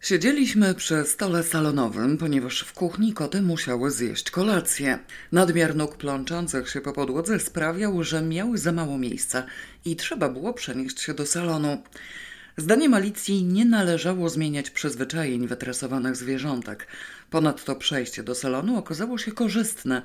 [0.00, 4.98] Siedzieliśmy przy stole salonowym, ponieważ w kuchni koty musiały zjeść kolację.
[5.32, 9.46] Nadmiar nóg plączących się po podłodze sprawiał, że miały za mało miejsca
[9.84, 11.82] i trzeba było przenieść się do salonu.
[12.56, 16.86] Zdaniem Alicji nie należało zmieniać przyzwyczajeń wytresowanych zwierzątek.
[17.30, 20.02] Ponadto przejście do salonu okazało się korzystne.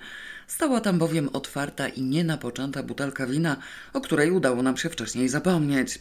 [0.48, 3.58] Stała tam bowiem otwarta i nienapoczęta butelka wina,
[3.94, 6.00] o której udało nam się wcześniej zapomnieć.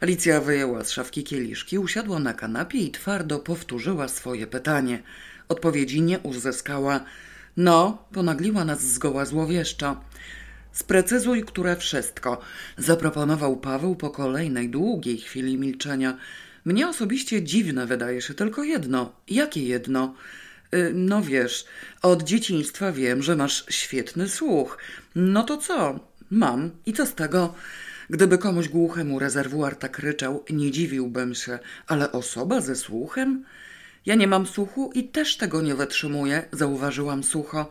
[0.00, 5.02] Alicja wyjęła z szafki kieliszki, usiadła na kanapie i twardo powtórzyła swoje pytanie.
[5.48, 7.00] Odpowiedzi nie uzyskała.
[7.56, 10.00] No, ponagliła nas zgoła złowieszczo.
[10.72, 12.40] Sprecyzuj, które wszystko,
[12.78, 16.18] zaproponował Paweł po kolejnej długiej chwili milczenia.
[16.64, 19.12] Mnie osobiście dziwne wydaje się tylko jedno.
[19.28, 20.14] Jakie jedno?
[20.74, 21.64] Y, no wiesz,
[22.02, 24.78] od dzieciństwa wiem, że masz świetny słuch.
[25.14, 26.00] No to co?
[26.30, 26.70] Mam.
[26.86, 27.54] I co z tego?
[28.10, 33.44] Gdyby komuś głuchemu rezerwuar tak ryczał, nie dziwiłbym się, ale osoba ze słuchem?
[34.06, 37.70] Ja nie mam słuchu i też tego nie wytrzymuję, zauważyłam sucho.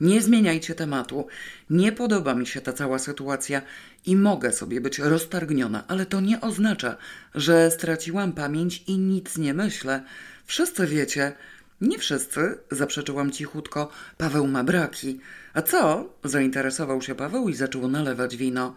[0.00, 1.26] Nie zmieniajcie tematu.
[1.70, 3.62] Nie podoba mi się ta cała sytuacja
[4.06, 6.96] i mogę sobie być roztargniona, ale to nie oznacza,
[7.34, 10.02] że straciłam pamięć i nic nie myślę.
[10.46, 11.32] Wszyscy wiecie.
[11.80, 13.90] Nie wszyscy, zaprzeczyłam cichutko.
[14.18, 15.20] Paweł ma braki.
[15.54, 16.12] A co?
[16.24, 18.74] Zainteresował się Paweł i zaczął nalewać wino.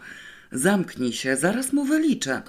[0.52, 2.42] Zamknij się, zaraz mu wyliczę.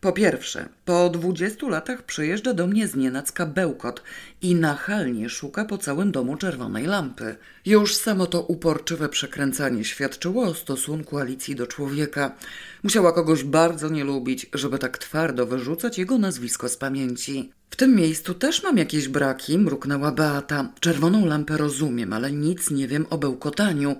[0.00, 4.02] Po pierwsze, po dwudziestu latach przyjeżdża do mnie znienacka bełkot
[4.42, 7.36] i nachalnie szuka po całym domu czerwonej lampy.
[7.66, 12.34] Już samo to uporczywe przekręcanie świadczyło o stosunku Alicji do człowieka.
[12.82, 17.52] Musiała kogoś bardzo nie lubić, żeby tak twardo wyrzucać jego nazwisko z pamięci.
[17.70, 20.72] W tym miejscu też mam jakieś braki, mruknęła Beata.
[20.80, 23.96] Czerwoną lampę rozumiem, ale nic nie wiem o bełkotaniu.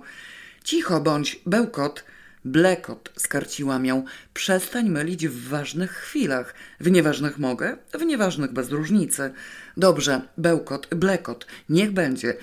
[0.63, 2.03] Cicho bądź, bełkot–
[2.47, 4.05] Blekot, skarciłam ją.
[4.33, 6.53] Przestań mylić w ważnych chwilach.
[6.79, 9.31] W nieważnych mogę, w nieważnych bez różnicy.
[9.77, 12.33] Dobrze, bełkot, blekot, niech będzie.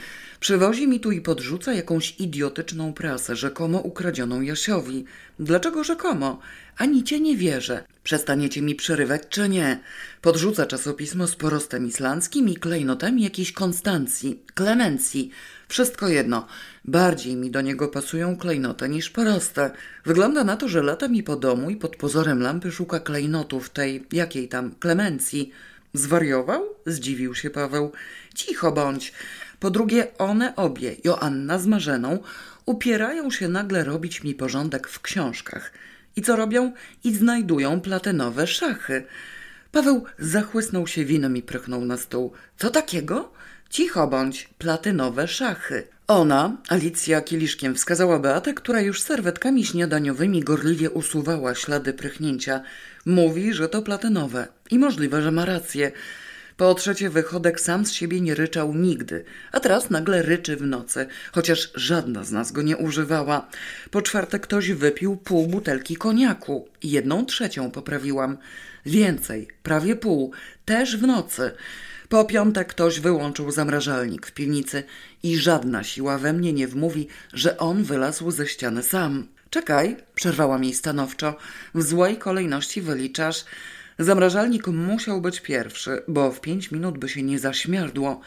[0.41, 5.05] Przywozi mi tu i podrzuca jakąś idiotyczną prasę, rzekomo ukradzioną Jasiowi.
[5.39, 6.39] Dlaczego rzekomo?
[6.77, 7.85] Ani cię nie wierzę.
[8.03, 9.81] Przestaniecie mi przerywać czy nie?
[10.23, 15.31] Podrzuca czasopismo z porostem islandzkim i klejnotami jakiejś Konstancji, Klemencji.
[15.69, 16.47] Wszystko jedno.
[16.85, 19.71] Bardziej mi do niego pasują klejnoty niż proste.
[20.05, 24.07] Wygląda na to, że lata mi po domu i pod pozorem lampy szuka klejnotów tej,
[24.13, 25.51] jakiej tam, Klemencji.
[25.95, 26.63] Zwariował?
[26.87, 27.93] Zdziwił się Paweł.
[28.35, 29.13] Cicho bądź.
[29.61, 32.19] Po drugie, one obie, Joanna z Marzeną,
[32.67, 35.73] upierają się nagle robić mi porządek w książkach.
[36.17, 36.73] I co robią?
[37.05, 39.05] I znajdują platynowe szachy.
[39.73, 42.33] Paweł zachłysnął się winem i prychnął na stół.
[42.59, 43.33] Co takiego?
[43.71, 45.87] Cicho bądź, platynowe szachy.
[46.09, 52.63] Ona, Alicja kieliszkiem wskazała Beatę, która już serwetkami śniadaniowymi gorliwie usuwała ślady prychnięcia.
[53.07, 55.93] Mówi, że to platynowe i możliwe, że ma rację.
[56.57, 61.07] Po trzecie, wychodek sam z siebie nie ryczał nigdy, a teraz nagle ryczy w nocy,
[61.33, 63.49] chociaż żadna z nas go nie używała.
[63.91, 66.69] Po czwarte, ktoś wypił pół butelki koniaku.
[66.83, 68.39] Jedną trzecią poprawiłam.
[68.87, 70.33] Więcej, prawie pół,
[70.65, 71.51] też w nocy.
[72.15, 74.83] Po piąte ktoś wyłączył zamrażalnik w piwnicy
[75.23, 79.27] i żadna siła we mnie nie wmówi, że on wylazł ze ściany sam.
[79.51, 81.37] Czekaj, przerwała mi stanowczo.
[81.75, 83.45] W złej kolejności wyliczasz.
[83.99, 88.21] Zamrażalnik musiał być pierwszy, bo w pięć minut by się nie zaśmierdło.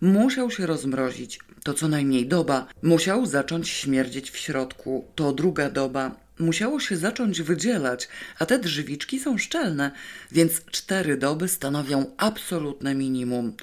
[0.00, 2.66] Musiał się rozmrozić, to co najmniej doba.
[2.82, 9.20] Musiał zacząć śmierdzieć w środku, to druga doba musiało się zacząć wydzielać, a te drzewiczki
[9.20, 9.90] są szczelne,
[10.32, 13.56] więc cztery doby stanowią absolutne minimum.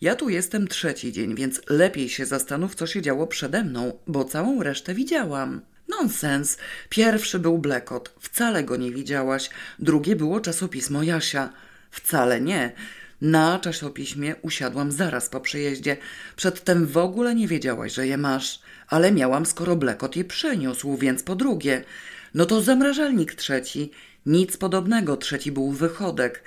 [0.00, 4.24] Ja tu jestem trzeci dzień, więc lepiej się zastanów, co się działo przede mną, bo
[4.24, 5.60] całą resztę widziałam.
[5.88, 6.58] Nonsens.
[6.88, 8.14] Pierwszy był Blekot.
[8.20, 9.50] Wcale go nie widziałaś.
[9.78, 11.52] Drugie było czasopismo Jasia.
[11.90, 12.72] Wcale nie.
[13.20, 15.96] Na czasopiśmie usiadłam zaraz po przyjeździe.
[16.36, 18.60] Przedtem w ogóle nie wiedziałaś, że je masz.
[18.88, 21.84] Ale miałam, skoro Blekot je przyniósł, więc po drugie.
[22.36, 23.90] No to zamrażalnik trzeci.
[24.26, 26.44] Nic podobnego, trzeci był wychodek.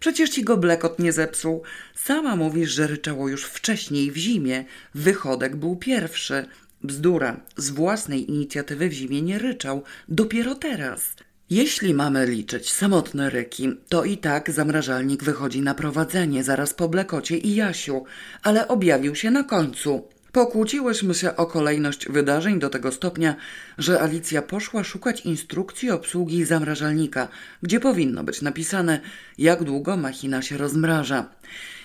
[0.00, 1.62] Przecież ci go blekot nie zepsuł.
[1.94, 4.64] Sama mówisz, że ryczało już wcześniej w zimie.
[4.94, 6.46] Wychodek był pierwszy.
[6.82, 7.40] Bzdura.
[7.56, 9.82] Z własnej inicjatywy w zimie nie ryczał.
[10.08, 11.14] Dopiero teraz.
[11.50, 17.38] Jeśli mamy liczyć samotne ryki, to i tak zamrażalnik wychodzi na prowadzenie zaraz po Blekocie
[17.38, 18.04] i Jasiu,
[18.42, 20.08] ale objawił się na końcu.
[20.32, 23.36] Pokłóciłyśmy się o kolejność wydarzeń do tego stopnia,
[23.78, 27.28] że Alicja poszła szukać instrukcji obsługi zamrażalnika,
[27.62, 29.00] gdzie powinno być napisane,
[29.38, 31.28] jak długo machina się rozmraża.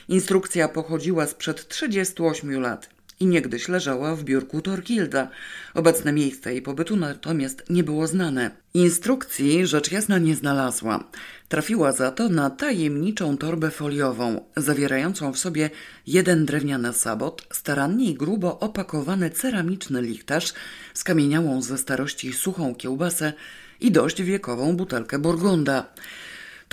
[0.10, 2.93] Instrukcja pochodziła sprzed 38 lat
[3.24, 5.30] i niegdyś leżała w biurku Torkilda.
[5.74, 8.52] Obecne miejsce jej pobytu natomiast nie było znane.
[8.74, 11.04] Instrukcji rzecz jasna nie znalazła.
[11.50, 15.70] Trafiła za to na tajemniczą torbę foliową, zawierającą w sobie
[16.08, 20.54] jeden drewniany sabot, starannie i grubo opakowany ceramiczny lichtarz,
[20.94, 23.34] skamieniałą ze starości suchą kiełbasę
[23.82, 25.94] i dość wiekową butelkę burgunda.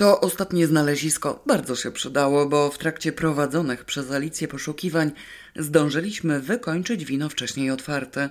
[0.01, 5.11] To ostatnie znalezisko bardzo się przydało, bo w trakcie prowadzonych przez Alicję poszukiwań
[5.55, 8.29] zdążyliśmy wykończyć wino wcześniej otwarte.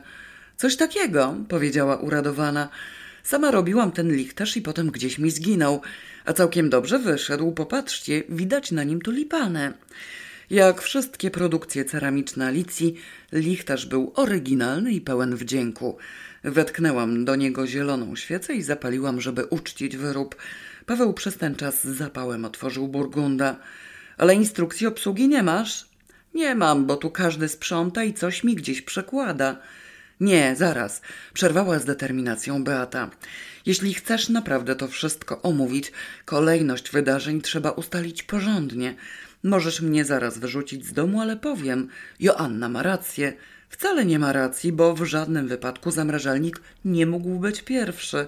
[0.56, 2.69] Coś takiego, powiedziała uradowana.
[3.22, 5.81] Sama robiłam ten lichtarz i potem gdzieś mi zginął,
[6.25, 7.52] a całkiem dobrze wyszedł.
[7.52, 9.72] Popatrzcie, widać na nim tulipany.
[10.50, 12.94] Jak wszystkie produkcje ceramiczne Alicji,
[13.32, 15.99] lichtarz był oryginalny i pełen wdzięku.
[16.44, 20.37] Wetknęłam do niego zieloną świecę i zapaliłam, żeby uczcić wyrób.
[20.90, 23.56] Paweł przez ten czas z zapałem otworzył burgunda.
[24.19, 25.88] Ale instrukcji obsługi nie masz?
[26.34, 29.56] Nie mam, bo tu każdy sprząta i coś mi gdzieś przekłada.
[30.20, 31.02] Nie, zaraz,
[31.32, 33.10] przerwała z determinacją Beata.
[33.66, 35.92] Jeśli chcesz naprawdę to wszystko omówić,
[36.25, 38.94] kolejność wydarzeń trzeba ustalić porządnie.
[39.44, 41.88] Możesz mnie zaraz wyrzucić z domu, ale powiem,
[42.20, 43.32] Joanna ma rację.
[43.69, 48.26] Wcale nie ma racji, bo w żadnym wypadku zamrażalnik nie mógł być pierwszy.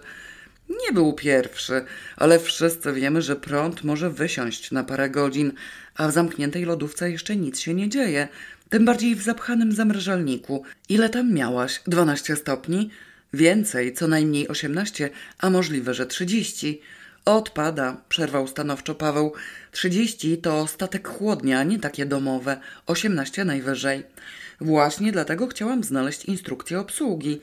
[0.68, 1.84] Nie był pierwszy,
[2.16, 5.52] ale wszyscy wiemy, że prąd może wysiąść na parę godzin,
[5.94, 8.28] a w zamkniętej lodówce jeszcze nic się nie dzieje.
[8.68, 10.64] Tym bardziej w zapchanym zamrażalniku.
[10.88, 11.80] Ile tam miałaś?
[11.86, 12.90] 12 stopni?
[13.32, 16.80] Więcej, co najmniej 18, a możliwe, że 30.
[17.24, 19.32] Odpada, przerwał stanowczo Paweł.
[19.72, 22.60] 30 to statek chłodnia, nie takie domowe.
[22.86, 24.02] 18 najwyżej.
[24.60, 27.40] Właśnie dlatego chciałam znaleźć instrukcję obsługi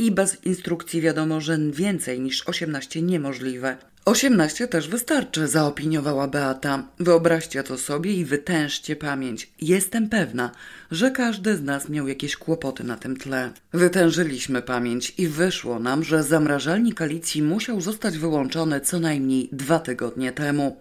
[0.00, 3.76] i bez instrukcji wiadomo, że więcej niż 18 niemożliwe.
[4.04, 6.84] 18 też wystarczy, zaopiniowała Beata.
[7.00, 9.50] Wyobraźcie to sobie i wytężcie pamięć.
[9.60, 10.50] Jestem pewna,
[10.90, 13.50] że każdy z nas miał jakieś kłopoty na tym tle.
[13.72, 20.32] Wytężyliśmy pamięć i wyszło nam, że zamrażalnik Alicji musiał zostać wyłączony co najmniej dwa tygodnie
[20.32, 20.76] temu.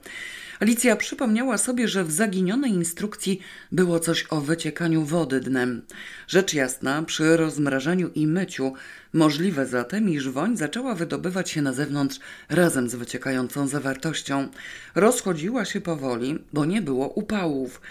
[0.60, 3.40] Alicja przypomniała sobie, że w zaginionej instrukcji
[3.72, 5.82] było coś o wyciekaniu wody dnem.
[6.28, 8.74] Rzecz jasna, przy rozmrażaniu i myciu
[9.14, 12.20] możliwe zatem, iż woń zaczęła wydobywać się na zewnątrz
[12.50, 14.48] razem z wyciekającą zawartością.
[14.96, 17.82] Rozchodziła się powoli, bo nie było upałów.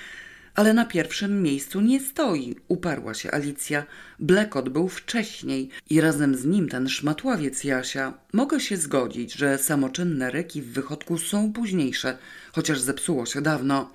[0.59, 3.85] Ale na pierwszym miejscu nie stoi, uparła się Alicja.
[4.19, 8.15] Blekot był wcześniej i razem z nim ten szmatławiec Jasia.
[8.33, 12.19] Mogę się zgodzić, że samoczynne reki w wychodku są późniejsze,
[12.59, 13.93] chociaż zepsuło się dawno.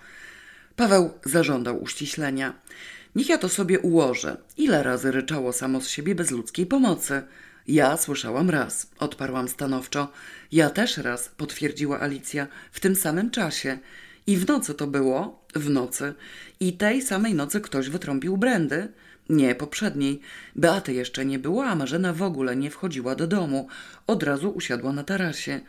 [0.75, 2.53] Paweł zażądał uściślenia.
[3.15, 4.37] Niech ja to sobie ułożę.
[4.57, 7.21] Ile razy ryczało samo z siebie bez ludzkiej pomocy?
[7.67, 10.11] Ja słyszałam raz, odparłam stanowczo.
[10.51, 13.79] Ja też raz, potwierdziła Alicja, w tym samym czasie.
[14.27, 16.13] I w nocy to było, w nocy.
[16.59, 18.87] I tej samej nocy ktoś wytrąbił brandy.
[19.29, 20.21] Nie, poprzedniej.
[20.55, 23.67] Beaty jeszcze nie było, a Marzena w ogóle nie wchodziła do domu.
[24.07, 25.61] Od razu usiadła na tarasie.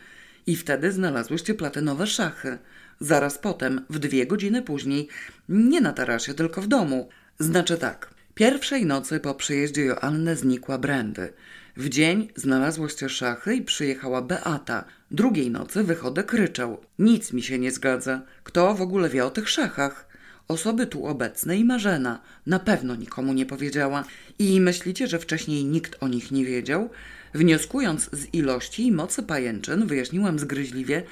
[0.47, 2.58] I wtedy znalazłyście platynowe szachy.
[3.00, 5.08] Zaraz potem, w dwie godziny później,
[5.49, 7.08] nie na tarasie, tylko w domu.
[7.38, 8.14] Znaczy tak.
[8.35, 11.32] Pierwszej nocy po przyjeździe Joanny znikła Brandy.
[11.76, 14.85] W dzień znalazłyście szachy i przyjechała Beata.
[15.11, 16.81] Drugiej nocy wychodek ryczał.
[16.99, 18.23] Nic mi się nie zgadza.
[18.44, 20.08] Kto w ogóle wie o tych szachach?
[20.49, 22.20] Osoby tu obecne i Marzena.
[22.47, 24.05] Na pewno nikomu nie powiedziała.
[24.38, 26.90] I myślicie, że wcześniej nikt o nich nie wiedział?
[27.35, 31.02] Wnioskując z ilości i mocy pajęczyn, wyjaśniłam zgryźliwie,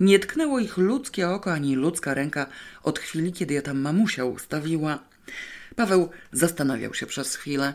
[0.00, 2.46] nie tknęło ich ludzkie oko ani ludzka ręka
[2.82, 4.98] od chwili, kiedy ja tam mamusia ustawiła.
[5.76, 7.74] Paweł zastanawiał się przez chwilę.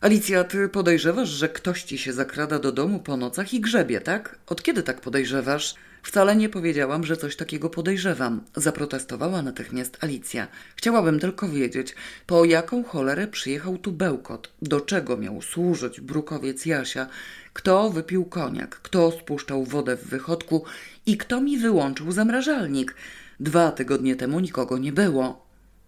[0.00, 4.38] Alicja, ty podejrzewasz, że ktoś ci się zakrada do domu po nocach i grzebie, tak?
[4.46, 5.74] Od kiedy tak podejrzewasz?
[6.02, 10.48] Wcale nie powiedziałam, że coś takiego podejrzewam, zaprotestowała natychmiast Alicja.
[10.76, 11.94] Chciałabym tylko wiedzieć,
[12.26, 17.06] po jaką cholerę przyjechał tu bełkot, do czego miał służyć brukowiec Jasia,
[17.52, 20.64] kto wypił koniak, kto spuszczał wodę w wychodku
[21.06, 22.94] i kto mi wyłączył zamrażalnik.
[23.40, 25.46] Dwa tygodnie temu nikogo nie było.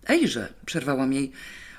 [0.09, 1.33] Ejże, przerwałam jej.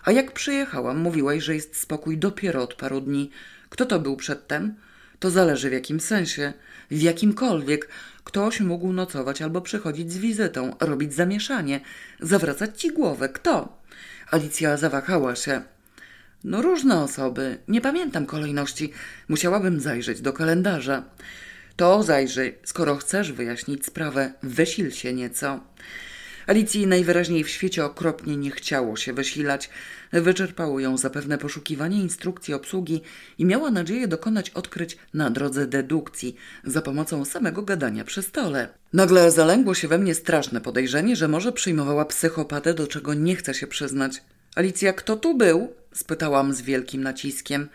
[0.03, 3.31] A jak przyjechałam, mówiłaś, że jest spokój dopiero od paru dni.
[3.69, 4.75] Kto to był przedtem?
[5.19, 6.53] To zależy w jakim sensie.
[6.91, 7.89] W jakimkolwiek.
[8.25, 11.79] Ktoś mógł nocować albo przychodzić z wizytą, robić zamieszanie,
[12.19, 13.29] zawracać ci głowę.
[13.29, 13.81] Kto?
[14.31, 15.61] Alicja zawahała się.
[16.43, 17.57] No różne osoby.
[17.67, 18.91] Nie pamiętam kolejności.
[19.29, 21.03] Musiałabym zajrzeć do kalendarza.
[21.75, 22.57] To zajrzyj.
[22.63, 25.59] Skoro chcesz wyjaśnić sprawę, wysil się nieco.
[26.47, 29.69] Alicji najwyraźniej w świecie okropnie nie chciało się wysilać.
[30.21, 33.01] Wyczerpało ją zapewne poszukiwanie instrukcji obsługi
[33.37, 38.67] i miała nadzieję dokonać odkryć na drodze dedukcji za pomocą samego gadania przy stole.
[38.93, 43.53] Nagle zalęgło się we mnie straszne podejrzenie, że może przyjmowała psychopatę, do czego nie chce
[43.53, 44.21] się przyznać.
[44.55, 45.73] Alicja, kto tu był?
[45.93, 47.69] spytałam z wielkim naciskiem.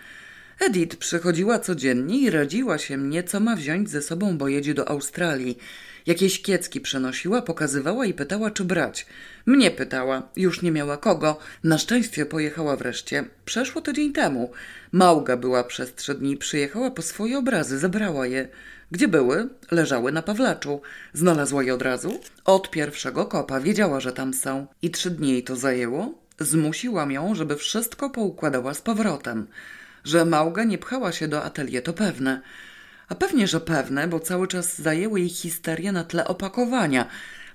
[0.61, 4.89] Edith przychodziła codziennie i radziła się mnie, co ma wziąć ze sobą, bo jedzie do
[4.89, 5.59] Australii.
[6.07, 9.07] Jakieś kiecki przenosiła, pokazywała i pytała, czy brać.
[9.47, 11.39] Mnie pytała, już nie miała kogo.
[11.65, 13.25] Na szczęście pojechała wreszcie.
[13.45, 14.51] Przeszło tydzień temu.
[14.93, 18.49] Małga była przez trzy dni, przyjechała po swoje obrazy, zabrała je.
[18.91, 19.49] Gdzie były?
[19.71, 20.81] Leżały na Pawlaczu.
[21.13, 22.21] Znalazła je od razu?
[22.45, 24.67] Od pierwszego kopa wiedziała, że tam są.
[24.83, 26.15] I trzy dni jej to zajęło?
[26.39, 29.47] Zmusiłam ją, żeby wszystko poukładała z powrotem.
[30.05, 32.43] Że Małga nie pchała się do atelier, to pewne.
[33.11, 37.07] A pewnie, że pewne, bo cały czas zajęły jej histerie na tle opakowania.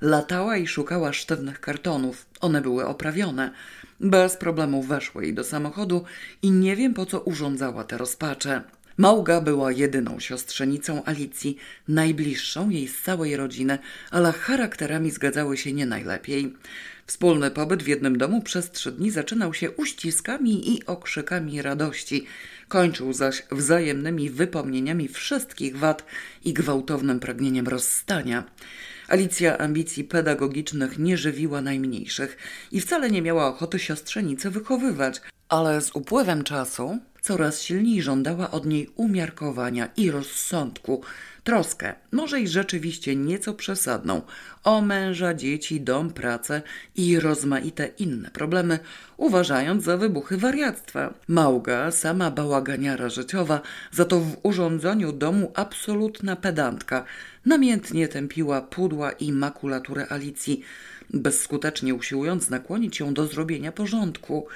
[0.02, 2.26] Latała i szukała sztywnych kartonów.
[2.42, 3.52] One były oprawione.
[4.00, 6.04] Bez problemu weszły jej do samochodu
[6.42, 8.62] i nie wiem po co urządzała te rozpacze.
[8.98, 11.58] Małga była jedyną siostrzenicą Alicji,
[11.88, 13.80] najbliższą jej z całej rodziny,
[14.12, 16.54] ale charakterami zgadzały się nie najlepiej.
[17.08, 22.26] Wspólny pobyt w jednym domu przez trzy dni zaczynał się uściskami i okrzykami radości,
[22.68, 26.06] kończył zaś wzajemnymi wypomnieniami wszystkich wad
[26.46, 28.44] i gwałtownym pragnieniem rozstania.
[29.08, 32.38] Alicja ambicji pedagogicznych nie żywiła najmniejszych
[32.72, 38.66] i wcale nie miała ochoty siostrzenicy wychowywać, ale z upływem czasu coraz silniej żądała od
[38.66, 41.02] niej umiarkowania i rozsądku,
[41.46, 44.22] troskę, może i rzeczywiście nieco przesadną,
[44.64, 46.62] o męża, dzieci, dom, pracę
[46.96, 48.80] i rozmaite inne problemy,
[49.18, 51.14] uważając za wybuchy wariactwa.
[51.28, 53.62] Małga, sama bałaganiara życiowa,
[53.92, 57.06] za to w urządzaniu domu absolutna pedantka,
[57.46, 60.62] namiętnie tępiła pudła i makulaturę Alicji,
[61.10, 64.48] bezskutecznie usiłując nakłonić ją do zrobienia porządku.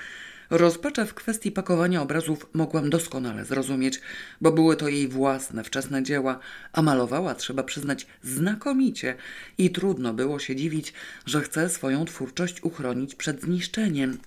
[0.50, 4.02] Rozpaczę w kwestii pakowania obrazów mogłam doskonale zrozumieć,
[4.42, 6.40] bo były to jej własne, wczesne dzieła,
[6.74, 9.16] a malowała, trzeba przyznać, znakomicie
[9.58, 10.94] i trudno było się dziwić,
[11.26, 14.18] że chce swoją twórczość uchronić przed zniszczeniem.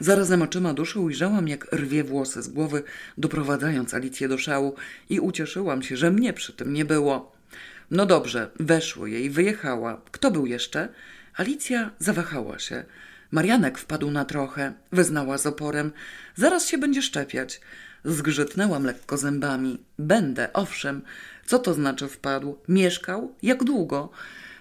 [0.00, 2.82] Zarazem oczyma duszy ujrzałam, jak rwie włosy z głowy,
[3.18, 4.74] doprowadzając Alicję do szału
[5.10, 7.32] i ucieszyłam się, że mnie przy tym nie było.
[7.90, 10.00] No dobrze, weszło jej, wyjechała.
[10.10, 10.88] Kto był jeszcze?
[11.36, 12.84] Alicja zawahała się.
[13.30, 15.92] Marianek wpadł na trochę, wyznała z oporem.
[16.36, 17.60] Zaraz się będzie szczepiać.
[18.04, 19.78] Zgrzytnęłam lekko zębami.
[19.98, 21.02] Będę, owszem.
[21.46, 22.58] Co to znaczy wpadł?
[22.68, 23.34] Mieszkał?
[23.42, 24.10] Jak długo?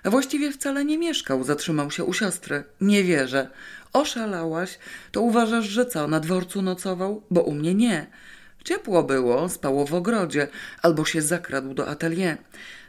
[0.06, 2.64] Właściwie wcale nie mieszkał, zatrzymał się u siostry.
[2.82, 3.50] Nie wierzę.
[3.94, 4.80] Oszalałaś?
[5.12, 7.24] To uważasz, że co, na dworcu nocował?
[7.32, 8.08] Bo u mnie nie.
[8.64, 10.48] Ciepło było, spało w ogrodzie,
[10.82, 12.38] albo się zakradł do atelier.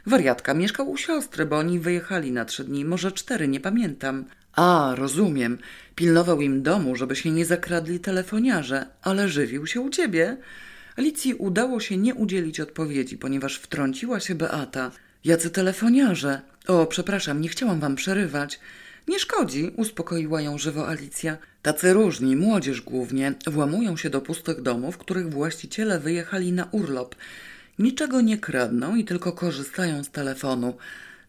[0.05, 4.25] Wariatka mieszkał u siostry, bo oni wyjechali na trzy dni, może cztery, nie pamiętam.
[4.53, 5.57] A, rozumiem.
[5.95, 10.37] Pilnował im domu, żeby się nie zakradli telefoniarze, ale żywił się u ciebie.
[10.97, 14.91] Alicji udało się nie udzielić odpowiedzi, ponieważ wtrąciła się Beata.
[15.25, 16.41] Jacy telefoniarze?
[16.67, 18.59] O, przepraszam, nie chciałam wam przerywać.
[19.07, 21.37] Nie szkodzi, uspokoiła ją żywo Alicja.
[21.61, 27.15] Tacy różni, młodzież głównie, włamują się do pustych domów, których właściciele wyjechali na urlop.
[27.79, 30.73] Niczego nie kradną i tylko korzystają z telefonu.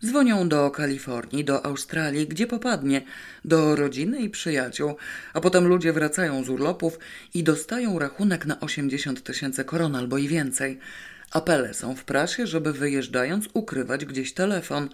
[0.05, 3.03] Dzwonią do Kalifornii, do Australii, gdzie popadnie,
[3.45, 4.97] do rodziny i przyjaciół,
[5.35, 6.99] a potem ludzie wracają z urlopów
[7.35, 10.79] i dostają rachunek na 80 tysięcy koron albo i więcej.
[11.31, 14.89] Apele są w prasie, żeby wyjeżdżając ukrywać gdzieś telefon.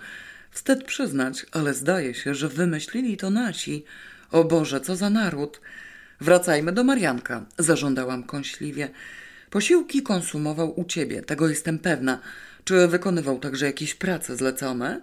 [0.51, 3.85] Wstyd przyznać, ale zdaje się, że wymyślili to nasi.
[4.31, 5.61] O Boże, co za naród!
[6.21, 8.89] Wracajmy do Marianka, zażądałam kąśliwie.
[9.51, 12.21] Posiłki konsumował u ciebie, tego jestem pewna.
[12.67, 15.01] Czy wykonywał także jakieś prace zlecone?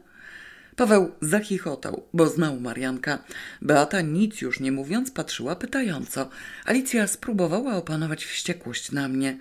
[0.75, 3.19] Paweł zachichotał, bo znał Marianka.
[3.61, 6.29] Beata nic już nie mówiąc patrzyła pytająco.
[6.65, 9.37] Alicja spróbowała opanować wściekłość na mnie.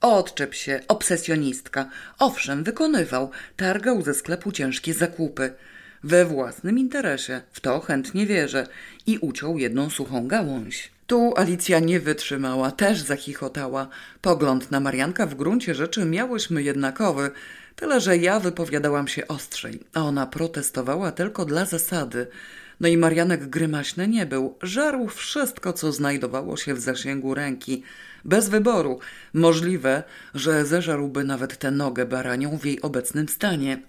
[0.00, 1.90] Odczep się, obsesjonistka.
[2.18, 3.30] Owszem, wykonywał.
[3.56, 5.52] Targał ze sklepu ciężkie zakupy.
[6.04, 7.42] We własnym interesie.
[7.52, 8.66] W to chętnie wierzę.
[9.06, 10.90] I uciął jedną suchą gałąź.
[11.06, 13.88] Tu Alicja nie wytrzymała, też zachichotała.
[14.22, 17.30] Pogląd na Marianka w gruncie rzeczy miałyśmy jednakowy,
[17.80, 22.26] tyle że ja wypowiadałam się ostrzej, a ona protestowała tylko dla zasady.
[22.80, 27.82] No i Marianek grymaśny nie był, żarł wszystko, co znajdowało się w zasięgu ręki.
[28.24, 28.98] Bez wyboru.
[29.34, 30.02] Możliwe,
[30.34, 33.82] że zeżarłby nawet tę nogę baranią w jej obecnym stanie.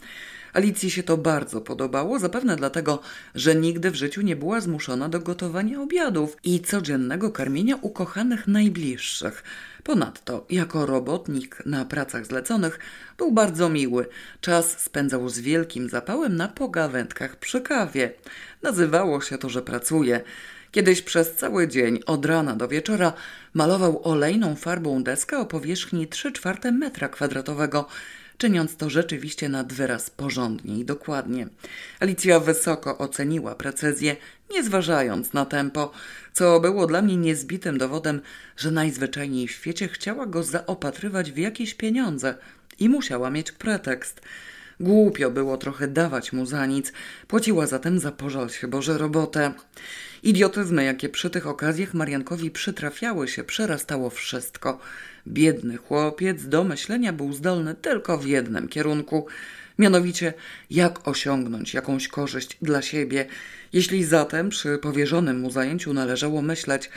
[0.53, 3.01] Alicji się to bardzo podobało, zapewne dlatego,
[3.35, 9.43] że nigdy w życiu nie była zmuszona do gotowania obiadów i codziennego karmienia ukochanych najbliższych.
[9.83, 12.79] Ponadto, jako robotnik na pracach zleconych,
[13.17, 14.07] był bardzo miły.
[14.41, 18.13] Czas spędzał z wielkim zapałem na pogawędkach przy kawie.
[18.61, 20.21] Nazywało się to, że pracuje.
[20.71, 23.13] Kiedyś przez cały dzień, od rana do wieczora,
[23.53, 27.87] malował olejną farbą deskę o powierzchni 3 czwarte metra kwadratowego
[28.41, 31.47] czyniąc to rzeczywiście nad wyraz porządnie i dokładnie.
[31.99, 34.15] Alicja wysoko oceniła precyzję,
[34.51, 35.91] nie zważając na tempo,
[36.33, 38.21] co było dla mnie niezbitym dowodem,
[38.57, 42.35] że najzwyczajniej w świecie chciała go zaopatrywać w jakieś pieniądze
[42.79, 44.21] i musiała mieć pretekst–
[44.81, 46.93] Głupio było trochę dawać mu za nic,
[47.27, 49.51] płaciła zatem za pożal się Boże robotę.
[50.23, 54.79] Idiotyzmy, jakie przy tych okazjach Mariankowi przytrafiały się, przerastało wszystko.
[55.27, 59.27] Biedny chłopiec do myślenia był zdolny tylko w jednym kierunku,
[59.79, 60.33] mianowicie
[60.69, 63.25] jak osiągnąć jakąś korzyść dla siebie.
[63.73, 66.89] Jeśli zatem przy powierzonym mu zajęciu należało myśleć,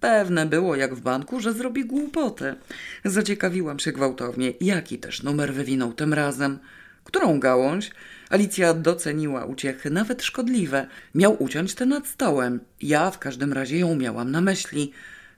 [0.00, 2.56] Pewne było, jak w banku, że zrobi głupotę.
[3.04, 6.58] Zaciekawiłam się gwałtownie, jaki też numer wywinął tym razem.
[7.04, 7.90] Którą gałąź?
[8.32, 10.86] Alicja doceniła uciechy, nawet szkodliwe.
[11.14, 12.60] Miał uciąć te nad stołem.
[12.82, 14.92] Ja w każdym razie ją miałam na myśli.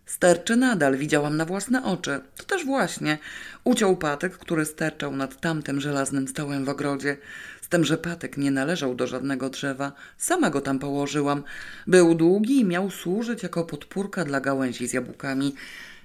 [0.07, 2.21] Sterczy nadal, widziałam na własne oczy.
[2.37, 3.19] To też właśnie.
[3.65, 7.17] Uciął patyk, który sterczał nad tamtym żelaznym stołem w ogrodzie.
[7.63, 9.93] Z tym, że patyk nie należał do żadnego drzewa.
[10.19, 11.43] Sama go tam położyłam.
[11.87, 15.55] Był długi i miał służyć jako podpórka dla gałęzi z jabłkami.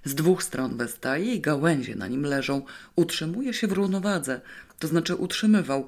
[0.06, 2.62] Z dwóch stron wystaje i gałęzie na nim leżą.
[2.96, 4.42] Utrzymuje się w równowadze
[4.80, 5.88] to znaczy utrzymywał.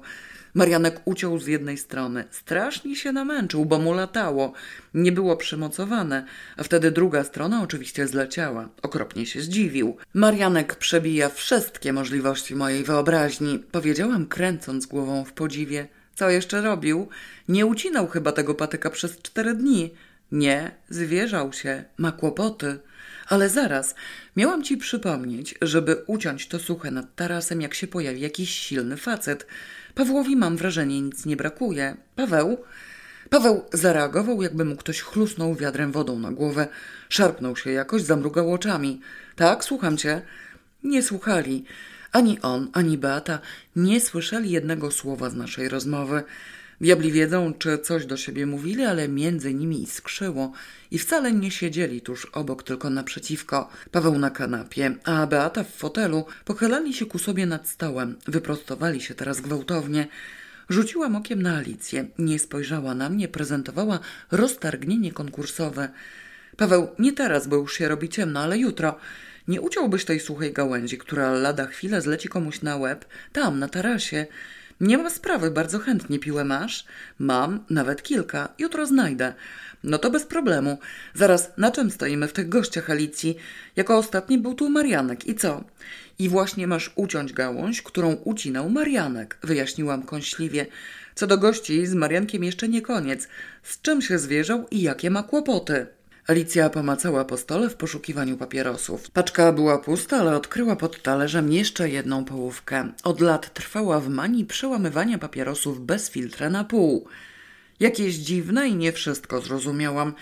[0.54, 2.24] Marianek uciął z jednej strony.
[2.30, 4.52] Strasznie się namęczył, bo mu latało.
[4.94, 8.68] Nie było przymocowane, a wtedy druga strona oczywiście zleciała.
[8.82, 9.96] Okropnie się zdziwił.
[10.14, 15.88] Marianek przebija wszystkie możliwości mojej wyobraźni, powiedziałam kręcąc głową w podziwie.
[16.14, 17.08] Co jeszcze robił?
[17.48, 19.94] Nie ucinał chyba tego patyka przez cztery dni.
[20.32, 22.78] Nie, zwierzał się, ma kłopoty.
[23.28, 23.94] Ale zaraz,
[24.36, 29.46] miałam ci przypomnieć, żeby uciąć to suche nad tarasem, jak się pojawi jakiś silny facet.
[29.94, 31.96] Pawłowi mam wrażenie nic nie brakuje.
[32.16, 32.58] Paweł?
[33.30, 36.68] Paweł zareagował, jakby mu ktoś chlusnął wiadrem wodą na głowę.
[37.08, 39.00] Szarpnął się jakoś, zamrugał oczami.
[39.36, 40.22] Tak, słucham cię.
[40.84, 41.64] Nie słuchali.
[42.12, 43.38] Ani on, ani Beata
[43.76, 46.22] nie słyszeli jednego słowa z naszej rozmowy.
[46.82, 50.52] Diabli wiedzą, czy coś do siebie mówili, ale między nimi iskrzyło
[50.90, 53.68] i wcale nie siedzieli tuż obok, tylko naprzeciwko.
[53.90, 58.16] Paweł na kanapie, a Beata w fotelu pochylali się ku sobie nad stołem.
[58.26, 60.08] Wyprostowali się teraz gwałtownie.
[60.68, 62.06] Rzuciłam okiem na Alicję.
[62.18, 63.98] Nie spojrzała na mnie, prezentowała
[64.30, 65.88] roztargnienie konkursowe.
[66.56, 68.98] Paweł, nie teraz, bo już się robi ciemno, ale jutro.
[69.48, 74.26] Nie uciąłbyś tej suchej gałęzi, która lada chwilę zleci komuś na łeb, tam, na tarasie.
[74.82, 76.84] Nie ma sprawy, bardzo chętnie piłę masz.
[77.18, 78.48] Mam, nawet kilka.
[78.58, 79.34] Jutro znajdę.
[79.84, 80.78] No to bez problemu.
[81.14, 83.36] Zaraz, na czym stoimy w tych gościach Alicji?
[83.76, 85.26] Jako ostatni był tu Marianek.
[85.26, 85.64] I co?
[86.18, 90.66] I właśnie masz uciąć gałąź, którą ucinał Marianek, wyjaśniłam kąśliwie.
[91.14, 93.28] Co do gości, z Mariankiem jeszcze nie koniec.
[93.62, 95.86] Z czym się zwierzał i jakie ma kłopoty?
[96.26, 99.10] Alicja pomacała po stole w poszukiwaniu papierosów.
[99.10, 102.92] Paczka była pusta, ale odkryła pod talerzem jeszcze jedną połówkę.
[103.04, 107.06] Od lat trwała w manii przełamywania papierosów bez filtra na pół.
[107.80, 110.14] Jakieś dziwne i nie wszystko zrozumiałam.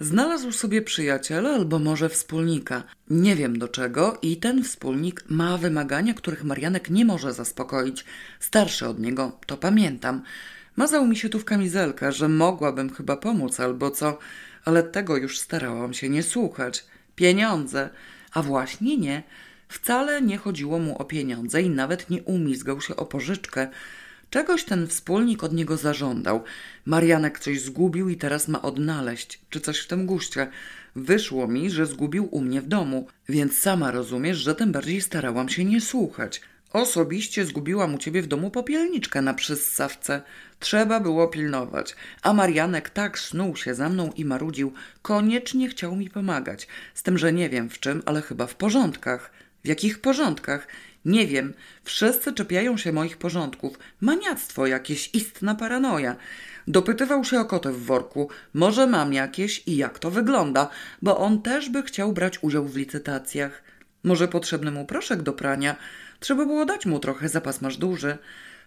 [0.00, 2.82] Znalazł sobie przyjaciela albo może wspólnika.
[3.10, 8.04] Nie wiem do czego i ten wspólnik ma wymagania, których Marianek nie może zaspokoić.
[8.40, 10.22] Starszy od niego, to pamiętam.
[10.76, 14.18] Mazał mi się tu w kamizelkę, że mogłabym chyba pomóc albo co
[14.66, 16.84] ale tego już starałam się nie słuchać.
[17.14, 17.90] Pieniądze,
[18.32, 19.22] a właśnie nie.
[19.68, 23.68] Wcale nie chodziło mu o pieniądze i nawet nie umizgał się o pożyczkę.
[24.30, 26.44] Czegoś ten wspólnik od niego zażądał.
[26.84, 30.48] Marianek coś zgubił i teraz ma odnaleźć, czy coś w tym guście.
[30.96, 35.48] Wyszło mi, że zgubił u mnie w domu, więc sama rozumiesz, że tym bardziej starałam
[35.48, 36.40] się nie słuchać.
[36.72, 40.22] Osobiście zgubiłam u ciebie w domu popielniczkę na przyssawce.
[40.60, 41.96] Trzeba było pilnować.
[42.22, 44.72] A Marianek tak snuł się za mną i marudził.
[45.02, 46.68] Koniecznie chciał mi pomagać.
[46.94, 49.30] Z tym, że nie wiem w czym, ale chyba w porządkach.
[49.64, 50.66] W jakich porządkach?
[51.04, 51.54] Nie wiem.
[51.84, 53.78] Wszyscy czepiają się moich porządków.
[54.00, 56.16] Maniactwo jakieś, istna paranoja.
[56.68, 58.30] Dopytywał się o koty w worku.
[58.54, 60.68] Może mam jakieś i jak to wygląda,
[61.02, 63.62] bo on też by chciał brać udział w licytacjach.
[64.04, 65.76] Może potrzebny mu proszek do prania.
[66.20, 68.18] Trzeba było dać mu trochę, zapas masz duży.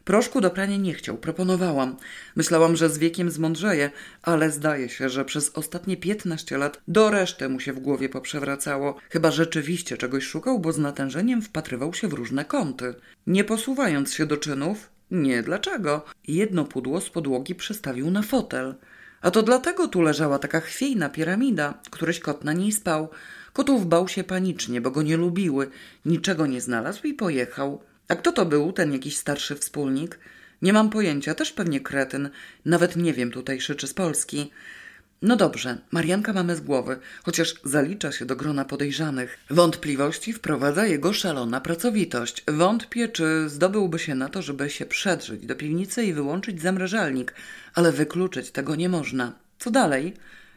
[0.04, 1.96] Proszku do prania nie chciał, proponowałam.
[2.36, 7.50] Myślałam, że z wiekiem zmądrzeje, ale zdaje się, że przez ostatnie piętnaście lat do reszty
[7.50, 8.96] mu się w głowie poprzewracało.
[9.10, 12.96] Chyba rzeczywiście czegoś szukał, bo z natężeniem wpatrywał się w różne kąty.
[13.28, 16.06] Nie posuwając się do czynów, nie dlaczego.
[16.28, 18.76] Jedno pudło z podłogi przestawił na fotel.
[19.22, 21.74] A to dlatego tu leżała taka chwiejna piramida.
[21.92, 23.10] Któryś kot na niej spał.
[23.60, 25.70] Kotów bał się panicznie, bo go nie lubiły.
[26.06, 27.82] Niczego nie znalazł i pojechał.
[28.08, 30.20] A kto to był, ten jakiś starszy wspólnik?
[30.62, 32.30] Nie mam pojęcia, też pewnie kretyn.
[32.66, 34.52] Nawet nie wiem tutejszy czy z Polski.
[35.22, 39.38] No dobrze, Marianka mamy z głowy, chociaż zalicza się do grona podejrzanych.
[39.50, 42.44] Wątpliwości wprowadza jego szalona pracowitość.
[42.48, 47.34] Wątpię, czy zdobyłby się na to, żeby się przedrzeć do piwnicy i wyłączyć zamrażalnik,
[47.74, 49.34] ale wykluczyć tego nie można.
[49.60, 50.14] Co dalej?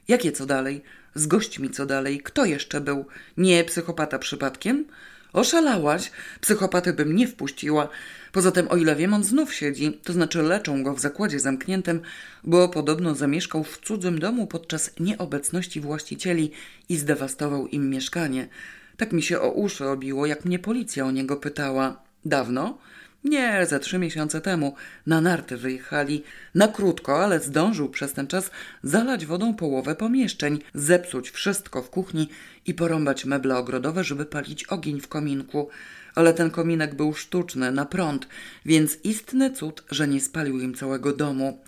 [0.09, 0.83] Jakie co dalej?
[1.15, 2.21] Z gośćmi co dalej?
[2.21, 3.05] Kto jeszcze był?
[3.37, 4.85] Nie psychopata przypadkiem?
[5.33, 6.11] Oszalałaś?
[6.41, 7.89] Psychopaty bym nie wpuściła.
[8.33, 12.01] Poza tym, o ile wiem, on znów siedzi, to znaczy leczą go w zakładzie zamkniętym,
[12.45, 16.51] bo podobno zamieszkał w cudzym domu podczas nieobecności właścicieli
[16.89, 18.49] i zdewastował im mieszkanie.
[18.97, 22.03] Tak mi się o uszy obiło, jak mnie policja o niego pytała.
[22.25, 22.79] Dawno?
[23.25, 24.75] Nie, ze trzy miesiące temu.
[25.07, 26.25] Na narty wyjechali.
[26.55, 28.51] Na krótko, ale zdążył przez ten czas
[28.83, 32.29] zalać wodą połowę pomieszczeń, zepsuć wszystko w kuchni
[32.67, 35.69] i porąbać meble ogrodowe, żeby palić ogień w kominku.
[36.15, 38.29] Ale ten kominek był sztuczny, na prąd,
[38.67, 41.59] więc istny cud, że nie spalił im całego domu.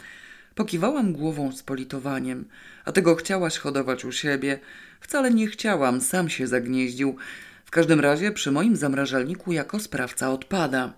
[0.54, 2.44] Pokiwałam głową z politowaniem.
[2.84, 4.58] A tego chciałaś hodować u siebie?
[5.00, 7.16] Wcale nie chciałam, sam się zagnieździł.
[7.64, 10.92] W każdym razie przy moim zamrażalniku jako sprawca odpada.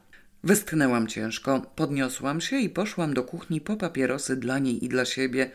[0.47, 5.51] Westchnęłam ciężko, podniosłam się i poszłam do kuchni po papierosy dla niej i dla siebie.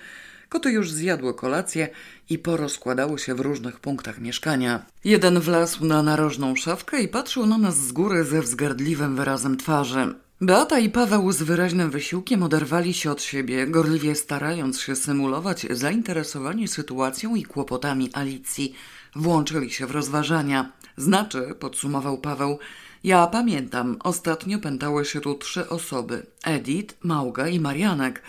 [0.50, 1.90] Koty już zjadły kolację
[2.30, 4.86] i porozkładały się w różnych punktach mieszkania.
[5.04, 10.16] Jeden wlazł na narożną szafkę i patrzył na nas z góry ze wzgardliwym wyrazem twarzy.
[10.42, 16.68] Beata i Paweł z wyraźnym wysiłkiem oderwali się od siebie, gorliwie starając się symulować zainteresowanie
[16.68, 18.76] sytuacją i kłopotami Alicji.
[19.16, 20.72] Włączyli się w rozważania.
[20.98, 22.60] Znaczy, podsumował Paweł,
[23.04, 28.22] ja pamiętam, ostatnio pętały się tu trzy osoby: Edith, Małga i Marianek.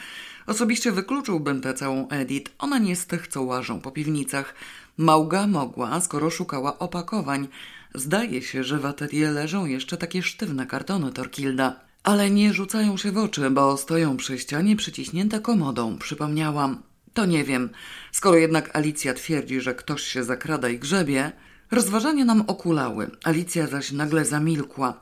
[0.47, 2.53] Osobiście wykluczyłbym tę całą Edith.
[2.59, 4.55] Ona nie z tych, co łażą po piwnicach.
[4.97, 7.49] Małga mogła, skoro szukała opakowań.
[7.95, 11.81] Zdaje się, że w atelier leżą jeszcze takie sztywne kartony Torkilda.
[12.03, 16.83] Ale nie rzucają się w oczy, bo stoją przy ścianie przyciśnięte komodą, przypomniałam.
[17.15, 17.71] To nie wiem.
[18.13, 21.33] Skoro jednak Alicja twierdzi, że ktoś się zakrada i grzebie,
[21.73, 25.01] Rozważania nam okulały, Alicja zaś nagle zamilkła.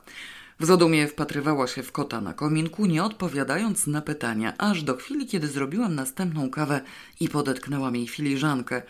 [0.60, 5.26] W zadumie wpatrywała się w kota na kominku, nie odpowiadając na pytania, aż do chwili,
[5.26, 6.80] kiedy zrobiłam następną kawę
[7.20, 8.82] i podetknęłam jej filiżankę.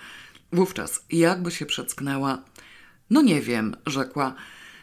[0.53, 2.39] Wówczas jakby się przecknęła.
[3.11, 4.35] No nie wiem, rzekła.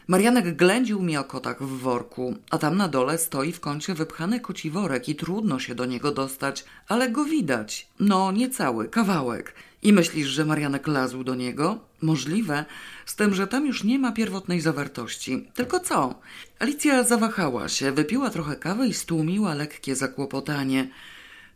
[0.08, 4.40] Marianek ględził mi o kotach w worku, a tam na dole stoi w kącie wypchany
[4.40, 7.88] koci worek i trudno się do niego dostać, ale go widać.
[8.00, 9.54] No, nie cały, kawałek.
[9.82, 11.78] I myślisz, że Marianek lazł do niego?
[12.02, 12.64] Możliwe,
[13.06, 15.48] z tym, że tam już nie ma pierwotnej zawartości.
[15.54, 16.20] Tylko co?
[16.58, 20.88] Alicja zawahała się, wypiła trochę kawy i stłumiła lekkie zakłopotanie.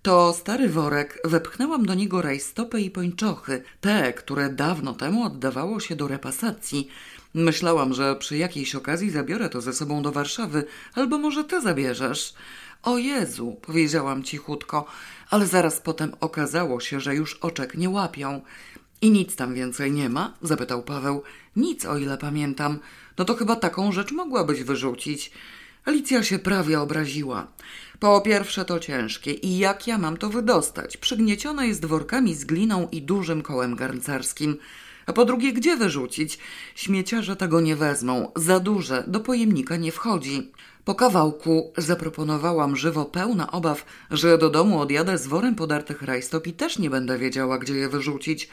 [0.02, 5.96] To stary worek, wepchnęłam do niego rajstopy i pończochy, te, które dawno temu oddawało się
[5.96, 6.88] do repasacji.
[7.34, 12.34] Myślałam, że przy jakiejś okazji zabiorę to ze sobą do Warszawy, albo może ty zabierzesz.
[12.82, 14.86] O Jezu, powiedziałam cichutko,
[15.30, 18.40] ale zaraz potem okazało się, że już oczek nie łapią.
[19.02, 20.34] I nic tam więcej nie ma?
[20.42, 21.22] zapytał Paweł.
[21.56, 22.78] Nic, o ile pamiętam.
[23.18, 25.32] No to chyba taką rzecz mogłabyś wyrzucić.
[25.84, 27.46] Alicja się prawie obraziła.
[28.00, 30.96] Po pierwsze to ciężkie i jak ja mam to wydostać?
[30.96, 34.58] Przygniecione jest workami z gliną i dużym kołem garncarskim.
[35.06, 36.38] A po drugie, gdzie wyrzucić?
[36.74, 38.32] Śmieciarze tego nie wezmą.
[38.36, 40.52] Za duże, do pojemnika nie wchodzi.
[40.84, 46.52] Po kawałku zaproponowałam żywo pełna obaw, że do domu odjadę z worem podartych rajstop i
[46.52, 48.48] też nie będę wiedziała, gdzie je wyrzucić.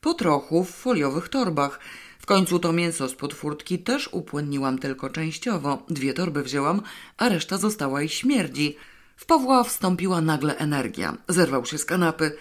[0.00, 1.80] Po trochu w foliowych torbach.
[2.18, 5.82] W końcu to mięso z podfurtki też upłynniłam tylko częściowo.
[5.88, 6.82] Dwie torby wzięłam,
[7.16, 8.76] a reszta została i śmierdzi.
[9.16, 11.16] W Pawła wstąpiła nagle energia.
[11.28, 12.32] Zerwał się z kanapy.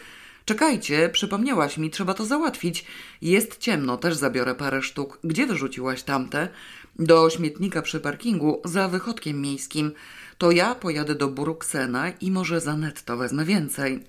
[0.50, 2.86] Czekajcie, przypomniałaś mi, trzeba to załatwić.
[3.22, 5.20] Jest ciemno, też zabiorę parę sztuk.
[5.24, 6.50] Gdzie wyrzuciłaś tamte?
[7.00, 9.92] Do śmietnika przy parkingu, za wychodkiem miejskim.
[10.38, 14.04] To ja pojadę do Bruksena i może za netto wezmę więcej.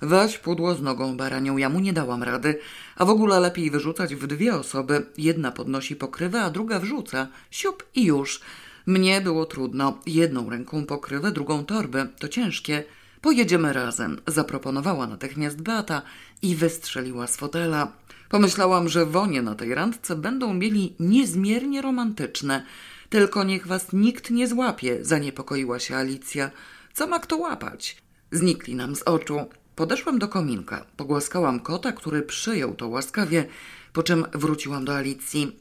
[0.00, 2.58] Weź pudło z nogą baranią, ja mu nie dałam rady.
[2.96, 5.06] A w ogóle lepiej wyrzucać w dwie osoby.
[5.18, 7.28] Jedna podnosi pokrywę, a druga wrzuca.
[7.50, 8.40] Siup i już.
[8.86, 9.98] Mnie było trudno.
[10.06, 12.06] Jedną ręką pokrywę, drugą torbę.
[12.18, 12.84] To ciężkie.
[13.20, 16.02] Pojedziemy razem, zaproponowała natychmiast Beata
[16.42, 17.92] i wystrzeliła z fotela.
[18.28, 22.64] Pomyślałam, że wonie na tej randce będą mieli niezmiernie romantyczne.
[23.08, 26.50] Tylko niech was nikt nie złapie, zaniepokoiła się Alicja.
[26.92, 27.96] Co ma kto łapać?
[28.32, 29.46] Znikli nam z oczu.
[29.76, 33.46] Podeszłam do kominka, pogłaskałam kota, który przyjął to łaskawie,
[33.92, 35.56] po czym wróciłam do Alicji.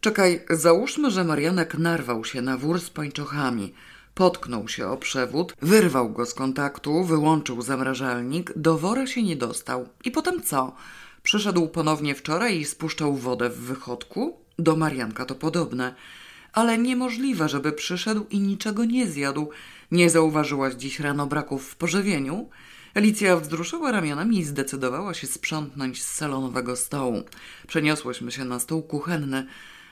[0.00, 3.74] Czekaj, załóżmy, że Marianek narwał się na wór z pończochami.
[4.14, 9.88] Potknął się o przewód, wyrwał go z kontaktu, wyłączył zamrażalnik, do wora się nie dostał.
[10.04, 10.76] I potem co?
[11.22, 14.36] Przyszedł ponownie wczoraj i spuszczał wodę w wychodku?
[14.58, 15.94] Do Marianka to podobne.
[16.52, 19.50] Ale niemożliwe, żeby przyszedł i niczego nie zjadł.
[19.90, 22.48] Nie zauważyłaś dziś rano braków w pożywieniu?
[22.94, 27.22] Alicja wzruszyła ramionami i zdecydowała się sprzątnąć z salonowego stołu.
[27.66, 29.46] Przeniosłyśmy się na stół kuchenny.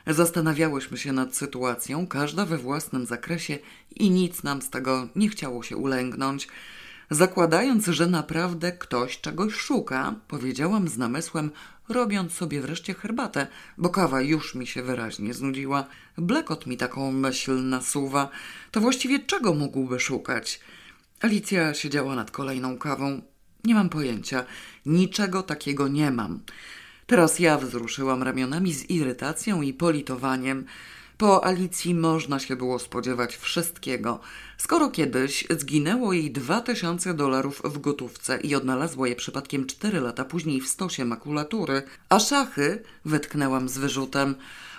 [0.07, 3.59] Zastanawiałyśmy się nad sytuacją, każda we własnym zakresie
[3.97, 6.49] i nic nam z tego nie chciało się ulęgnąć.
[7.11, 11.51] Zakładając, że naprawdę ktoś czegoś szuka, powiedziałam z namysłem,
[11.88, 13.47] robiąc sobie wreszcie herbatę,
[13.79, 15.87] bo kawa już mi się wyraźnie znudziła.
[16.19, 18.29] Blekot mi taką myśl nasuwa.
[18.71, 20.61] To właściwie czego mógłby szukać?
[21.21, 23.23] Alicja siedziała nad kolejną kawą.
[23.65, 24.45] Nie mam pojęcia.
[24.87, 26.41] Niczego takiego nie mam.
[27.12, 30.64] Teraz ja wzruszyłam ramionami z irytacją i politowaniem.
[31.18, 34.20] Po Alicji można się było spodziewać wszystkiego.
[34.59, 40.25] Skoro kiedyś zginęło jej dwa tysiące dolarów w gotówce i odnalazła je przypadkiem cztery lata
[40.25, 44.35] później w stosie makulatury, a szachy wytknęłam z wyrzutem.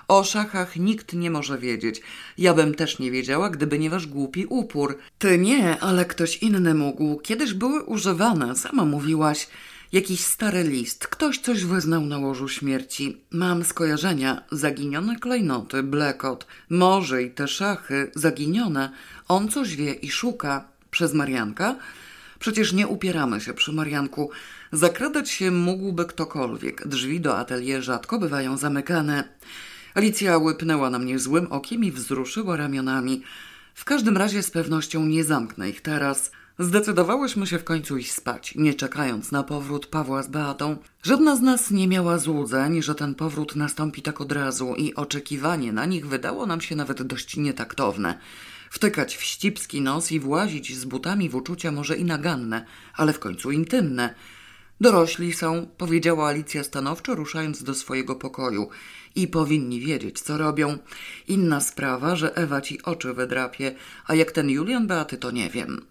[0.07, 2.01] O szachach nikt nie może wiedzieć.
[2.37, 4.97] Ja bym też nie wiedziała, gdyby nie wasz głupi upór.
[5.17, 7.19] Ty nie, ale ktoś inny mógł.
[7.19, 9.47] Kiedyś były używane, sama mówiłaś.
[9.93, 13.17] Jakiś stary list, ktoś coś wyznał na łożu śmierci.
[13.31, 18.91] Mam skojarzenia, zaginione klejnoty, blekot, może i te szachy, zaginione.
[19.27, 20.67] On coś wie i szuka.
[20.91, 21.75] Przez Marianka?
[22.39, 24.29] Przecież nie upieramy się przy Marianku.
[24.71, 26.87] Zakradać się mógłby ktokolwiek.
[26.87, 29.23] Drzwi do atelier rzadko bywają zamykane.
[29.93, 33.21] Alicja łypnęła na mnie złym okiem i wzruszyła ramionami.
[33.73, 36.31] W każdym razie z pewnością nie zamknę ich teraz.
[36.59, 40.77] Zdecydowałyśmy się w końcu iść spać, nie czekając na powrót Pawła z Beatą.
[41.03, 45.73] Żadna z nas nie miała złudzeń, że ten powrót nastąpi tak od razu i oczekiwanie
[45.73, 48.19] na nich wydało nam się nawet dość nietaktowne.
[48.69, 53.19] Wtykać w ścipski nos i włazić z butami w uczucia może i naganne, ale w
[53.19, 54.15] końcu intymne.
[54.81, 58.69] Dorośli są, powiedziała Alicja stanowczo, ruszając do swojego pokoju.
[59.15, 60.77] I powinni wiedzieć, co robią.
[61.27, 63.75] Inna sprawa, że Ewa ci oczy wydrapie,
[64.07, 65.81] a jak ten Julian Beaty, to nie wiem.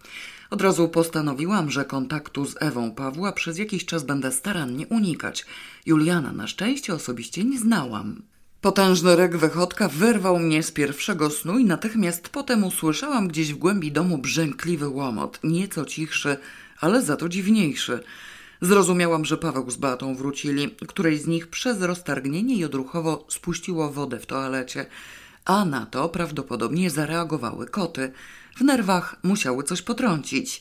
[0.53, 5.47] Od razu postanowiłam, że kontaktu z Ewą Pawła przez jakiś czas będę starannie unikać.
[5.87, 8.23] Juliana na szczęście osobiście nie znałam.
[8.61, 13.93] Potężny ryk wychodka wyrwał mnie z pierwszego snu i natychmiast potem usłyszałam gdzieś w głębi
[13.93, 16.37] domu brzękliwy łomot, nieco cichszy,
[16.81, 18.01] ale za to dziwniejszy.
[18.61, 20.71] Zrozumiałam, że Paweł z Beatą wrócili.
[20.89, 24.87] Której z nich przez roztargnienie i odruchowo spuściło wodę w toalecie,
[25.45, 28.13] a na to prawdopodobnie zareagowały koty.
[28.57, 30.61] W nerwach musiały coś potrącić.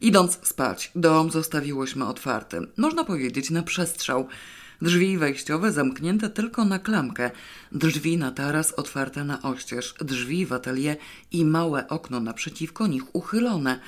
[0.00, 2.60] Idąc spać, dom zostawiłyśmy otwarty.
[2.76, 4.28] Można powiedzieć na przestrzał.
[4.82, 7.30] Drzwi wejściowe zamknięte tylko na klamkę,
[7.72, 10.96] drzwi na taras otwarte na oścież, drzwi w atelier
[11.32, 13.80] i małe okno naprzeciwko nich uchylone.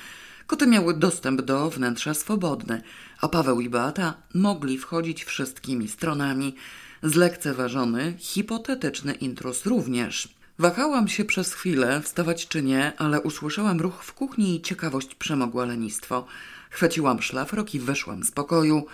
[0.47, 2.81] Koty miały dostęp do wnętrza swobodny,
[3.21, 6.55] a Paweł i Beata mogli wchodzić wszystkimi stronami.
[7.03, 10.40] Zlekceważony, hipotetyczny intrus również.
[10.61, 15.65] Wahałam się przez chwilę, wstawać czy nie, ale usłyszałam ruch w kuchni i ciekawość przemogła
[15.65, 16.25] lenistwo.
[16.69, 18.85] Chwyciłam szlafrok i weszłam z pokoju.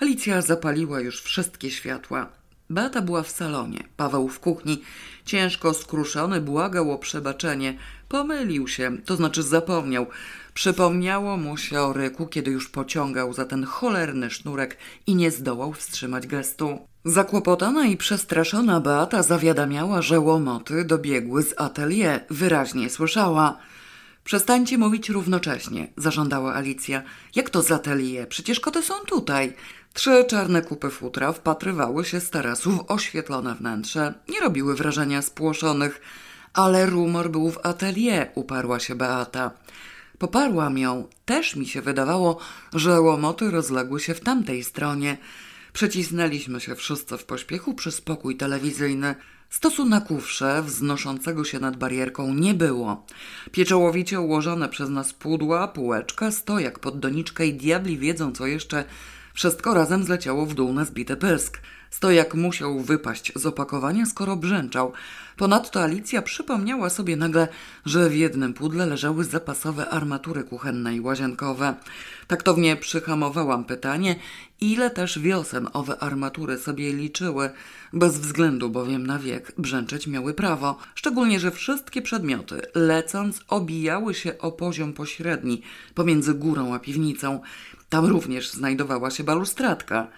[0.00, 2.26] Alicja zapaliła już wszystkie światła.
[2.70, 4.82] Beata była w salonie, Paweł w kuchni.
[5.24, 7.78] Ciężko skruszony błagał o przebaczenie.
[8.08, 10.06] Pomylił się, to znaczy zapomniał.
[10.54, 15.72] Przypomniało mu się o ryku, kiedy już pociągał za ten cholerny sznurek i nie zdołał
[15.72, 16.78] wstrzymać gestu.
[17.06, 22.24] Zakłopotana i przestraszona Beata zawiadamiała, że łomoty dobiegły z atelier.
[22.30, 23.58] Wyraźnie słyszała.
[24.24, 27.02] Przestańcie mówić równocześnie, zażądała Alicja.
[27.34, 28.28] Jak to z atelier?
[28.28, 29.56] Przecież koty są tutaj.
[29.94, 34.14] Trzy czarne kupy futra wpatrywały się z tarasu w oświetlone wnętrze.
[34.28, 36.00] Nie robiły wrażenia spłoszonych.
[36.54, 39.50] Ale rumor był w atelier, uparła się Beata.
[40.18, 41.08] Poparłam ją.
[41.24, 42.38] Też mi się wydawało,
[42.72, 45.16] że łomoty rozległy się w tamtej stronie.
[45.74, 49.14] Przecisnęliśmy się wszyscy w pośpiechu przy spokój telewizyjny.
[49.50, 50.02] Stosu na
[50.62, 53.06] wznoszącego się nad barierką, nie było.
[53.52, 58.84] Pieczołowicie ułożone przez nas pudła, półeczka, stojak pod doniczkę i diabli wiedzą co jeszcze.
[59.34, 61.60] Wszystko razem zleciało w dół na zbity pysk.
[61.94, 64.92] Stojak musiał wypaść z opakowania, skoro brzęczał.
[65.36, 67.48] Ponadto Alicja przypomniała sobie nagle,
[67.86, 71.74] że w jednym pudle leżały zapasowe armatury kuchenne i łazienkowe.
[72.26, 74.16] Taktownie przyhamowałam pytanie,
[74.60, 77.50] ile też wiosen owe armatury sobie liczyły,
[77.92, 84.38] bez względu bowiem na wiek brzęczeć miały prawo, szczególnie, że wszystkie przedmioty, lecąc, obijały się
[84.38, 85.62] o poziom pośredni
[85.94, 87.40] pomiędzy górą a piwnicą.
[87.88, 90.08] Tam również znajdowała się balustradka.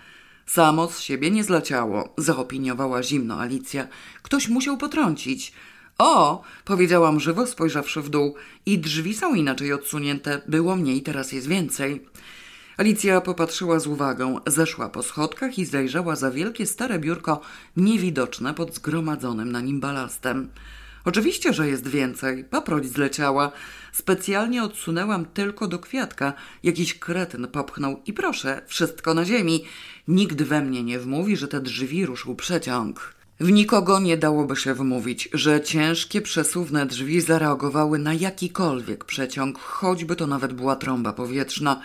[0.46, 3.88] Samo z siebie nie zleciało, zaopiniowała zimno Alicja.
[4.22, 5.52] Ktoś musiał potrącić.
[5.98, 8.34] O, powiedziałam żywo, spojrzawszy w dół.
[8.66, 10.40] I drzwi są inaczej odsunięte.
[10.48, 12.06] Było mniej, teraz jest więcej.
[12.76, 17.40] Alicja popatrzyła z uwagą, zeszła po schodkach i zajrzała za wielkie stare biurko,
[17.76, 20.48] niewidoczne pod zgromadzonym na nim balastem.
[21.04, 22.44] Oczywiście, że jest więcej.
[22.44, 23.52] Paproć zleciała.
[23.96, 26.32] Specjalnie odsunęłam tylko do kwiatka.
[26.62, 29.64] Jakiś kretyn popchnął i proszę, wszystko na ziemi.
[30.08, 33.14] Nikt we mnie nie wmówi, że te drzwi ruszył przeciąg.
[33.40, 40.16] W nikogo nie dałoby się wmówić, że ciężkie, przesuwne drzwi zareagowały na jakikolwiek przeciąg, choćby
[40.16, 41.80] to nawet była trąba powietrzna.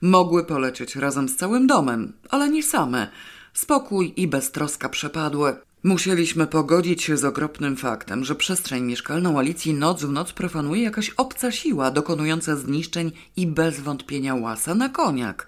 [0.00, 3.08] Mogły polecieć razem z całym domem, ale nie same.
[3.54, 5.56] Spokój i beztroska przepadły.
[5.86, 11.10] Musieliśmy pogodzić się z okropnym faktem, że przestrzeń mieszkalną Alicji noc w noc profanuje jakaś
[11.10, 15.46] obca siła dokonująca zniszczeń i bez wątpienia łasa na koniak.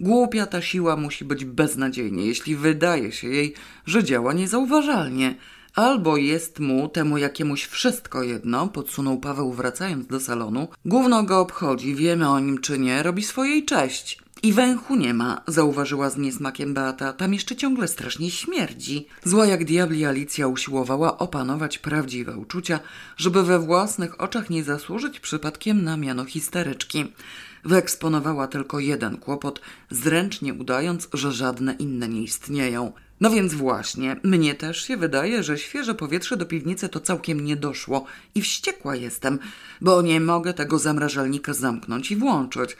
[0.00, 3.54] Głupia ta siła musi być beznadziejnie, jeśli wydaje się jej,
[3.86, 5.34] że działa niezauważalnie.
[5.74, 10.68] Albo jest mu, temu jakiemuś wszystko jedno, podsunął Paweł wracając do salonu.
[10.84, 14.18] Gówno go obchodzi, wiemy o nim czy nie, robi swojej cześć.
[14.42, 17.12] I węchu nie ma, zauważyła z niesmakiem Beata.
[17.12, 19.06] Tam jeszcze ciągle strasznie śmierdzi.
[19.24, 22.80] Zła jak diabli Alicja usiłowała opanować prawdziwe uczucia,
[23.16, 27.12] żeby we własnych oczach nie zasłużyć przypadkiem na miano histeryczki.
[27.64, 32.92] Wyeksponowała tylko jeden kłopot, zręcznie udając, że żadne inne nie istnieją.
[33.20, 37.56] No więc właśnie, mnie też się wydaje, że świeże powietrze do piwnicy to całkiem nie
[37.56, 39.38] doszło i wściekła jestem,
[39.80, 42.76] bo nie mogę tego zamrażalnika zamknąć i włączyć.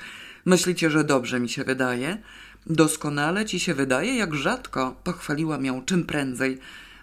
[0.49, 2.19] Myślicie, że dobrze mi się wydaje?
[2.67, 6.59] Doskonale ci się wydaje, jak rzadko, pochwaliłam ją czym prędzej.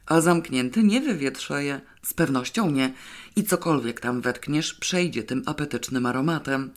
[0.06, 2.94] A zamknięty nie wywietrzeje, z pewnością nie.
[3.36, 6.72] I cokolwiek tam wetkniesz, przejdzie tym apetycznym aromatem.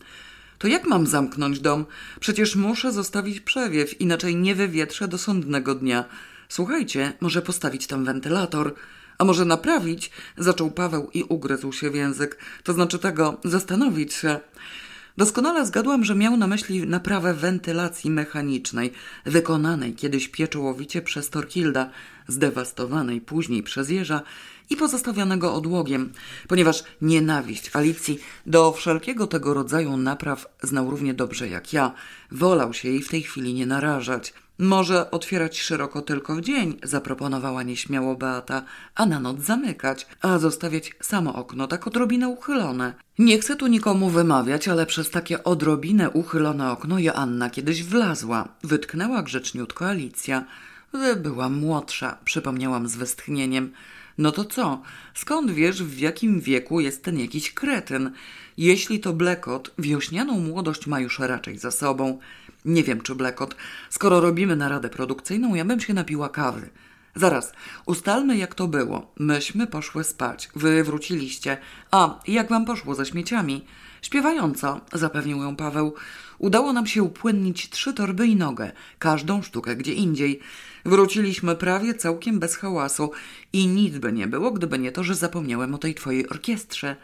[0.59, 1.87] To jak mam zamknąć dom?
[2.21, 6.05] Przecież muszę zostawić przewiew, inaczej nie wywietrzę do sądnego dnia.
[6.49, 8.75] Słuchajcie, może postawić tam wentylator.
[9.19, 10.11] A może naprawić?
[10.39, 12.39] Zaczął Paweł i ugryzł się w język.
[12.63, 14.41] To znaczy tego, zastanowić się.
[15.19, 18.93] Doskonale zgadłam, że miał na myśli naprawę wentylacji mechanicznej,
[19.25, 21.91] wykonanej kiedyś pieczołowicie przez Torkilda,
[22.29, 24.23] zdewastowanej później przez jeża
[24.71, 26.13] i pozostawionego odłogiem,
[26.49, 31.93] ponieważ nienawiść Alicji do wszelkiego tego rodzaju napraw znał równie dobrze jak ja.
[32.31, 34.35] Wolał się jej w tej chwili nie narażać.
[34.59, 38.63] Może otwierać szeroko tylko w dzień, zaproponowała nieśmiało Beata,
[38.95, 42.95] a na noc zamykać, a zostawiać samo okno tak odrobinę uchylone.
[43.19, 48.49] Nie chcę tu nikomu wymawiać, ale przez takie odrobinę uchylone okno Joanna kiedyś wlazła.
[48.65, 50.45] Wytknęła grzeczniutko Alicja.
[51.17, 53.73] Byłam młodsza, przypomniałam z westchnieniem.
[54.19, 54.83] No to co?
[55.15, 58.11] Skąd wiesz, w jakim wieku jest ten jakiś kretyn?
[58.57, 62.19] Jeśli to Blekot, wiośnianą młodość ma już raczej za sobą.
[62.65, 63.57] Nie wiem, czy Blekot.
[63.91, 66.71] Skoro robimy naradę produkcyjną, ja bym się napiła kawy.
[67.15, 67.53] Zaraz,
[67.87, 69.13] ustalmy jak to było.
[69.19, 71.59] Myśmy poszły spać, wy wróciliście.
[71.91, 73.65] A, jak wam poszło ze śmieciami?
[74.03, 75.95] Śpiewająco, zapewnił ją Paweł.
[76.39, 80.41] Udało nam się upłynnić trzy torby i nogę, każdą sztukę gdzie indziej.
[80.85, 83.11] Wróciliśmy prawie całkiem bez hałasu
[83.53, 86.97] i nic by nie było, gdyby nie to, że zapomniałem o tej twojej orkiestrze.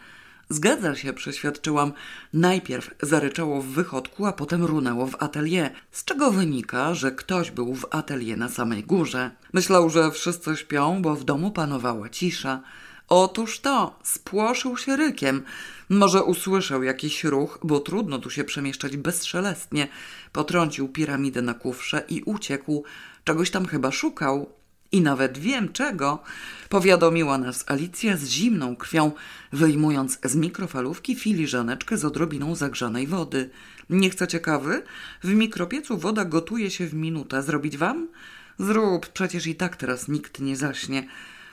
[0.48, 1.92] Zgadza się, przeświadczyłam.
[2.32, 7.74] Najpierw zaryczało w wychodku, a potem runęło w atelier, z czego wynika, że ktoś był
[7.74, 9.30] w atelier na samej górze.
[9.52, 12.60] Myślał, że wszyscy śpią, bo w domu panowała cisza.
[13.08, 15.42] Otóż to, spłoszył się rykiem.
[15.88, 19.88] Może usłyszał jakiś ruch, bo trudno tu się przemieszczać bezszelestnie.
[20.32, 22.84] Potrącił piramidę na kufrze i uciekł.
[23.24, 24.50] Czegoś tam chyba szukał.
[24.94, 26.22] I nawet wiem czego,
[26.68, 29.12] powiadomiła nas Alicja z zimną krwią,
[29.52, 33.50] wyjmując z mikrofalówki filiżaneczkę z odrobiną zagrzanej wody.
[33.90, 34.82] Nie chcecie kawy?
[35.22, 37.42] W mikropiecu woda gotuje się w minutę.
[37.42, 38.08] Zrobić wam?
[38.58, 41.08] Zrób, przecież i tak teraz nikt nie zaśnie.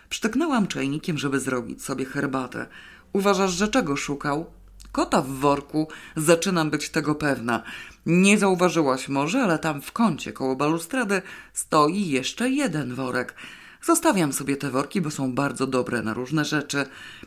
[0.09, 2.65] Przytaknęłam czajnikiem, żeby zrobić sobie herbatę.
[3.13, 4.45] Uważasz, że czego szukał?
[4.91, 7.63] Kota w worku, zaczynam być tego pewna.
[8.05, 11.21] Nie zauważyłaś może, ale tam w kącie koło balustrady
[11.53, 13.35] stoi jeszcze jeden worek.
[13.83, 16.85] Zostawiam sobie te worki, bo są bardzo dobre na różne rzeczy.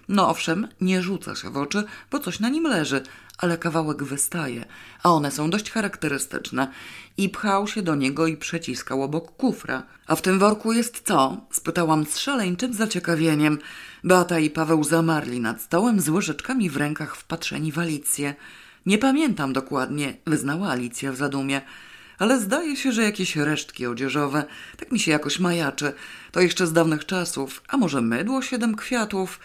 [0.09, 3.03] No owszem, nie rzuca się w oczy, bo coś na nim leży,
[3.39, 4.65] ale kawałek wystaje,
[5.03, 6.69] a one są dość charakterystyczne.
[7.17, 9.83] I pchał się do niego i przeciskał obok kufra.
[10.07, 11.47] A w tym worku jest co?
[11.51, 13.59] spytałam z szaleńczym zaciekawieniem.
[14.05, 18.35] Beata i Paweł zamarli nad stołem z łyżeczkami w rękach wpatrzeni w Alicję.
[18.87, 21.61] Nie pamiętam dokładnie, wyznała Alicja w zadumie.
[22.19, 24.45] Ale zdaje się, że jakieś resztki odzieżowe.
[24.77, 25.93] Tak mi się jakoś majaczy.
[26.33, 27.63] To jeszcze z dawnych czasów.
[27.69, 29.41] A może mydło siedem kwiatów?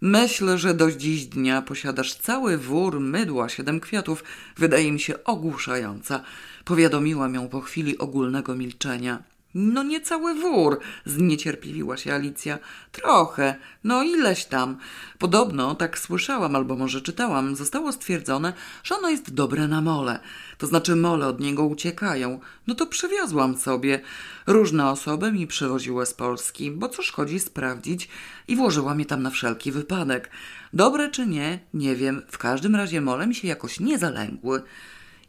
[0.00, 4.24] Myślę, że do dziś dnia posiadasz cały wór mydła siedem kwiatów.
[4.56, 6.22] Wydaje mi się ogłuszająca.
[6.64, 9.22] Powiadomiłam ją po chwili ogólnego milczenia.
[9.54, 12.58] No nie cały wór, zniecierpliwiła się Alicja.
[12.92, 14.76] Trochę, no ileś tam.
[15.18, 18.52] Podobno, tak słyszałam albo może czytałam, zostało stwierdzone,
[18.84, 20.18] że ono jest dobre na mole.
[20.58, 22.40] To znaczy mole od niego uciekają.
[22.66, 24.00] No to przywiozłam sobie.
[24.46, 28.08] Różne osoby mi przywoziły z Polski, bo co szkodzi sprawdzić
[28.48, 30.30] i włożyłam je tam na wszelki wypadek.
[30.72, 32.22] Dobre czy nie, nie wiem.
[32.28, 34.62] W każdym razie mole mi się jakoś nie zalęgły.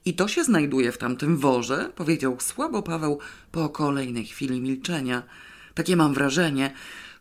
[0.05, 3.19] I to się znajduje w tamtym worze, powiedział słabo Paweł
[3.51, 5.23] po kolejnej chwili milczenia.
[5.73, 6.73] Takie mam wrażenie.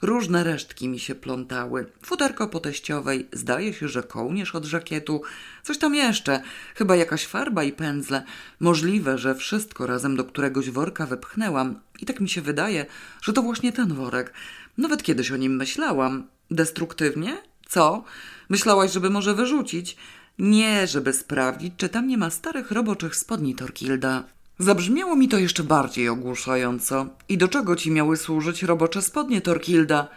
[0.03, 1.87] Różne resztki mi się plątały.
[2.03, 5.23] Futerko po teściowej, zdaje się, że kołnierz od żakietu,
[5.63, 6.43] coś tam jeszcze,
[6.75, 8.25] chyba jakaś farba i pędzle.
[8.61, 12.87] Możliwe, że wszystko razem do któregoś worka wepchnęłam i tak mi się wydaje,
[13.23, 14.33] że to właśnie ten worek.
[14.79, 16.27] Nawet kiedyś o nim myślałam.
[16.51, 17.37] Destruktywnie?
[17.69, 18.05] Co?
[18.49, 19.97] Myślałaś, żeby może wyrzucić?
[20.39, 24.25] Nie, żeby sprawdzić, czy tam nie ma starych roboczych spodni Torkilda.
[24.59, 27.07] Zabrzmiało mi to jeszcze bardziej ogłuszająco.
[27.29, 30.09] I do czego ci miały służyć robocze spodnie Torkilda?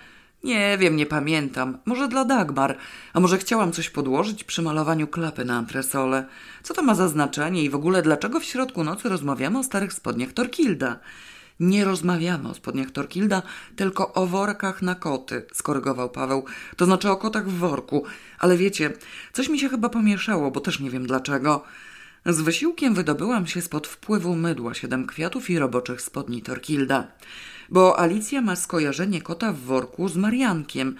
[0.43, 1.77] Nie wiem, nie pamiętam.
[1.85, 2.77] Może dla Dagmar.
[3.13, 6.25] A może chciałam coś podłożyć przy malowaniu klapy na antresole.
[6.63, 9.93] Co to ma za znaczenie i w ogóle dlaczego w środku nocy rozmawiamy o starych
[9.93, 10.99] spodniach Torkilda?
[11.59, 13.41] Nie rozmawiamy o spodniach Torkilda,
[13.75, 16.45] tylko o workach na koty, skorygował Paweł.
[16.75, 18.03] To znaczy o kotach w worku.
[18.39, 18.93] Ale wiecie,
[19.33, 21.63] coś mi się chyba pomieszało, bo też nie wiem dlaczego.
[22.25, 27.07] Z wysiłkiem wydobyłam się spod wpływu mydła siedem kwiatów i roboczych spodni Torkilda.
[27.69, 30.95] Bo Alicja ma skojarzenie kota w worku z Mariankiem.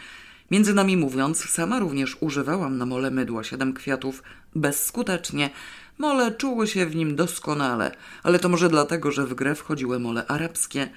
[0.52, 4.24] Między nami mówiąc, sama również używałam na mole mydła siedem kwiatów.
[4.56, 5.50] Bezskutecznie.
[5.98, 7.92] Mole czuły się w nim doskonale,
[8.24, 10.90] ale to może dlatego, że w grę wchodziły mole arabskie.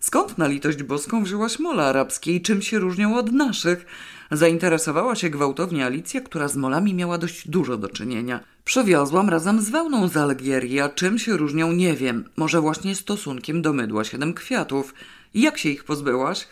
[0.00, 3.86] Skąd na litość boską wzięłaś mole arabskie i czym się różnią od naszych?
[4.30, 8.40] Zainteresowała się gwałtownie Alicja, która z molami miała dość dużo do czynienia.
[8.64, 12.24] Przywiozłam razem z wełną z Algierii, a czym się różnią nie wiem.
[12.36, 14.94] Może właśnie stosunkiem do mydła siedem kwiatów.
[15.34, 16.48] Jak się ich pozbyłaś?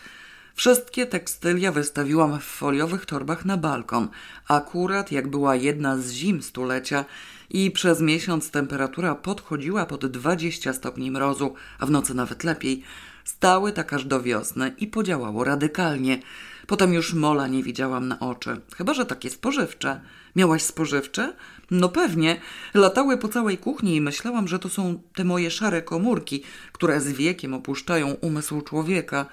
[0.55, 4.07] Wszystkie tekstylia wystawiłam w foliowych torbach na balkon.
[4.47, 7.05] Akurat jak była jedna z zim stulecia
[7.49, 12.83] i przez miesiąc temperatura podchodziła pod 20 stopni mrozu, a w nocy nawet lepiej,
[13.23, 16.19] stały tak aż do wiosny i podziałało radykalnie.
[16.67, 20.01] Potem już mola nie widziałam na oczy, chyba że takie spożywcze.
[20.35, 21.33] Miałaś spożywcze?
[21.71, 22.41] No pewnie.
[22.73, 27.11] Latały po całej kuchni i myślałam, że to są te moje szare komórki, które z
[27.11, 29.25] wiekiem opuszczają umysł człowieka.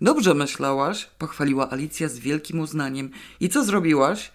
[0.00, 3.10] Dobrze myślałaś, pochwaliła Alicja z wielkim uznaniem.
[3.40, 4.32] I co zrobiłaś?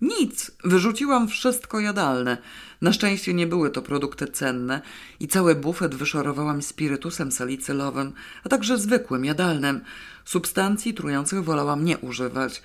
[0.00, 2.38] Nic, wyrzuciłam wszystko jadalne.
[2.80, 4.80] Na szczęście nie były to produkty cenne
[5.20, 8.12] i cały bufet wyszorowałam spirytusem salicylowym,
[8.44, 9.80] a także zwykłym, jadalnym.
[10.24, 12.62] Substancji trujących wolałam nie używać.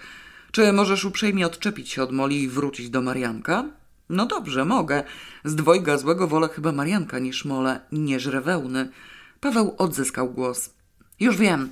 [0.52, 3.66] Czy możesz uprzejmie odczepić się od Moli i wrócić do Marianka?
[4.10, 5.04] No dobrze, mogę.
[5.46, 8.90] Z dwojga złego wolę chyba Marianka niż Mole, nie żre wełny.
[9.40, 10.70] Paweł odzyskał głos.
[11.20, 11.70] Już wiem.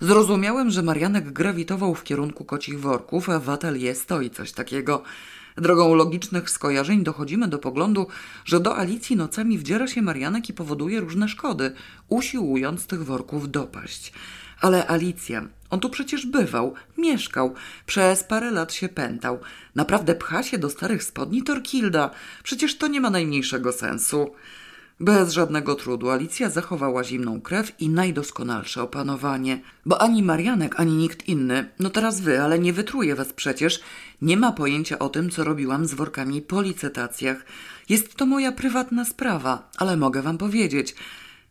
[0.00, 5.02] Zrozumiałem, że Marianek grawitował w kierunku kocich worków, a w atelier stoi coś takiego.
[5.56, 8.06] Drogą logicznych skojarzeń dochodzimy do poglądu,
[8.44, 11.72] że do Alicji nocami wdziera się Marianek i powoduje różne szkody,
[12.08, 14.12] usiłując tych worków dopaść.
[14.60, 17.54] Ale Alicja, on tu przecież bywał, mieszkał,
[17.86, 19.40] przez parę lat się pętał.
[19.74, 22.10] Naprawdę pcha się do starych spodni Torkilda.
[22.42, 24.32] Przecież to nie ma najmniejszego sensu.
[25.00, 29.60] Bez żadnego trudu Alicja zachowała zimną krew i najdoskonalsze opanowanie.
[29.86, 33.80] Bo ani Marianek, ani nikt inny, no teraz wy, ale nie wytruje was przecież,
[34.22, 37.44] nie ma pojęcia o tym, co robiłam z workami po licytacjach.
[37.88, 40.94] Jest to moja prywatna sprawa, ale mogę wam powiedzieć.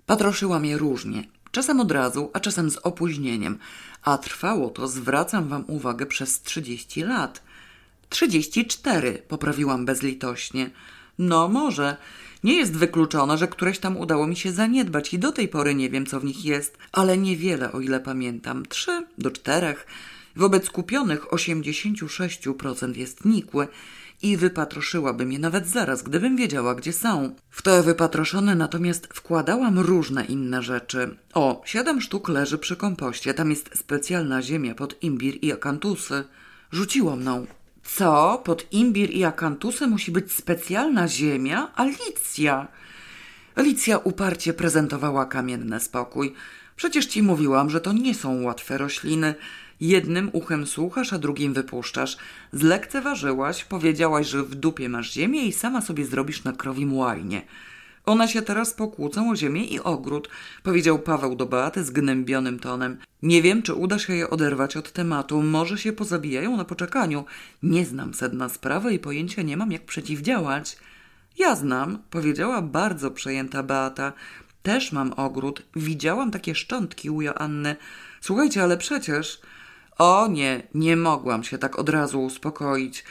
[0.06, 1.24] Patroszyłam je różnie.
[1.52, 3.58] Czasem od razu, a czasem z opóźnieniem.
[4.04, 7.43] A trwało to, zwracam wam uwagę, przez trzydzieści lat.
[8.10, 10.70] Trzydzieści cztery, poprawiłam bezlitośnie.
[11.20, 11.97] No może.
[12.43, 15.89] Nie jest wykluczone, że któreś tam udało mi się zaniedbać i do tej pory nie
[15.89, 18.66] wiem, co w nich jest, ale niewiele, o ile pamiętam.
[18.66, 19.88] Trzy do czterech.
[20.36, 23.68] Wobec kupionych 86% jest nikłe
[24.22, 27.36] i wypatroszyłabym je nawet zaraz, gdybym wiedziała, gdzie są.
[27.49, 31.18] W te wypatroszone natomiast wkładałam różne inne rzeczy.
[31.34, 36.24] O, siedem sztuk leży przy kompoście, tam jest specjalna ziemia pod imbir i akantusy.
[36.72, 37.45] Rzuciło mną.
[37.86, 38.42] Co?
[38.46, 41.72] Pod imbir i akantusy musi być specjalna ziemia?
[41.76, 42.68] Alicja!
[43.56, 46.34] Alicja uparcie prezentowała kamienny spokój.
[46.76, 49.36] Przecież ci mówiłam, że to nie są łatwe rośliny.
[49.82, 52.18] Jednym uchem słuchasz, a drugim wypuszczasz.
[52.54, 57.42] Zlekceważyłaś, powiedziałaś, że w dupie masz ziemię i sama sobie zrobisz na krowim łajnie.
[58.06, 60.30] One się teraz pokłócą o ziemię i ogród,
[60.64, 62.97] powiedział Paweł do Beaty zgnębionym tonem.
[63.22, 65.41] Nie wiem, czy uda się je oderwać od tematu.
[65.41, 67.26] Może się pozabijają na poczekaniu.
[67.64, 70.78] Nie znam sedna sprawy i pojęcia nie mam, jak przeciwdziałać.
[71.38, 74.14] Ja znam, powiedziała bardzo przejęta Beata.
[74.64, 75.62] Też mam ogród.
[75.76, 77.76] Widziałam takie szczątki u Joanny.
[78.22, 79.41] Słuchajcie, ale przecież...
[79.97, 83.03] O nie, nie mogłam się tak od razu uspokoić.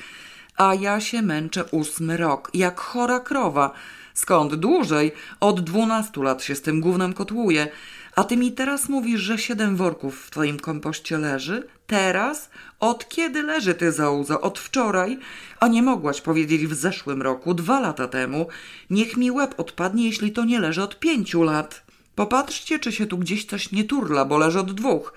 [0.56, 3.72] A ja się męczę ósmy rok, jak chora krowa.
[4.14, 5.12] Skąd dłużej?
[5.40, 7.68] Od dwunastu lat się z tym gównem kotłuję.
[8.16, 11.66] A ty mi teraz mówisz, że siedem worków w twoim kompoście leży?
[11.86, 12.50] Teraz?
[12.80, 14.40] Od kiedy leży ty zauza?
[14.40, 15.18] Od wczoraj?
[15.60, 18.46] A nie mogłaś powiedzieć w zeszłym roku, dwa lata temu.
[18.90, 21.82] Niech mi łeb odpadnie, jeśli to nie leży od pięciu lat.
[22.14, 25.12] Popatrzcie, czy się tu gdzieś coś nie turla, bo leży od dwóch.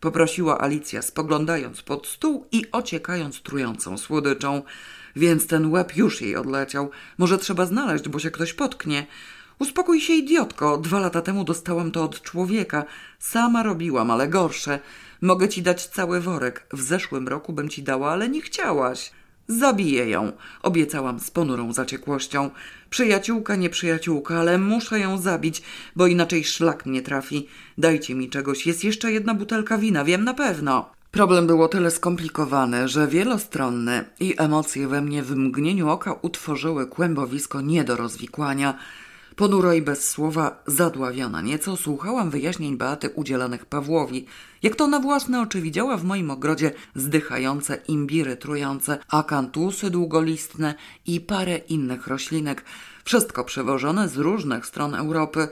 [0.00, 4.62] Poprosiła Alicja, spoglądając pod stół i ociekając trującą słodyczą.
[5.16, 6.90] Więc ten łeb już jej odleciał.
[7.18, 9.06] Może trzeba znaleźć, bo się ktoś potknie.
[9.58, 10.78] Uspokój się, idiotko.
[10.78, 12.84] Dwa lata temu dostałam to od człowieka.
[13.18, 14.80] Sama robiłam, ale gorsze.
[15.20, 16.66] Mogę ci dać cały worek.
[16.72, 19.12] W zeszłym roku bym ci dała, ale nie chciałaś.
[19.48, 20.32] Zabiję ją,
[20.62, 22.50] obiecałam z ponurą zaciekłością.
[22.90, 25.62] Przyjaciółka, nie przyjaciółka, ale muszę ją zabić,
[25.96, 27.48] bo inaczej szlak mnie trafi.
[27.78, 30.90] Dajcie mi czegoś, jest jeszcze jedna butelka wina, wiem na pewno.
[31.12, 36.86] Problem był o tyle skomplikowany, że wielostronne i emocje we mnie w mgnieniu oka utworzyły
[36.86, 38.78] kłębowisko nie do rozwikłania.
[39.36, 44.26] Ponuro i bez słowa, zadławiona nieco, słuchałam wyjaśnień Beaty udzielanych Pawłowi.
[44.62, 50.74] Jak to na własne oczy widziała w moim ogrodzie zdychające imbiry trujące, akantusy długolistne
[51.06, 52.64] i parę innych roślinek.
[53.04, 55.48] Wszystko przewożone z różnych stron Europy.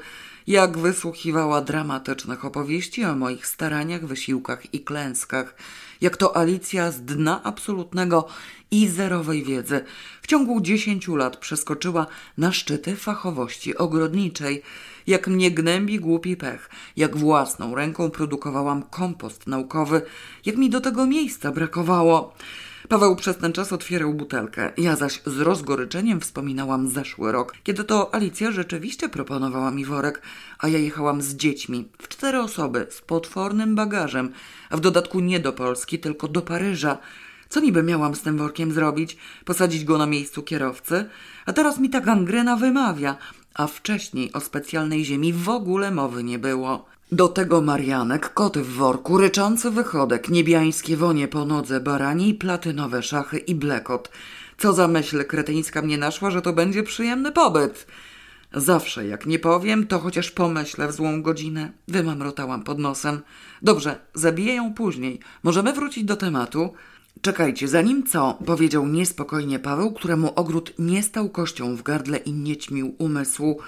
[0.46, 5.54] Jak wysłuchiwała dramatycznych opowieści o moich staraniach, wysiłkach i klęskach.
[6.00, 8.28] Jak to Alicja z dna absolutnego
[8.70, 9.84] i zerowej wiedzy
[10.22, 12.06] w ciągu dziesięciu lat przeskoczyła
[12.38, 14.62] na szczyty fachowości ogrodniczej.
[15.06, 20.02] Jak mnie gnębi głupi pech, jak własną ręką produkowałam kompost naukowy,
[20.46, 22.34] jak mi do tego miejsca brakowało.
[22.90, 24.72] Paweł przez ten czas otwierał butelkę.
[24.76, 30.22] Ja zaś z rozgoryczeniem wspominałam zeszły rok, kiedy to Alicja rzeczywiście proponowała mi worek,
[30.58, 34.32] a ja jechałam z dziećmi, w cztery osoby, z potwornym bagażem,
[34.70, 36.98] a w dodatku nie do Polski, tylko do Paryża.
[37.48, 39.16] Co niby miałam z tym workiem zrobić?
[39.44, 41.04] Posadzić go na miejscu kierowcy?
[41.46, 43.16] A teraz mi ta gangrena wymawia,
[43.54, 46.89] a wcześniej o specjalnej ziemi w ogóle mowy nie było.
[47.12, 53.38] Do tego Marianek, koty w worku, ryczący wychodek, niebiańskie wonie po nodze, barani, platynowe szachy
[53.38, 54.10] i blekot.
[54.58, 57.86] Co za myśl kretyńska mnie naszła, że to będzie przyjemny pobyt.
[58.54, 61.72] Zawsze, jak nie powiem, to chociaż pomyślę w złą godzinę.
[61.88, 63.20] Wymamrotałam pod nosem.
[63.62, 65.20] Dobrze, zabiję ją później.
[65.42, 66.72] Możemy wrócić do tematu?
[67.20, 68.38] Czekajcie, zanim co?
[68.46, 73.60] Powiedział niespokojnie Paweł, któremu ogród nie stał kością w gardle i nie ćmił umysłu.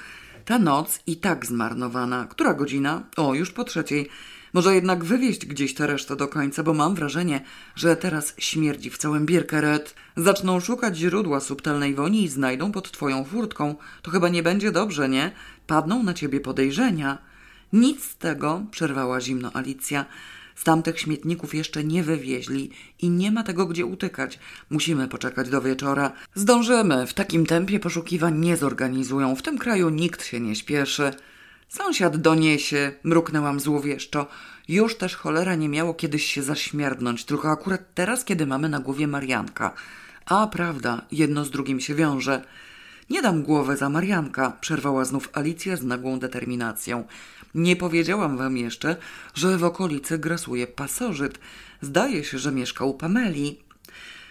[0.45, 2.27] Ta noc i tak zmarnowana.
[2.31, 3.03] Która godzina?
[3.17, 4.09] O, już po trzeciej.
[4.53, 7.41] Może jednak wywieźć gdzieś tę resztę do końca, bo mam wrażenie,
[7.75, 9.95] że teraz śmierdzi w całym Birkeret.
[10.17, 13.75] Zaczną szukać źródła subtelnej woni i znajdą pod twoją furtką.
[14.03, 15.33] To chyba nie będzie dobrze, nie?
[15.67, 17.19] Padną na ciebie podejrzenia.
[17.73, 20.05] Nic z tego, przerwała zimno Alicja.
[20.55, 24.39] Z tamtych śmietników jeszcze nie wywieźli i nie ma tego gdzie utykać.
[24.71, 26.13] Musimy poczekać do wieczora.
[26.35, 27.07] Zdążymy.
[27.07, 29.37] W takim tempie poszukiwań nie zorganizują.
[29.37, 31.13] W tym kraju nikt się nie śpieszy.
[31.69, 34.27] Sąsiad doniesie, mruknęłam złowieszczo.
[34.69, 39.07] Już też cholera nie miało kiedyś się zaśmierdnąć, tylko akurat teraz, kiedy mamy na głowie
[39.07, 39.75] Marianka.
[40.27, 42.45] A prawda, jedno z drugim się wiąże.
[43.11, 47.05] Nie dam głowy za Marianka, przerwała znów Alicja z nagłą determinacją.
[47.55, 48.97] Nie powiedziałam wam jeszcze,
[49.35, 51.39] że w okolicy grasuje pasożyt.
[51.81, 53.59] Zdaje się, że mieszka u Pameli.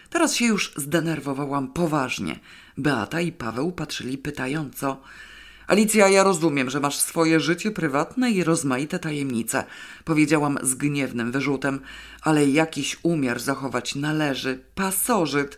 [0.09, 2.39] Teraz się już zdenerwowałam poważnie.
[2.77, 5.01] Beata i Paweł patrzyli pytająco.
[5.67, 9.63] Alicja, ja rozumiem, że masz swoje życie prywatne i rozmaite tajemnice,
[10.05, 11.79] powiedziałam z gniewnym wyrzutem,
[12.21, 14.59] ale jakiś umiar zachować należy.
[14.75, 15.57] Pasożyt.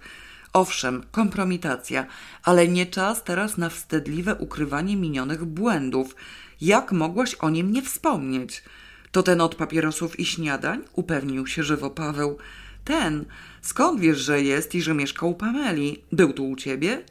[0.53, 2.05] Owszem, kompromitacja,
[2.43, 6.15] ale nie czas teraz na wstydliwe ukrywanie minionych błędów.
[6.61, 8.63] Jak mogłaś o nim nie wspomnieć?
[9.11, 10.81] To ten od papierosów i śniadań?
[10.93, 12.37] Upewnił się żywo Paweł.
[12.85, 13.25] Ten.
[13.61, 16.03] Skąd wiesz, że jest i że mieszka u Pameli?
[16.11, 17.03] Był tu u ciebie?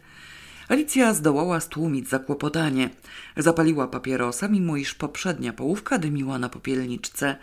[0.69, 2.91] Alicja zdołała stłumić zakłopotanie.
[3.37, 7.37] Zapaliła papierosa, mimo iż poprzednia połówka dymiła na popielniczce.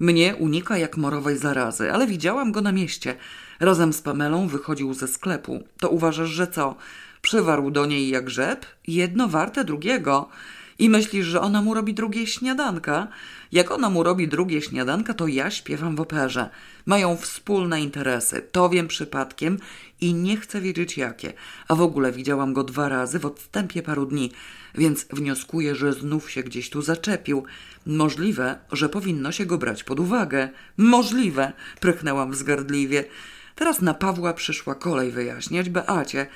[0.00, 3.16] Mnie unika jak morowej zarazy, ale widziałam go na mieście.
[3.60, 5.62] Razem z Pamelą wychodził ze sklepu.
[5.78, 6.74] To uważasz, że co?
[7.22, 8.66] Przywarł do niej jak rzep?
[8.86, 10.28] Jedno warte drugiego.
[10.78, 13.08] I myślisz, że ona mu robi drugie śniadanka?
[13.52, 16.50] Jak ona mu robi drugie śniadanka, to ja śpiewam w operze.
[16.86, 18.42] Mają wspólne interesy.
[18.52, 19.58] To wiem przypadkiem
[20.00, 21.32] i nie chcę wiedzieć jakie.
[21.68, 24.32] A w ogóle widziałam go dwa razy w odstępie paru dni,
[24.74, 27.44] więc wnioskuję, że znów się gdzieś tu zaczepił.
[27.86, 30.48] Możliwe, że powinno się go brać pod uwagę.
[30.76, 33.04] Możliwe, prychnęłam wzgardliwie.
[33.60, 36.26] Teraz na Pawła przyszła kolej wyjaśniać Beacie,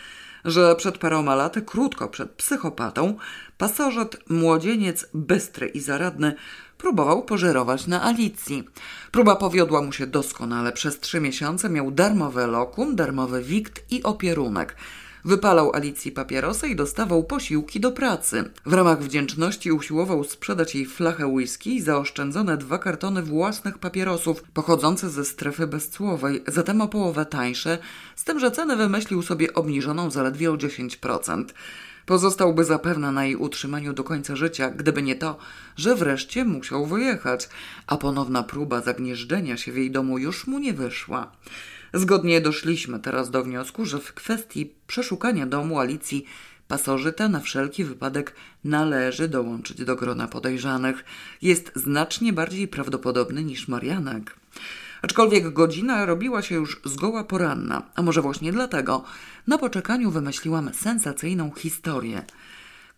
[0.44, 3.16] że przed paroma laty, krótko przed psychopatą,
[3.58, 6.34] pasożyt, młodzieniec, bystry i zaradny,
[6.78, 8.64] próbował pożerować na Alicji.
[9.10, 10.72] Próba powiodła mu się doskonale.
[10.72, 14.76] Przez trzy miesiące miał darmowe lokum, darmowy wikt i opierunek.
[15.26, 18.44] Wypalał Alicji papierosy i dostawał posiłki do pracy.
[18.66, 25.10] W ramach wdzięczności usiłował sprzedać jej flachę whisky i zaoszczędzone dwa kartony własnych papierosów pochodzące
[25.10, 27.78] ze strefy bezcłowej, zatem o połowę tańsze,
[28.16, 31.44] z tym, że cenę wymyślił sobie obniżoną zaledwie o 10%.
[32.06, 35.38] Pozostałby zapewne na jej utrzymaniu do końca życia, gdyby nie to,
[35.76, 37.48] że wreszcie musiał wyjechać,
[37.86, 41.32] a ponowna próba zagnieżdżenia się w jej domu już mu nie wyszła.
[41.94, 46.24] Zgodnie doszliśmy teraz do wniosku, że w kwestii przeszukania domu Alicji
[46.68, 48.34] pasożyta na wszelki wypadek
[48.64, 51.04] należy dołączyć do grona podejrzanych.
[51.42, 54.36] Jest znacznie bardziej prawdopodobny niż Marianek.
[55.02, 59.04] Aczkolwiek godzina robiła się już zgoła poranna, a może właśnie dlatego
[59.46, 62.22] na poczekaniu wymyśliłam sensacyjną historię.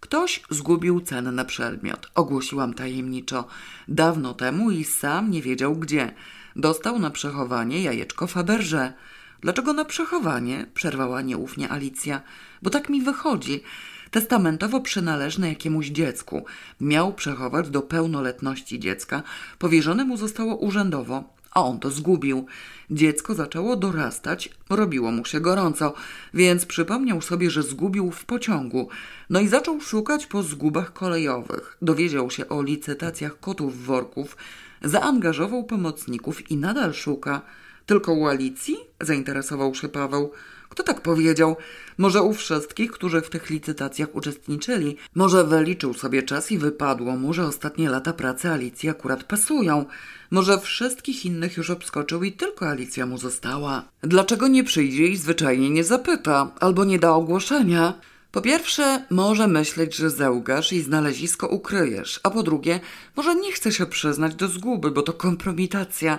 [0.01, 3.49] Ktoś zgubił cenny przedmiot, ogłosiłam tajemniczo,
[3.89, 6.15] dawno temu i sam nie wiedział gdzie.
[6.59, 8.93] Dostał na przechowanie jajeczko Faberże.
[9.41, 10.67] Dlaczego na przechowanie?
[10.75, 12.23] przerwała nieufnie Alicja.
[12.63, 13.63] Bo tak mi wychodzi.
[14.11, 16.45] Testamentowo przynależne jakiemuś dziecku.
[16.81, 19.23] Miał przechować do pełnoletności dziecka.
[19.59, 21.25] Powierzone mu zostało urzędowo,
[21.57, 22.47] a on to zgubił.
[22.91, 25.95] Dziecko zaczęło dorastać, robiło mu się gorąco,
[26.35, 28.89] więc przypomniał sobie, że zgubił w pociągu.
[29.31, 31.77] No i zaczął szukać po zgubach kolejowych.
[31.83, 34.37] Dowiedział się o licytacjach kotów worków,
[34.83, 37.43] zaangażował pomocników i nadal szuka.
[37.87, 38.77] Tylko u Alicji?
[39.01, 40.33] Zainteresował się Paweł.
[40.69, 41.57] Kto tak powiedział?
[41.99, 44.97] Może u wszystkich, którzy w tych licytacjach uczestniczyli.
[45.15, 49.85] Może wyliczył sobie czas i wypadło mu, że ostatnie lata pracy Alicji akurat pasują.
[50.31, 53.85] Może wszystkich innych już obskoczył i tylko Alicja mu została.
[54.03, 57.95] Dlaczego nie przyjdzie i zwyczajnie nie zapyta, albo nie da ogłoszenia?
[58.33, 62.81] Po pierwsze, może myśleć, że zełgasz i znalezisko ukryjesz, a po drugie,
[63.17, 66.19] może nie chce się przyznać do zguby, bo to kompromitacja.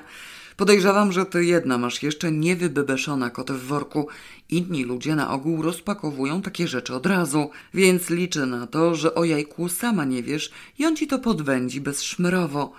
[0.58, 4.08] Podejrzewam, że ty jedna masz jeszcze niewybebeszona kotę w worku.
[4.50, 9.24] Inni ludzie na ogół rozpakowują takie rzeczy od razu, więc liczę na to, że o
[9.24, 12.74] jajku sama nie wiesz i on ci to podwędzi bezszmyrowo.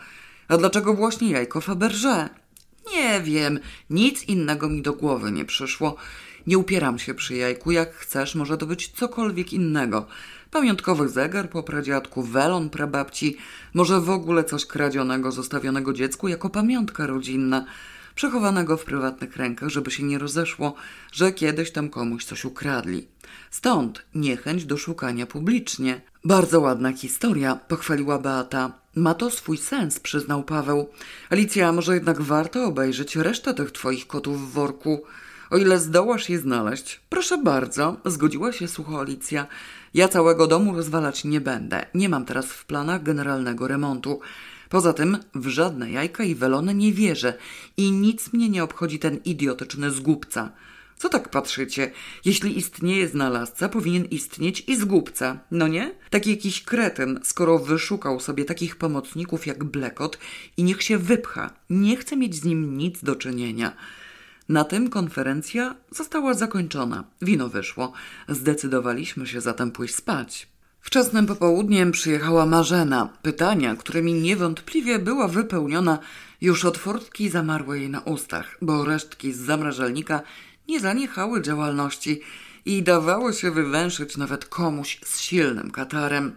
[0.48, 2.28] A dlaczego właśnie jajko Faberże?
[2.94, 3.58] Nie wiem,
[3.90, 5.96] nic innego mi do głowy nie przyszło.
[6.46, 10.06] Nie upieram się przy jajku, jak chcesz, może to być cokolwiek innego.
[10.50, 13.36] Pamiątkowy zegar po pradziadku, welon prababci,
[13.74, 17.64] może w ogóle coś kradzionego zostawionego dziecku jako pamiątka rodzinna,
[18.14, 20.74] przechowanego w prywatnych rękach, żeby się nie rozeszło,
[21.12, 23.06] że kiedyś tam komuś coś ukradli.
[23.50, 26.00] Stąd niechęć do szukania publicznie.
[26.24, 28.72] Bardzo ładna historia, pochwaliła Beata.
[28.94, 30.88] Ma to swój sens, przyznał Paweł.
[31.30, 35.02] Alicja, może jednak warto obejrzeć resztę tych twoich kotów w worku.
[35.50, 37.00] O ile zdołasz je znaleźć.
[37.08, 39.46] Proszę bardzo, zgodziła się sucho Alicja.
[39.94, 41.86] Ja całego domu rozwalać nie będę.
[41.94, 44.20] Nie mam teraz w planach generalnego remontu.
[44.68, 47.34] Poza tym w żadne jajka i welony nie wierzę
[47.76, 50.52] i nic mnie nie obchodzi ten idiotyczny zgubca.
[50.98, 51.90] Co tak patrzycie?
[52.24, 55.94] Jeśli istnieje znalazca, powinien istnieć i zgubca, no nie?
[56.10, 60.18] Taki jakiś kretyn, skoro wyszukał sobie takich pomocników jak Blekot
[60.56, 61.50] i niech się wypcha.
[61.70, 63.72] Nie chcę mieć z nim nic do czynienia.
[64.48, 67.04] Na tym konferencja została zakończona.
[67.22, 67.92] Wino wyszło.
[68.28, 70.48] Zdecydowaliśmy się zatem pójść spać.
[70.80, 73.08] Wczesnym popołudniem przyjechała Marzena.
[73.22, 75.98] Pytania, którymi niewątpliwie była wypełniona,
[76.40, 80.20] już od furtki zamarły jej na ustach, bo resztki z zamrażalnika
[80.68, 82.20] nie zaniechały działalności
[82.64, 86.34] i dawało się wywęszyć nawet komuś z silnym katarem.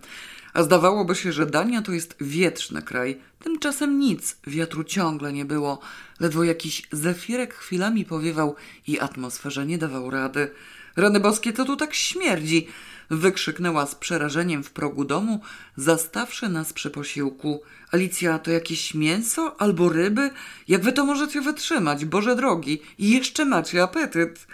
[0.54, 3.22] A zdawałoby się, że Dania to jest wietrzny kraj.
[3.44, 5.80] Tymczasem nic, wiatru ciągle nie było.
[6.20, 8.56] Ledwo jakiś zefirek chwilami powiewał
[8.88, 10.52] i atmosferze nie dawał rady.
[10.96, 12.68] Rany boskie, to tu tak śmierdzi!
[13.10, 15.42] Wykrzyknęła z przerażeniem w progu domu,
[15.78, 17.62] zastawszy nas przy posiłku.
[17.92, 20.30] Alicja, to jakieś mięso albo ryby?
[20.68, 22.82] Jak wy to możecie wytrzymać, Boże drogi?
[22.98, 24.48] I jeszcze macie apetyt.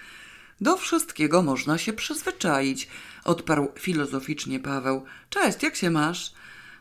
[0.62, 2.88] Do wszystkiego można się przyzwyczaić,
[3.24, 5.06] odparł filozoficznie Paweł.
[5.30, 6.34] Cześć, jak się masz?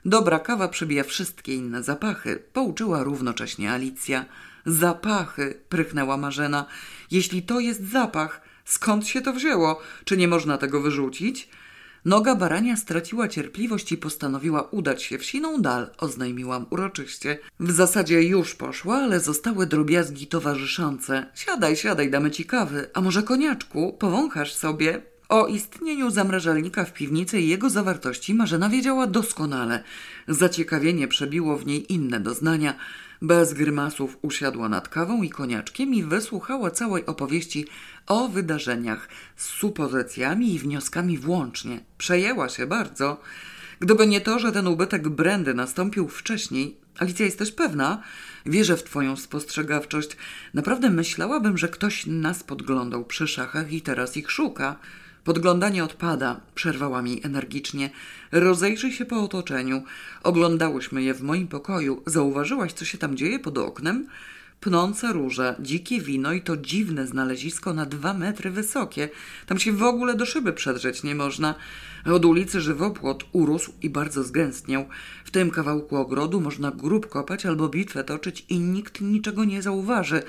[0.07, 4.25] Dobra kawa przybija wszystkie inne zapachy, pouczyła równocześnie Alicja.
[4.67, 6.67] Zapachy, prychnęła Marzena.
[7.11, 9.81] Jeśli to jest zapach, skąd się to wzięło?
[10.05, 11.49] Czy nie można tego wyrzucić?
[12.05, 17.39] Noga barania straciła cierpliwość i postanowiła udać się w siną dal, oznajmiłam uroczyście.
[17.61, 21.27] W zasadzie już poszła, ale zostały drobiazgi towarzyszące.
[21.35, 25.03] Siadaj, siadaj, damy ci kawy, a może koniaczku, powąchasz sobie?
[25.29, 29.83] O istnieniu zamrażalnika w piwnicy i jego zawartości Marzena wiedziała doskonale.
[30.29, 32.75] Zaciekawienie przebiło w niej inne doznania.
[33.23, 37.67] Bez grymasów usiadła nad kawą i koniaczkiem i wysłuchała całej opowieści
[38.07, 41.81] o wydarzeniach z supozycjami i wnioskami włącznie.
[41.99, 43.21] Przejęła się bardzo.
[43.81, 48.03] Gdyby nie to, że ten ubytek brandy nastąpił wcześniej, Alicja jest też pewna,
[48.47, 50.17] wierzę w twoją spostrzegawczość.
[50.55, 54.77] Naprawdę myślałabym, że ktoś nas podglądał przy szachach i teraz ich szuka.
[55.27, 57.91] Podglądanie odpada, przerwała mi energicznie.
[58.33, 59.83] Rozejrzyj się po otoczeniu.
[60.23, 62.03] Oglądałyśmy je w moim pokoju.
[62.07, 64.07] Zauważyłaś, co się tam dzieje pod oknem?
[64.61, 69.09] Pnące róże, dzikie wino i to dziwne znalezisko na dwa metry wysokie.
[69.47, 71.55] Tam się w ogóle do szyby przedrzeć nie można.
[72.05, 74.89] Od ulicy żywopłot urósł i bardzo zgęstniał.
[75.25, 80.23] W tym kawałku ogrodu można grób kopać albo bitwę toczyć i nikt niczego nie zauważy.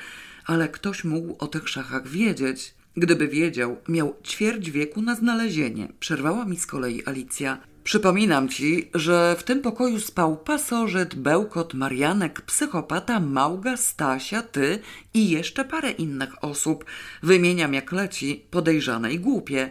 [0.46, 2.77] Ale ktoś mógł o tych szachach wiedzieć.
[2.98, 5.88] Gdyby wiedział, miał ćwierć wieku na znalezienie.
[6.00, 7.58] Przerwała mi z kolei Alicja.
[7.84, 14.80] Przypominam ci, że w tym pokoju spał pasożyt, bełkot, Marianek, psychopata, Małga, Stasia, ty
[15.14, 16.86] i jeszcze parę innych osób.
[17.24, 19.70] Wymieniam jak leci, podejrzane i głupie.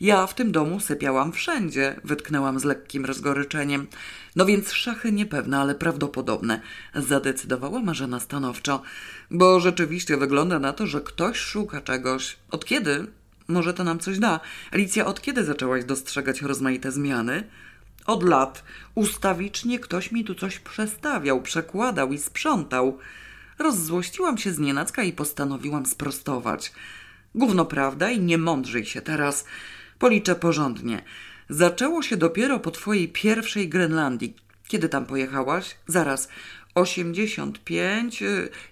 [0.00, 3.86] Ja w tym domu sypiałam wszędzie, wytknęłam z lekkim rozgoryczeniem.
[4.36, 6.60] No więc szachy niepewne, ale prawdopodobne,
[6.94, 8.82] zadecydowała Marzena stanowczo,
[9.30, 12.36] bo rzeczywiście wygląda na to, że ktoś szuka czegoś.
[12.50, 13.06] Od kiedy?
[13.48, 14.40] Może to nam coś da.
[14.72, 17.44] Alicja, od kiedy zaczęłaś dostrzegać rozmaite zmiany?
[18.06, 18.64] Od lat.
[18.94, 22.98] Ustawicznie ktoś mi tu coś przestawiał, przekładał i sprzątał.
[23.58, 26.72] Rozzłościłam się z nienacka i postanowiłam sprostować.
[27.34, 29.44] Gówno prawda i nie mądrzyj się teraz.
[29.98, 31.02] Policzę porządnie.
[31.48, 34.36] Zaczęło się dopiero po twojej pierwszej Grenlandii.
[34.68, 35.76] Kiedy tam pojechałaś?
[35.86, 36.28] Zaraz.
[36.74, 38.22] 85,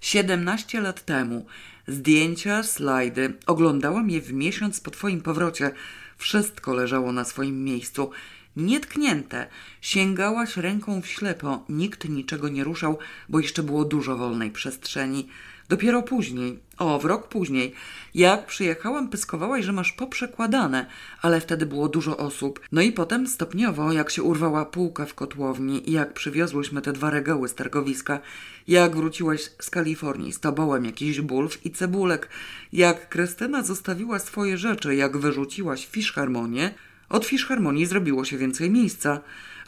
[0.00, 1.46] 17 y, lat temu.
[1.88, 3.34] Zdjęcia, slajdy.
[3.46, 5.70] Oglądałam je w miesiąc po twoim powrocie.
[6.16, 8.10] Wszystko leżało na swoim miejscu.
[8.56, 9.46] Nietknięte.
[9.80, 11.64] Sięgałaś ręką w ślepo.
[11.68, 12.98] Nikt niczego nie ruszał,
[13.28, 15.28] bo jeszcze było dużo wolnej przestrzeni.
[15.68, 17.74] Dopiero później, o, w rok później,
[18.14, 20.86] jak przyjechałam, pyskowałaś, że masz poprzekładane,
[21.22, 22.60] ale wtedy było dużo osób.
[22.72, 27.10] No i potem stopniowo, jak się urwała półka w kotłowni i jak przywiozłyśmy te dwa
[27.10, 28.20] regały z targowiska,
[28.68, 32.28] jak wróciłaś z Kalifornii z tobołem jakiś bulw i cebulek,
[32.72, 36.74] jak Krystyna zostawiła swoje rzeczy, jak wyrzuciłaś fiszharmonię,
[37.08, 39.20] od fiszharmonii zrobiło się więcej miejsca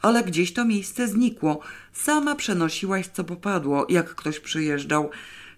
[0.05, 1.61] ale gdzieś to miejsce znikło.
[1.93, 5.11] Sama przenosiłaś, co popadło, jak ktoś przyjeżdżał.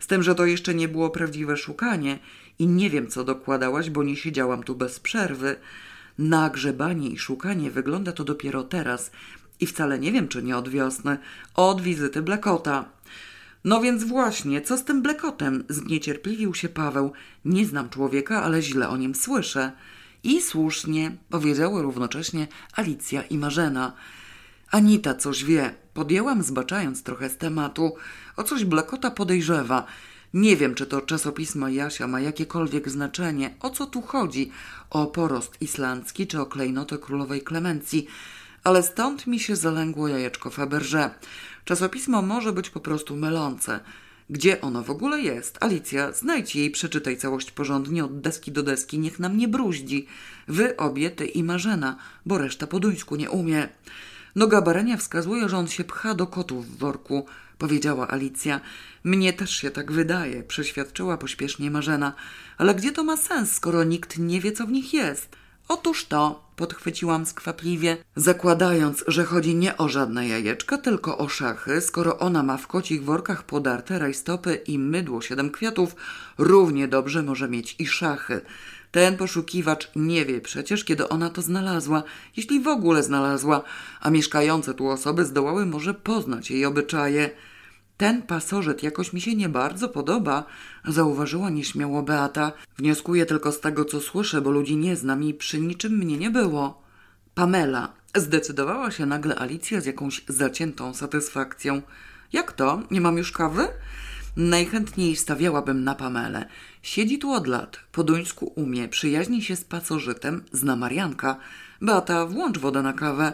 [0.06, 2.18] Z tym, że to jeszcze nie było prawdziwe szukanie
[2.58, 5.56] i nie wiem, co dokładałaś, bo nie siedziałam tu bez przerwy.
[6.18, 9.10] Na grzebanie i szukanie wygląda to dopiero teraz
[9.60, 11.18] i wcale nie wiem, czy nie od wiosny,
[11.54, 12.84] od wizyty Blekota.
[13.64, 15.64] No więc właśnie, co z tym Blekotem?
[15.68, 17.12] Zniecierpliwił się Paweł.
[17.44, 19.72] Nie znam człowieka, ale źle o nim słyszę.
[20.24, 23.92] I słusznie, powiedziały równocześnie Alicja i Marzena.
[24.76, 25.74] Anita coś wie.
[25.94, 27.94] Podjęłam, zbaczając trochę z tematu.
[28.36, 29.86] O coś Blekota podejrzewa.
[30.34, 33.54] Nie wiem, czy to czasopismo Jasia ma jakiekolwiek znaczenie.
[33.60, 34.50] O co tu chodzi?
[34.90, 38.06] O porost islandzki czy o klejnotę królowej Klemencji?
[38.64, 41.10] Ale stąd mi się zalęgło jajeczko Faberże.
[41.64, 43.80] Czasopismo może być po prostu mylące.
[44.30, 45.58] Gdzie ono w ogóle jest?
[45.60, 50.06] Alicja, znajdź jej, przeczytaj całość porządnie od deski do deski, niech nam nie bruździ.
[50.48, 51.96] Wy obie, ty i Marzena,
[52.26, 53.68] bo reszta po duńsku nie umie.
[54.36, 57.26] Noga barania wskazuje, że on się pcha do kotów w worku,
[57.58, 58.60] powiedziała Alicja.
[59.04, 62.12] Mnie też się tak wydaje, przeświadczyła pośpiesznie Marzena.
[62.58, 65.28] Ale gdzie to ma sens, skoro nikt nie wie, co w nich jest?
[65.68, 72.18] Otóż to, podchwyciłam skwapliwie, zakładając, że chodzi nie o żadne jajeczka, tylko o szachy, skoro
[72.18, 75.96] ona ma w kocich workach podarte rajstopy i mydło siedem kwiatów,
[76.38, 78.40] równie dobrze może mieć i szachy.
[78.96, 82.02] Ten poszukiwacz nie wie przecież, kiedy ona to znalazła,
[82.36, 83.62] jeśli w ogóle znalazła,
[84.00, 87.30] a mieszkające tu osoby zdołały może poznać jej obyczaje.
[87.96, 90.44] Ten pasożyt jakoś mi się nie bardzo podoba,
[90.84, 92.52] zauważyła nieśmiało Beata.
[92.78, 96.30] Wnioskuję tylko z tego, co słyszę, bo ludzi nie znam i przy niczym mnie nie
[96.30, 96.82] było.
[97.34, 97.92] Pamela.
[98.14, 101.82] Zdecydowała się nagle Alicja z jakąś zaciętą satysfakcją.
[102.32, 102.82] Jak to?
[102.90, 103.68] Nie mam już kawy?
[104.36, 106.48] Najchętniej stawiałabym na Pamelę.
[106.86, 111.36] Siedzi tu od lat, po duńsku umie, przyjaźni się z pasożytem, zna Marianka.
[111.82, 113.32] Beata, włącz wodę na kawę.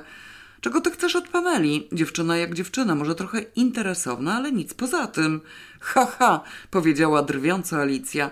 [0.60, 1.88] Czego ty chcesz od Pameli?
[1.92, 5.40] Dziewczyna jak dziewczyna, może trochę interesowna, ale nic poza tym.
[5.80, 6.40] Ha, ha,
[6.70, 8.30] powiedziała drwiąco Alicja.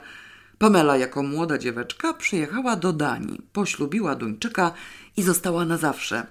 [0.59, 4.73] Pamela jako młoda dzieweczka przyjechała do Danii, poślubiła Duńczyka
[5.17, 6.27] i została na zawsze.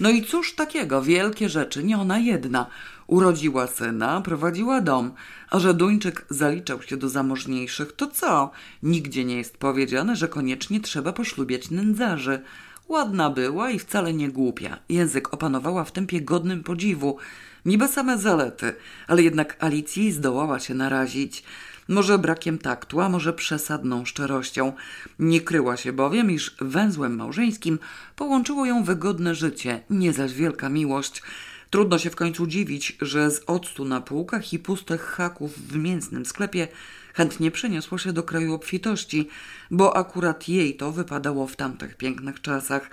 [0.00, 2.66] No i cóż takiego, wielkie rzeczy, nie ona jedna.
[3.08, 5.12] Urodziła syna, prowadziła dom,
[5.50, 8.50] a że Duńczyk zaliczał się do zamożniejszych, to co?
[8.82, 12.40] Nigdzie nie jest powiedziane, że koniecznie trzeba poślubiać nędzarzy.
[12.88, 14.78] Ładna była i wcale nie głupia.
[14.88, 17.16] Język opanowała w tempie godnym podziwu.
[17.64, 18.74] Niby same zalety,
[19.06, 21.44] ale jednak Alicji zdołała się narazić.
[21.88, 24.72] Może brakiem taktu, a może przesadną szczerością.
[25.18, 27.78] Nie kryła się bowiem, iż węzłem małżeńskim
[28.16, 31.22] połączyło ją wygodne życie, nie zaś wielka miłość.
[31.70, 36.26] Trudno się w końcu dziwić, że z octu na półkach i pustych haków w mięsnym
[36.26, 36.68] sklepie
[37.14, 39.28] chętnie przeniosło się do kraju obfitości,
[39.70, 42.90] bo akurat jej to wypadało w tamtych pięknych czasach.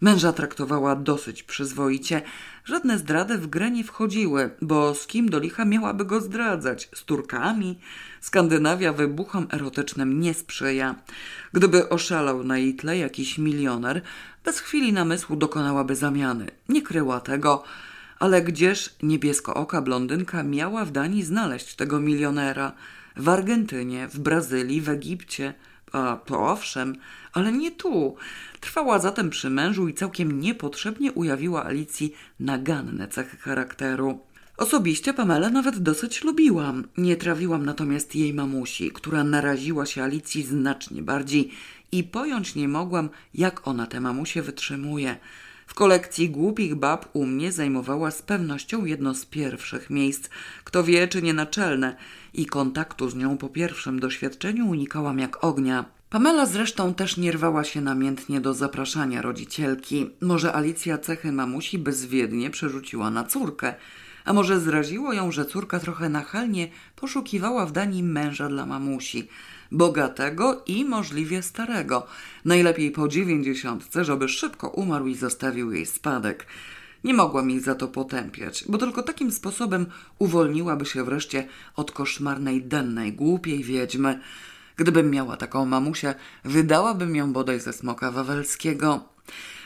[0.00, 2.22] Męża traktowała dosyć przyzwoicie.
[2.64, 6.88] Żadne zdrady w grę nie wchodziły, bo z kim do licha miałaby go zdradzać?
[6.94, 7.78] Z Turkami?
[8.20, 10.94] Skandynawia wybuchom erotycznym nie sprzyja.
[11.52, 14.02] Gdyby oszalał na jej tle jakiś milioner,
[14.44, 16.46] bez chwili namysłu dokonałaby zamiany.
[16.68, 17.64] Nie kryła tego.
[18.22, 22.72] Ale gdzież niebieskooka blondynka miała w Danii znaleźć tego milionera?
[23.16, 25.54] W Argentynie, w Brazylii, w Egipcie–
[25.92, 26.96] a to owszem,
[27.32, 28.16] ale nie tu.
[28.60, 34.20] Trwała zatem przy mężu i całkiem niepotrzebnie ujawiła Alicji naganne cechy charakteru.
[34.56, 36.84] Osobiście Pamelę nawet dosyć lubiłam.
[36.96, 41.50] Nie trawiłam natomiast jej mamusi, która naraziła się Alicji znacznie bardziej
[41.92, 45.16] i pojąć nie mogłam, jak ona tę mamusię wytrzymuje.
[45.72, 50.28] W kolekcji głupich bab u mnie zajmowała z pewnością jedno z pierwszych miejsc.
[50.64, 51.96] Kto wie, czy nie naczelne.
[52.34, 55.84] I kontaktu z nią po pierwszym doświadczeniu unikałam jak ognia.
[56.10, 60.10] Pamela zresztą też nie rwała się namiętnie do zapraszania rodzicielki.
[60.20, 63.74] Może Alicja cechy mamusi bezwiednie przerzuciła na córkę.
[64.24, 69.28] A może zraziło ją, że córka trochę nachalnie poszukiwała w Danii męża dla mamusi
[69.72, 72.06] bogatego i możliwie starego.
[72.44, 76.46] Najlepiej po dziewięćdziesiątce, żeby szybko umarł i zostawił jej spadek.
[77.04, 79.86] Nie mogłam jej za to potępiać, bo tylko takim sposobem
[80.18, 84.20] uwolniłaby się wreszcie od koszmarnej, dennej, głupiej wiedźmy.
[84.76, 86.14] Gdybym miała taką mamusię,
[86.44, 89.04] wydałabym ją bodaj ze smoka wawelskiego.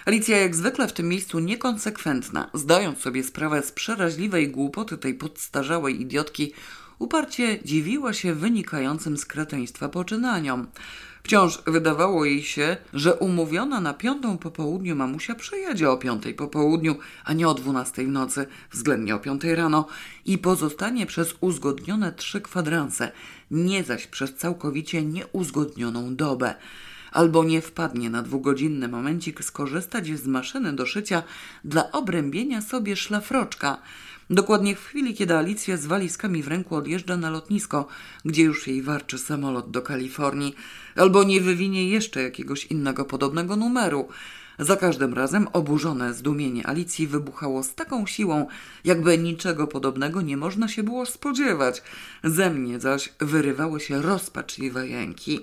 [0.06, 6.00] Alicja jak zwykle w tym miejscu niekonsekwentna, zdając sobie sprawę z przeraźliwej głupoty tej podstarzałej
[6.00, 6.52] idiotki,
[6.98, 10.66] uparcie dziwiła się wynikającym z kreteństwa poczynaniom.
[11.22, 16.48] Wciąż wydawało jej się, że umówiona na piątą po południu mamusia przyjedzie o piątej po
[16.48, 19.86] południu, a nie o dwunastej w nocy, względnie o piątej rano.
[20.24, 23.12] I pozostanie przez uzgodnione trzy kwadranse,
[23.50, 26.54] nie zaś przez całkowicie nieuzgodnioną dobę.
[27.12, 31.22] Albo nie wpadnie na dwugodzinny momencik skorzystać z maszyny do szycia
[31.64, 33.78] dla obrębienia sobie szlafroczka–
[34.30, 37.86] Dokładnie w chwili, kiedy Alicja z walizkami w ręku odjeżdża na lotnisko,
[38.24, 40.54] gdzie już jej warczy samolot do Kalifornii,
[40.96, 44.08] albo nie wywinie jeszcze jakiegoś innego podobnego numeru.
[44.58, 48.46] Za każdym razem oburzone zdumienie Alicji wybuchało z taką siłą,
[48.84, 51.82] jakby niczego podobnego nie można się było spodziewać.
[52.24, 55.40] Ze mnie zaś wyrywały się rozpaczliwe jęki.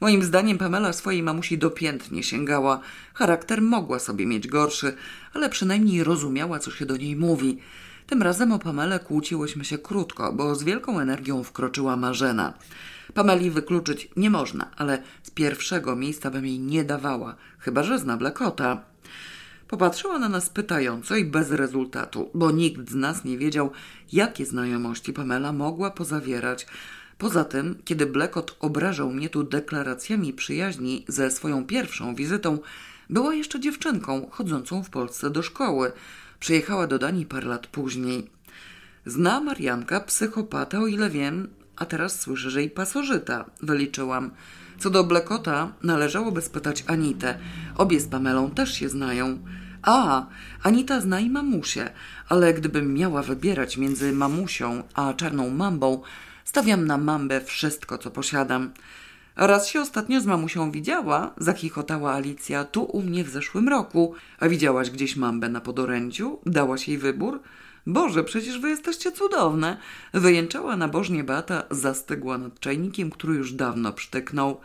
[0.00, 2.80] Moim zdaniem Pamela swojej mamusi dopiętnie sięgała.
[3.14, 4.94] Charakter mogła sobie mieć gorszy,
[5.34, 7.58] ale przynajmniej rozumiała, co się do niej mówi.
[8.06, 12.54] Tym razem o Pamele kłóciłyśmy się krótko, bo z wielką energią wkroczyła Marzena.
[13.14, 18.16] Pameli wykluczyć nie można, ale z pierwszego miejsca bym jej nie dawała, chyba że zna
[18.16, 18.82] Blekota.
[19.68, 23.70] Popatrzyła na nas pytająco i bez rezultatu, bo nikt z nas nie wiedział,
[24.12, 26.66] jakie znajomości Pamela mogła pozawierać.
[27.18, 32.58] Poza tym, kiedy Blekot obrażał mnie tu deklaracjami przyjaźni ze swoją pierwszą wizytą,
[33.10, 35.92] była jeszcze dziewczynką chodzącą w Polsce do szkoły–
[36.40, 38.30] Przyjechała do Danii parę lat później.
[39.06, 44.30] Zna Marianka psychopata, o ile wiem, a teraz słyszę, że i pasożyta, wyliczyłam.
[44.78, 47.38] Co do Blekota, należałoby spytać Anitę.
[47.76, 49.38] Obie z Pamelą też się znają.
[49.82, 50.26] A,
[50.62, 51.90] Anita zna i mamusię,
[52.28, 56.02] ale gdybym miała wybierać między mamusią a czarną mambą,
[56.44, 58.70] stawiam na mambę wszystko, co posiadam.
[59.36, 64.14] Raz się ostatnio z mamusią widziała, zachichotała Alicja, tu u mnie w zeszłym roku.
[64.40, 66.38] A widziałaś gdzieś mambę na podorędziu?
[66.46, 67.40] Dałaś jej wybór?
[67.86, 69.76] Boże, przecież wy jesteście cudowne!
[70.14, 74.60] Wyjęczała nabożnie Beata, zastygła nad czajnikiem, który już dawno przytyknął.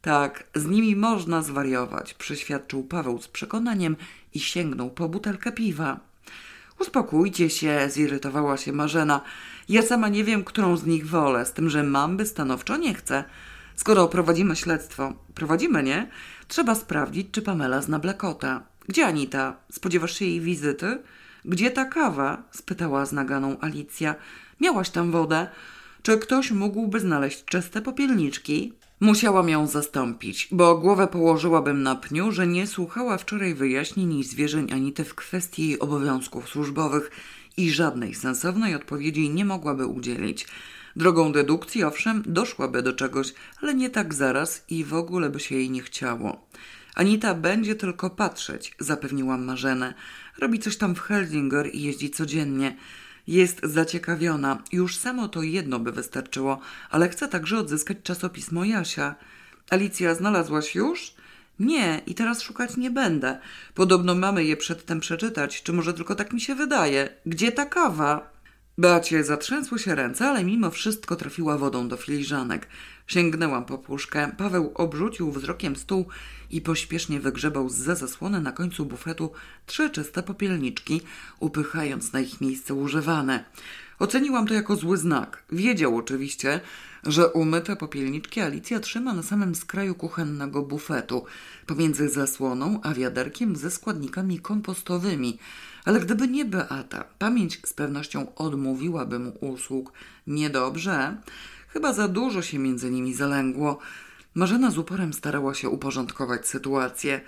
[0.00, 3.96] Tak, z nimi można zwariować, przyświadczył Paweł z przekonaniem
[4.34, 6.00] i sięgnął po butelkę piwa.
[6.80, 9.20] Uspokójcie się, zirytowała się Marzena.
[9.68, 13.24] Ja sama nie wiem, którą z nich wolę, z tym, że mamby stanowczo nie chcę.
[13.76, 16.10] Skoro prowadzimy śledztwo, prowadzimy, nie?
[16.48, 18.62] Trzeba sprawdzić, czy Pamela zna Blekota.
[18.88, 19.56] Gdzie Anita?
[19.72, 20.98] Spodziewasz się jej wizyty?
[21.44, 22.42] Gdzie ta kawa?
[22.50, 24.14] spytała z naganą Alicja.
[24.60, 25.46] Miałaś tam wodę?
[26.02, 28.72] Czy ktoś mógłby znaleźć czyste popielniczki?
[29.00, 34.72] Musiałam ją zastąpić, bo głowę położyłabym na pniu, że nie słuchała wczoraj wyjaśnień i zwierzeń
[34.72, 37.10] Anity w kwestii jej obowiązków służbowych
[37.56, 40.46] i żadnej sensownej odpowiedzi nie mogłaby udzielić.
[40.96, 45.54] Drogą dedukcji, owszem, doszłaby do czegoś, ale nie tak zaraz i w ogóle by się
[45.54, 46.46] jej nie chciało.
[46.94, 49.94] Anita będzie tylko patrzeć, zapewniłam Marzenę.
[50.38, 52.76] Robi coś tam w Heldinger i jeździ codziennie.
[53.26, 54.62] Jest zaciekawiona.
[54.72, 59.14] Już samo to jedno by wystarczyło, ale chce także odzyskać czasopismo Jasia.
[59.70, 61.14] Alicja, znalazłaś już?
[61.58, 63.38] Nie, i teraz szukać nie będę.
[63.74, 67.08] Podobno mamy je przedtem przeczytać, czy może tylko tak mi się wydaje.
[67.26, 68.32] Gdzie ta kawa?
[68.78, 72.68] Beacie zatrzęsły się ręce, ale mimo wszystko trafiła wodą do filiżanek.
[73.06, 74.32] Sięgnęłam po puszkę.
[74.38, 76.06] Paweł obrzucił wzrokiem stół
[76.50, 79.32] i pośpiesznie wygrzebał za zasłony na końcu bufetu
[79.66, 81.00] trzy czyste popielniczki,
[81.40, 83.44] upychając na ich miejsce używane.
[83.98, 85.42] Oceniłam to jako zły znak.
[85.52, 86.60] Wiedział oczywiście,
[87.04, 91.24] że umyte popielniczki Alicja trzyma na samym skraju kuchennego bufetu,
[91.66, 95.38] pomiędzy zasłoną a wiaderkiem ze składnikami kompostowymi.
[95.84, 99.92] Ale gdyby nie Beata, pamięć z pewnością odmówiłaby mu usług.
[100.26, 101.16] Niedobrze.
[101.68, 103.78] Chyba za dużo się między nimi zalęgło.
[104.34, 107.20] Marzena z uporem starała się uporządkować sytuację.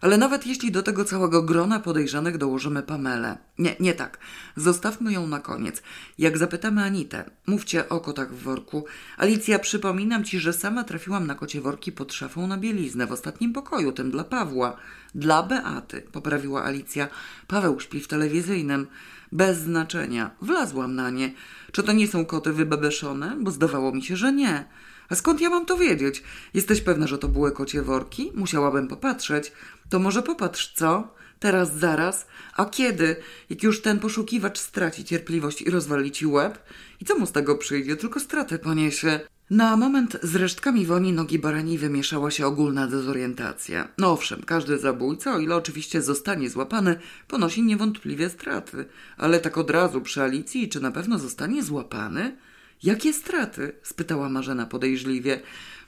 [0.00, 3.38] Ale nawet jeśli do tego całego grona podejrzanych dołożymy Pamelę.
[3.58, 4.18] Nie, nie tak.
[4.56, 5.82] Zostawmy ją na koniec.
[6.18, 8.84] Jak zapytamy Anitę, mówcie o kotach w worku.
[9.16, 13.52] Alicja, przypominam ci, że sama trafiłam na kocie worki pod szafą na bieliznę w ostatnim
[13.52, 14.76] pokoju, tym dla Pawła.
[15.14, 17.08] Dla Beaty, poprawiła Alicja.
[17.46, 18.86] Paweł śpi w telewizyjnym.
[19.32, 20.30] Bez znaczenia.
[20.40, 21.34] Wlazłam na nie.
[21.72, 23.36] Czy to nie są koty wybebeszone?
[23.40, 24.64] Bo zdawało mi się, że nie.
[25.08, 26.22] A skąd ja mam to wiedzieć?
[26.54, 28.32] Jesteś pewna, że to były kocie worki?
[28.34, 29.52] Musiałabym popatrzeć.
[29.88, 31.14] To może popatrz, co?
[31.38, 32.26] Teraz, zaraz.
[32.56, 33.16] A kiedy?
[33.50, 36.58] Jak już ten poszukiwacz straci cierpliwość i rozwali ci łeb?
[37.00, 37.96] I co mu z tego przyjdzie?
[37.96, 39.20] Tylko stratę poniesie.
[39.50, 43.88] Na moment z resztkami woni nogi barani wymieszała się ogólna dezorientacja.
[43.98, 46.96] No owszem, każdy zabójca, o ile oczywiście zostanie złapany,
[47.28, 48.84] ponosi niewątpliwie straty.
[49.16, 52.36] Ale tak od razu przy Alicji, czy na pewno zostanie złapany?
[52.82, 53.72] Jakie straty?
[53.82, 55.40] spytała Marzena podejrzliwie.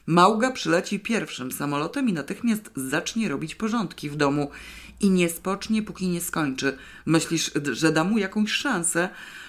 [0.07, 4.51] Małga przyleci pierwszym samolotem i natychmiast zacznie robić porządki w domu
[5.01, 6.79] i nie spocznie, póki nie skończy.
[7.07, 9.09] Myślisz, że da mu jakąś szansę?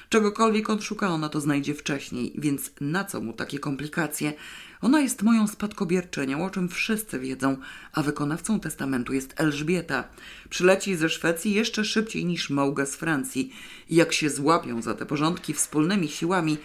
[0.10, 4.34] Czegokolwiek on szuka, ona to znajdzie wcześniej, więc na co mu takie komplikacje?
[4.82, 7.58] Ona jest moją spadkobierczynią, o czym wszyscy wiedzą,
[7.94, 10.04] a wykonawcą testamentu jest Elżbieta.
[10.50, 13.54] Przyleci ze Szwecji jeszcze szybciej niż Małga z Francji.
[13.90, 16.58] Jak się złapią za te porządki wspólnymi siłami,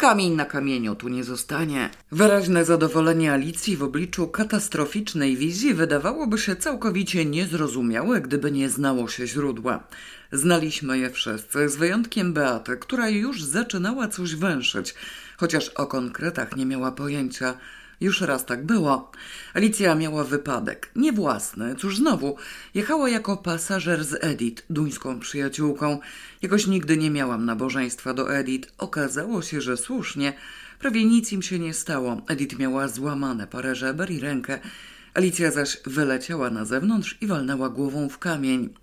[0.00, 1.90] Kamień na kamieniu tu nie zostanie.
[2.12, 9.26] Wyraźne zadowolenie Alicji w obliczu katastroficznej wizji wydawałoby się całkowicie niezrozumiałe, gdyby nie znało się
[9.26, 9.84] źródła.
[10.32, 14.94] Znaliśmy je wszyscy, z wyjątkiem Beaty, która już zaczynała coś węszyć,
[15.36, 17.54] chociaż o konkretach nie miała pojęcia.
[18.00, 19.10] Już raz tak było.
[19.54, 20.90] Alicja miała wypadek.
[20.96, 22.36] Nie własny, cóż znowu.
[22.74, 25.98] Jechała jako pasażer z Edith, duńską przyjaciółką.
[26.42, 28.72] Jakoś nigdy nie miałam nabożeństwa do Edith.
[28.78, 30.32] Okazało się, że słusznie.
[30.78, 32.22] Prawie nic im się nie stało.
[32.28, 34.58] Edith miała złamane parę żeber i rękę.
[35.14, 38.74] Alicja zaś wyleciała na zewnątrz i walnęła głową w kamień.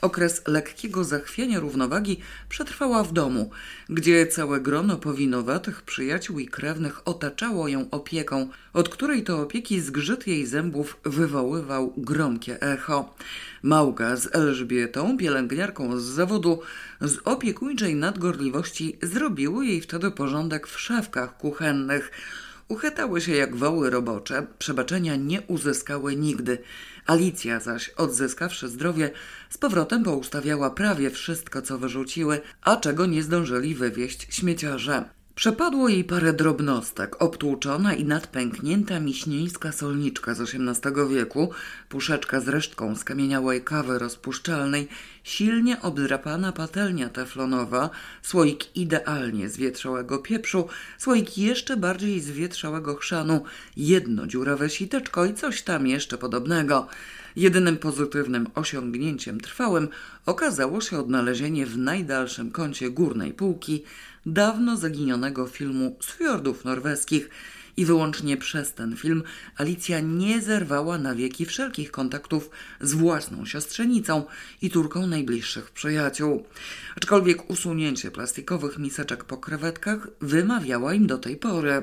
[0.00, 3.50] Okres lekkiego zachwiania równowagi przetrwała w domu,
[3.88, 10.26] gdzie całe grono powinowatych przyjaciół i krewnych otaczało ją opieką, od której to opieki zgrzyt
[10.26, 13.14] jej zębów wywoływał gromkie echo.
[13.62, 16.60] Małga z Elżbietą, pielęgniarką z zawodu,
[17.00, 22.10] z opiekuńczej nadgorliwości zrobiły jej wtedy porządek w szafkach kuchennych.
[22.68, 26.58] Uchytały się jak woły robocze, przebaczenia nie uzyskały nigdy.
[27.06, 29.10] Alicja zaś, odzyskawszy zdrowie,
[29.50, 35.17] z powrotem poustawiała prawie wszystko, co wyrzuciły, a czego nie zdążyli wywieźć śmieciarze.
[35.38, 41.50] Przepadło jej parę drobnostek, obtłuczona i nadpęknięta miśnieńska solniczka z XVIII wieku,
[41.88, 44.88] puszeczka z resztką skamieniałej kawy rozpuszczalnej,
[45.24, 47.90] silnie obdrapana patelnia teflonowa,
[48.22, 50.68] słoik idealnie zwietrzałego pieprzu,
[50.98, 53.44] słoik jeszcze bardziej zwietrzałego chrzanu,
[53.76, 56.86] jedno dziurawe siteczko i coś tam jeszcze podobnego–
[57.38, 59.88] Jedynym pozytywnym osiągnięciem trwałym
[60.26, 63.84] okazało się odnalezienie w najdalszym kącie górnej półki
[64.32, 67.30] dawno zaginionego filmu z fiordów norweskich
[67.76, 69.22] i wyłącznie przez ten film
[69.56, 72.50] Alicja nie zerwała na wieki wszelkich kontaktów
[72.80, 74.24] z własną siostrzenicą
[74.62, 76.46] i turką najbliższych przyjaciół.
[76.96, 81.82] Aczkolwiek usunięcie plastikowych miseczek po krewetkach wymawiała im do tej pory.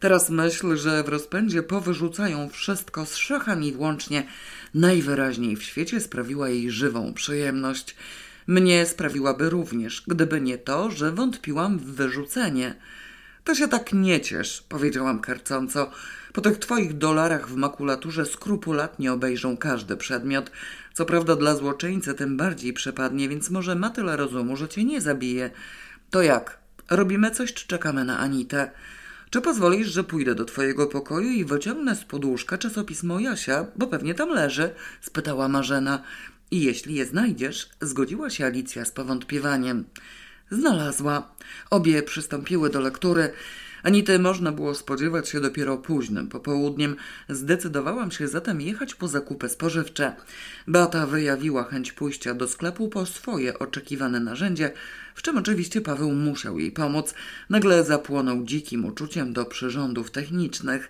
[0.00, 4.26] Teraz myśl, że w rozpędzie powyrzucają wszystko z szachami włącznie,
[4.74, 7.96] najwyraźniej w świecie sprawiła jej żywą przyjemność.
[8.48, 12.74] Mnie sprawiłaby również, gdyby nie to, że wątpiłam w wyrzucenie.
[13.44, 15.90] To się tak nie ciesz, powiedziałam karcąco.
[16.32, 20.50] Po tych twoich dolarach w makulaturze skrupulatnie obejrzą każdy przedmiot.
[20.94, 25.00] Co prawda dla złoczyńcy tym bardziej przepadnie, więc może ma tyle rozumu, że cię nie
[25.00, 25.50] zabije.
[26.10, 26.58] To jak?
[26.90, 28.70] Robimy coś, czy czekamy na Anitę?
[29.30, 34.14] Czy pozwolisz, że pójdę do twojego pokoju i wyciągnę z podłóżka czasopismo Jasia, bo pewnie
[34.14, 34.70] tam leży?
[35.00, 36.02] spytała Marzena.
[36.50, 39.84] I jeśli je znajdziesz, zgodziła się Alicja z powątpiewaniem.
[40.50, 41.34] Znalazła.
[41.70, 43.32] Obie przystąpiły do lektury.
[43.82, 46.96] Anity można było spodziewać się dopiero późnym popołudniem.
[47.28, 50.16] Zdecydowałam się zatem jechać po zakupy spożywcze.
[50.66, 54.72] Beata wyjawiła chęć pójścia do sklepu po swoje oczekiwane narzędzie,
[55.14, 57.14] w czym oczywiście Paweł musiał jej pomóc.
[57.50, 60.88] Nagle zapłonął dzikim uczuciem do przyrządów technicznych.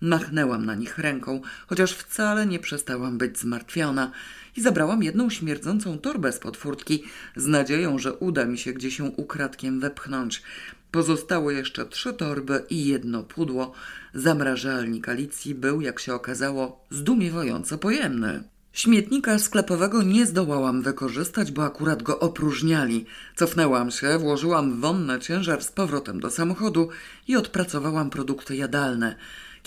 [0.00, 4.12] Machnęłam na nich ręką, chociaż wcale nie przestałam być zmartwiona
[4.56, 7.02] i zabrałam jedną śmierdzącą torbę z podfurtki
[7.36, 10.42] z nadzieją, że uda mi się gdzieś ją ukradkiem wepchnąć.
[10.90, 13.72] Pozostały jeszcze trzy torby i jedno pudło.
[14.14, 18.44] Zamrażalnik Alicji był, jak się okazało, zdumiewająco pojemny.
[18.72, 23.06] Śmietnika sklepowego nie zdołałam wykorzystać, bo akurat go opróżniali.
[23.36, 26.88] Cofnęłam się, włożyłam wonny ciężar z powrotem do samochodu
[27.28, 29.16] i odpracowałam produkty jadalne.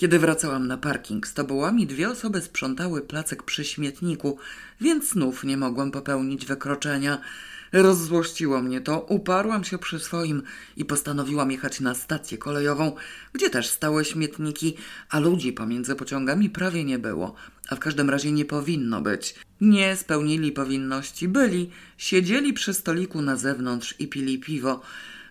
[0.00, 4.38] Kiedy wracałam na parking z tobołami, dwie osoby sprzątały placek przy śmietniku,
[4.80, 7.20] więc znów nie mogłam popełnić wykroczenia.
[7.72, 10.42] Rozzłościło mnie to, uparłam się przy swoim
[10.76, 12.92] i postanowiłam jechać na stację kolejową,
[13.32, 14.76] gdzie też stały śmietniki,
[15.10, 17.34] a ludzi pomiędzy pociągami prawie nie było,
[17.68, 19.34] a w każdym razie nie powinno być.
[19.60, 24.80] Nie spełnili powinności, byli, siedzieli przy stoliku na zewnątrz i pili piwo.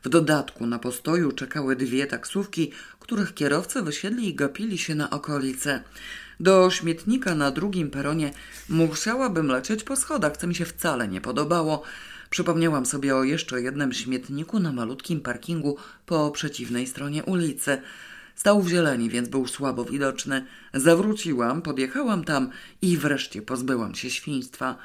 [0.03, 5.83] W dodatku na postoju czekały dwie taksówki, których kierowcy wysiedli i gapili się na okolice.
[6.39, 8.33] Do śmietnika na drugim peronie
[8.69, 11.83] musiałabym lecieć po schodach, co mi się wcale nie podobało.
[12.29, 17.81] Przypomniałam sobie o jeszcze jednym śmietniku na malutkim parkingu po przeciwnej stronie ulicy.
[18.35, 20.45] Stał w zieleni, więc był słabo widoczny.
[20.73, 22.49] Zawróciłam, podjechałam tam
[22.81, 24.77] i wreszcie pozbyłam się świństwa.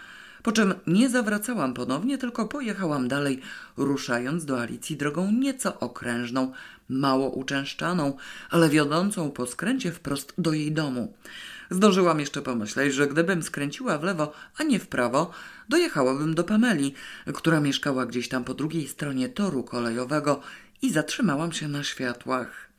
[0.44, 3.40] Po czym nie zawracałam ponownie, tylko pojechałam dalej,
[3.76, 6.52] ruszając do Alicji drogą nieco okrężną,
[6.88, 8.16] mało uczęszczaną,
[8.50, 11.14] ale wiodącą po skręcie wprost do jej domu.
[11.70, 15.30] Zdążyłam jeszcze pomyśleć, że gdybym skręciła w lewo, a nie w prawo,
[15.68, 16.94] dojechałabym do Pameli,
[17.34, 20.40] która mieszkała gdzieś tam po drugiej stronie toru kolejowego
[20.82, 22.73] i zatrzymałam się na światłach.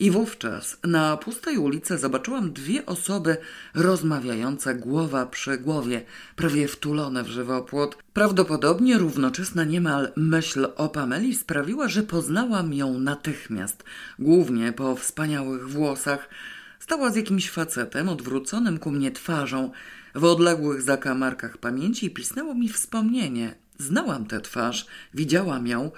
[0.00, 3.36] I wówczas na pustej ulicy zobaczyłam dwie osoby
[3.74, 6.02] rozmawiające głowa przy głowie,
[6.36, 7.98] prawie wtulone w żywopłot.
[8.12, 13.84] Prawdopodobnie równoczesna niemal myśl o Pameli sprawiła, że poznałam ją natychmiast,
[14.18, 16.28] głównie po wspaniałych włosach.
[16.78, 19.70] Stała z jakimś facetem odwróconym ku mnie twarzą.
[20.14, 23.54] W odległych zakamarkach pamięci pisnęło mi wspomnienie.
[23.78, 25.90] Znałam tę twarz, widziałam ją.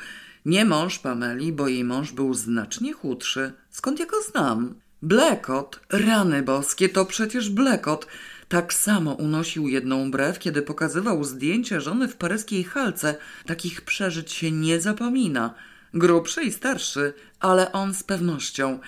[0.46, 3.53] Nie mąż Pameli, bo jej mąż był znacznie chudszy.
[3.73, 4.75] Skąd ja go znam?
[5.03, 8.07] Blekot, rany boskie, to przecież Blekot.
[8.49, 13.14] Tak samo unosił jedną brew, kiedy pokazywał zdjęcie żony w paryskiej halce.
[13.47, 15.55] Takich przeżyć się nie zapomina.
[15.95, 18.79] Grubszy i starszy, ale on z pewnością.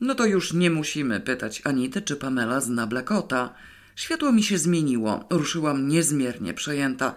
[0.00, 3.54] No to już nie musimy pytać Anity, czy Pamela zna Blekota.
[3.96, 5.24] Światło mi się zmieniło.
[5.30, 7.14] Ruszyłam niezmiernie przejęta.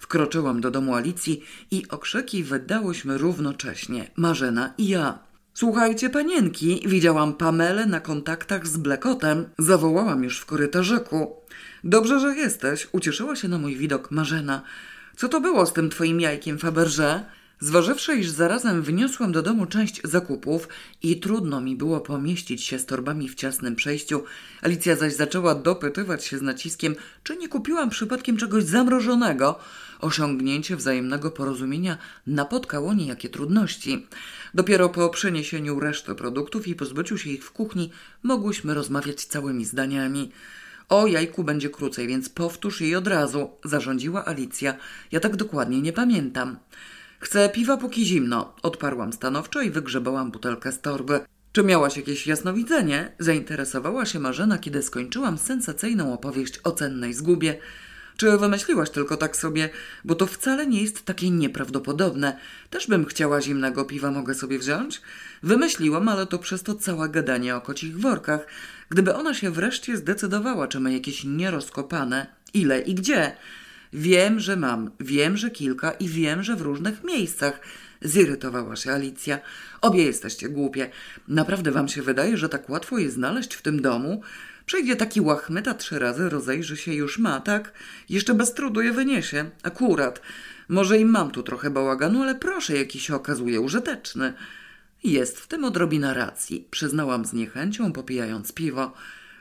[0.00, 4.10] Wkroczyłam do domu Alicji i okrzyki wydałyśmy równocześnie.
[4.16, 5.27] Marzena i ja.
[5.58, 9.48] Słuchajcie, panienki, widziałam Pamelę na kontaktach z Blekotem.
[9.58, 11.36] Zawołałam już w korytarzyku.
[11.84, 14.62] Dobrze, że jesteś, ucieszyła się na mój widok Marzena.
[15.16, 17.24] Co to było z tym twoim jajkiem, Faberże?
[17.60, 20.68] Zważywszy, iż zarazem wniosłam do domu część zakupów
[21.02, 24.24] i trudno mi było pomieścić się z torbami w ciasnym przejściu,
[24.62, 29.58] Alicja zaś zaczęła dopytywać się z naciskiem, czy nie kupiłam przypadkiem czegoś zamrożonego.
[30.00, 34.06] Osiągnięcie wzajemnego porozumienia napotkało niejakie trudności.
[34.54, 37.90] Dopiero po przeniesieniu reszty produktów i pozbyciu się ich w kuchni
[38.22, 40.32] mogłyśmy rozmawiać całymi zdaniami.
[40.88, 44.74] O jajku będzie krócej, więc powtórz jej od razu, zarządziła Alicja.
[45.12, 46.56] Ja tak dokładnie nie pamiętam.
[47.20, 51.20] Chcę piwa póki zimno, odparłam stanowczo i wygrzebałam butelkę z torby.
[51.52, 53.12] Czy miałaś jakieś jasnowidzenie?
[53.18, 57.58] Zainteresowała się Marzena, kiedy skończyłam sensacyjną opowieść o cennej zgubie.
[58.16, 59.70] Czy wymyśliłaś tylko tak sobie,
[60.04, 62.38] bo to wcale nie jest takie nieprawdopodobne.
[62.70, 65.00] Też bym chciała zimnego piwa, mogę sobie wziąć?
[65.42, 68.46] Wymyśliłam, ale to przez to całe gadanie o kocich workach.
[68.88, 73.36] Gdyby ona się wreszcie zdecydowała, czy ma jakieś nierozkopane, ile i gdzie.
[73.92, 77.60] Wiem, że mam, wiem, że kilka i wiem, że w różnych miejscach.
[78.02, 79.38] Zirytowała się Alicja.
[79.80, 80.90] Obie jesteście głupie.
[81.28, 84.22] Naprawdę wam się wydaje, że tak łatwo je znaleźć w tym domu?
[84.66, 87.72] Przejdzie taki łachmyta trzy razy, rozejrzy się już ma, tak?
[88.08, 89.50] Jeszcze bez trudu je wyniesie.
[89.62, 90.22] Akurat.
[90.68, 94.32] Może i mam tu trochę bałaganu, ale proszę, jaki się okazuje użyteczny.
[95.04, 98.92] Jest w tym odrobina racji, przyznałam z niechęcią, popijając piwo.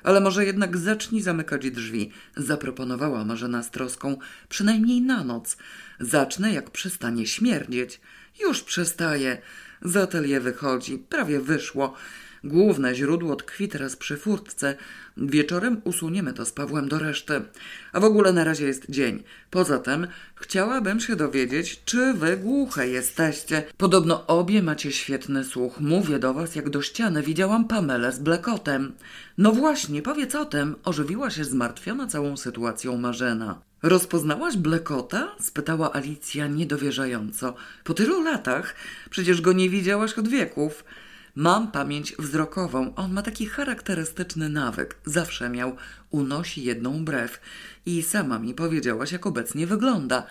[0.04, 4.18] Ale może jednak zacznij zamykać drzwi, zaproponowała Marzena z troską,
[4.50, 5.58] przynajmniej na noc.
[6.00, 8.02] Zacznę, jak przestanie śmierdzieć.
[8.42, 9.42] Już przestaje.
[9.82, 11.94] Z atelier wychodzi, prawie wyszło.
[12.48, 14.76] Główne źródło tkwi teraz przy furtce.
[15.18, 17.42] Wieczorem usuniemy to z Pawłem do reszty.
[17.94, 19.24] A w ogóle na razie jest dzień.
[19.50, 23.64] Poza tym chciałabym się dowiedzieć, czy wy głuche jesteście.
[23.78, 25.80] Podobno obie macie świetny słuch.
[25.80, 27.24] Mówię do was jak do ściany.
[27.24, 28.94] Widziałam Pamelę z blekotem.
[29.38, 30.76] No właśnie, powiedz o tym.
[30.84, 33.62] Ożywiła się zmartwiona całą sytuacją Marzena.
[33.84, 35.36] Rozpoznałaś Blekota?
[35.40, 37.56] spytała Alicja niedowierzająco.
[37.84, 38.76] Po tylu latach?
[39.10, 40.84] Przecież go nie widziałaś od wieków.
[41.38, 42.96] Mam pamięć wzrokową.
[42.96, 44.96] On ma taki charakterystyczny nawyk.
[45.06, 45.76] Zawsze miał.
[46.10, 47.42] Unosi jedną brew.
[47.86, 50.24] I sama mi powiedziałaś, jak obecnie wygląda.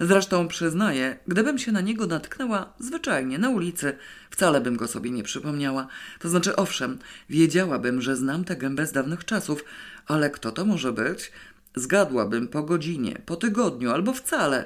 [0.00, 3.96] Zresztą przyznaję, gdybym się na niego natknęła zwyczajnie na ulicy,
[4.30, 5.86] wcale bym go sobie nie przypomniała.
[6.18, 6.98] To znaczy, owszem,
[7.30, 9.64] wiedziałabym, że znam tę gębę z dawnych czasów,
[10.06, 11.32] ale kto to może być?
[11.74, 14.64] Zgadłabym po godzinie, po tygodniu albo wcale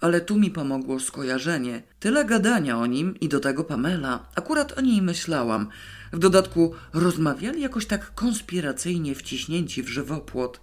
[0.00, 1.82] ale tu mi pomogło skojarzenie.
[2.00, 4.26] Tyle gadania o nim i do tego Pamela.
[4.34, 5.68] Akurat o niej myślałam.
[6.12, 10.60] W dodatku rozmawiali jakoś tak konspiracyjnie wciśnięci w żywopłot.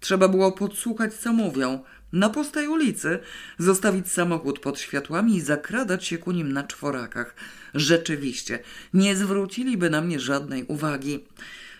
[0.00, 1.80] Trzeba było podsłuchać, co mówią.
[2.12, 3.18] Na pustej ulicy
[3.58, 7.34] zostawić samochód pod światłami i zakradać się ku nim na czworakach.
[7.74, 8.58] Rzeczywiście,
[8.94, 11.24] nie zwróciliby na mnie żadnej uwagi.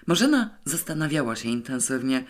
[0.06, 2.24] Marzena zastanawiała się intensywnie.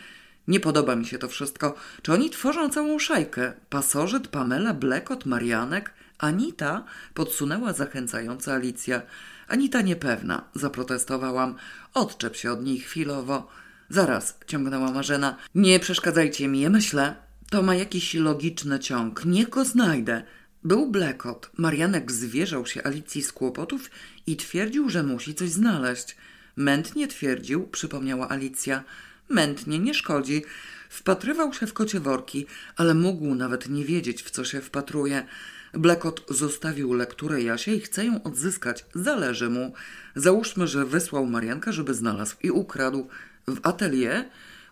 [0.48, 1.74] Nie podoba mi się to wszystko.
[2.02, 3.52] Czy oni tworzą całą szajkę?
[3.70, 5.94] Pasożyt, Pamela, Blekot, Marianek?
[6.18, 6.84] Anita?
[7.14, 9.02] Podsunęła zachęcająca Alicja.
[9.48, 11.54] Anita niepewna, zaprotestowałam.
[11.94, 13.48] Odczep się od niej chwilowo.
[13.88, 15.36] Zaraz, ciągnęła Marzena.
[15.54, 17.14] Nie przeszkadzajcie mi, myślę.
[17.50, 19.24] To ma jakiś logiczny ciąg.
[19.24, 20.22] Niech go znajdę.
[20.64, 21.50] Był Blekot.
[21.56, 23.90] Marianek zwierzał się Alicji z kłopotów
[24.26, 26.16] i twierdził, że musi coś znaleźć.
[26.56, 28.84] Mętnie twierdził, przypomniała Alicja.
[29.32, 30.44] Mętnie, nie szkodzi.
[30.88, 32.46] Wpatrywał się w kocie worki,
[32.76, 35.26] ale mógł nawet nie wiedzieć, w co się wpatruje.
[35.74, 38.84] Blekot zostawił lekturę Jasie i chce ją odzyskać.
[38.94, 39.74] Zależy mu.
[40.16, 43.08] Załóżmy, że wysłał Marianka, żeby znalazł i ukradł.
[43.46, 44.24] W atelier?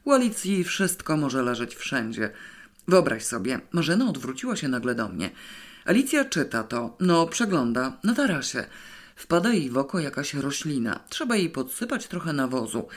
[0.04, 2.30] U Alicji wszystko może leżeć wszędzie.
[2.88, 5.30] Wyobraź sobie, Marzena odwróciła się nagle do mnie.
[5.84, 8.64] Alicja czyta to, no przegląda, na tarasie.
[9.20, 11.00] Wpada jej w oko jakaś roślina.
[11.08, 12.88] Trzeba jej podsypać trochę nawozu.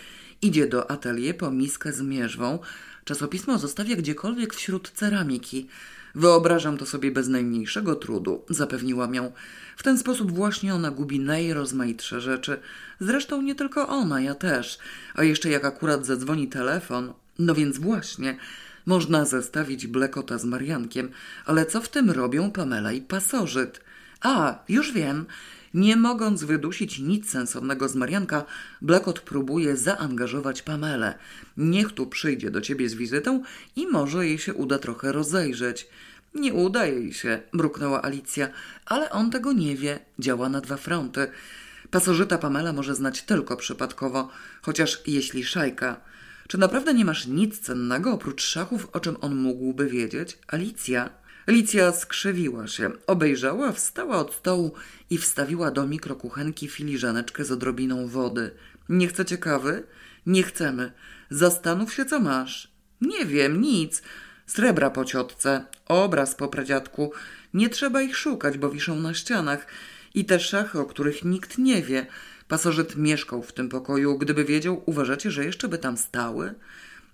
[0.42, 2.60] Idzie do atelier po miskę z mierzwą.
[3.06, 5.68] Czasopismo zostawia gdziekolwiek wśród ceramiki.
[6.16, 9.32] Wyobrażam to sobie bez najmniejszego trudu, zapewniłam ją.
[9.78, 12.60] W ten sposób właśnie ona gubi najrozmaitsze rzeczy.
[13.00, 14.80] Zresztą nie tylko ona, ja też.
[15.16, 17.14] A jeszcze jak akurat zadzwoni telefon.
[17.40, 18.38] No więc właśnie,
[18.86, 21.12] można zestawić Blekota z Mariankiem,
[21.46, 23.82] ale co w tym robią Pamela i pasożyt?
[24.22, 25.26] A, już wiem.
[25.74, 28.46] Nie mogąc wydusić nic sensownego z Marianka,
[28.82, 31.18] Blackot próbuje zaangażować Pamelę.
[31.58, 33.44] Niech tu przyjdzie do ciebie z wizytą
[33.76, 35.88] i może jej się uda trochę rozejrzeć.
[36.36, 38.50] Nie uda jej się, mruknęła Alicja,
[38.86, 41.28] ale on tego nie wie, działa na dwa fronty.
[41.92, 44.30] Pasożyta Pamela może znać tylko przypadkowo,
[44.62, 46.02] chociaż jeśli szajka.
[46.48, 50.38] Czy naprawdę nie masz nic cennego oprócz szachów, o czym on mógłby wiedzieć?
[50.48, 51.10] Alicja,
[51.48, 54.74] Licja skrzywiła się, obejrzała, wstała od stołu
[55.10, 58.52] i wstawiła do mikrokuchenki filiżaneczkę z odrobiną wody.
[58.90, 59.84] Nie chcecie kawy?
[60.26, 60.92] Nie chcemy.
[61.30, 62.72] Zastanów się, co masz.
[63.02, 64.02] Nie wiem, nic.
[64.46, 67.12] Srebra po ciotce, obraz po pradziadku.
[67.54, 69.68] Nie trzeba ich szukać, bo wiszą na ścianach.
[70.14, 72.06] I te szachy, o których nikt nie wie.
[72.48, 74.18] Pasożyt mieszkał w tym pokoju.
[74.18, 76.54] Gdyby wiedział, uważacie, że jeszcze by tam stały?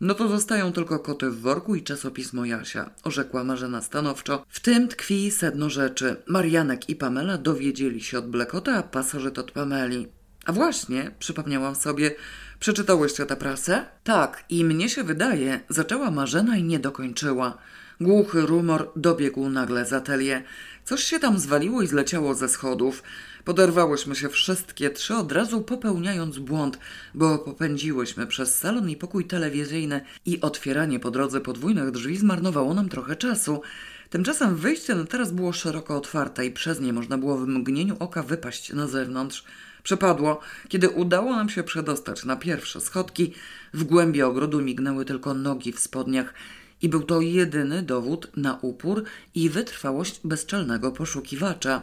[0.02, 4.46] No to zostają tylko koty w worku i czasopismo Jasia, orzekła Marzena stanowczo.
[4.50, 6.16] W tym tkwi sedno rzeczy.
[6.28, 10.08] Marianek i Pamela dowiedzieli się od Blekota, a pasożyt od Pameli.
[10.46, 12.16] A właśnie, przypomniałam sobie,
[12.60, 13.86] przeczytałyście tę prasę?
[14.04, 17.58] Tak, i mnie się wydaje, zaczęła Marzena i nie dokończyła.
[18.02, 20.44] Głuchy rumor dobiegł nagle z atelier.
[20.86, 23.04] Coś się tam zwaliło i zleciało ze schodów.
[23.50, 26.80] Poderwałyśmy się wszystkie trzy, od razu popełniając błąd,
[27.14, 32.90] bo popędziłyśmy przez salon i pokój telewizyjny i otwieranie po drodze podwójnych drzwi zmarnowało nam
[32.90, 33.62] trochę czasu.
[34.10, 38.24] Tymczasem wyjście na teraz było szeroko otwarte i przez nie można było w mgnieniu oka
[38.24, 39.44] wypaść na zewnątrz.
[39.84, 43.34] Przepadło, kiedy udało nam się przedostać na pierwsze schodki.
[43.74, 46.34] W głębi ogrodu mignęły tylko nogi w spodniach
[46.82, 49.04] i był to jedyny dowód na upór
[49.36, 51.82] i wytrwałość bezczelnego poszukiwacza.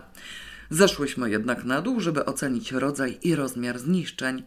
[0.71, 4.43] Zeszłyśmy jednak na dół, żeby ocenić rodzaj i rozmiar zniszczeń.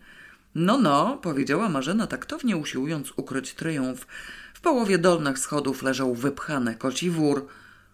[0.55, 4.07] No, no, powiedziała Marzena taktownie usiłując ukryć triumf.
[4.53, 7.47] W połowie dolnych schodów leżał wypchany koci wór.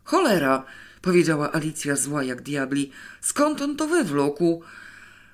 [0.03, 0.63] Cholera,
[1.01, 2.91] powiedziała Alicja zła jak diabli.
[3.21, 4.63] Skąd on to wywlókł?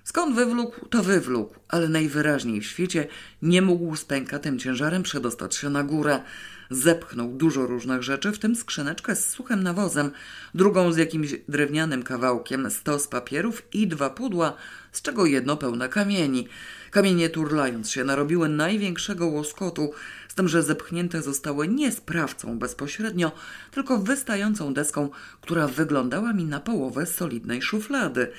[0.04, 3.08] Skąd wywlókł, to wywlókł, ale najwyraźniej w świecie
[3.42, 6.22] nie mógł z pękatym ciężarem przedostać się na górę.
[6.70, 10.12] Zepchnął dużo różnych rzeczy, w tym skrzyneczkę z suchym nawozem,
[10.56, 14.54] drugą z jakimś drewnianym kawałkiem, stos papierów i dwa pudła,
[14.92, 16.48] z czego jedno pełne kamieni.
[16.92, 19.92] Kamienie turlając się narobiły największego łoskotu,
[20.28, 23.32] z tym, że zepchnięte zostały nie sprawcą bezpośrednio,
[23.72, 25.10] tylko wystającą deską,
[25.42, 28.32] która wyglądała mi na połowę solidnej szuflady.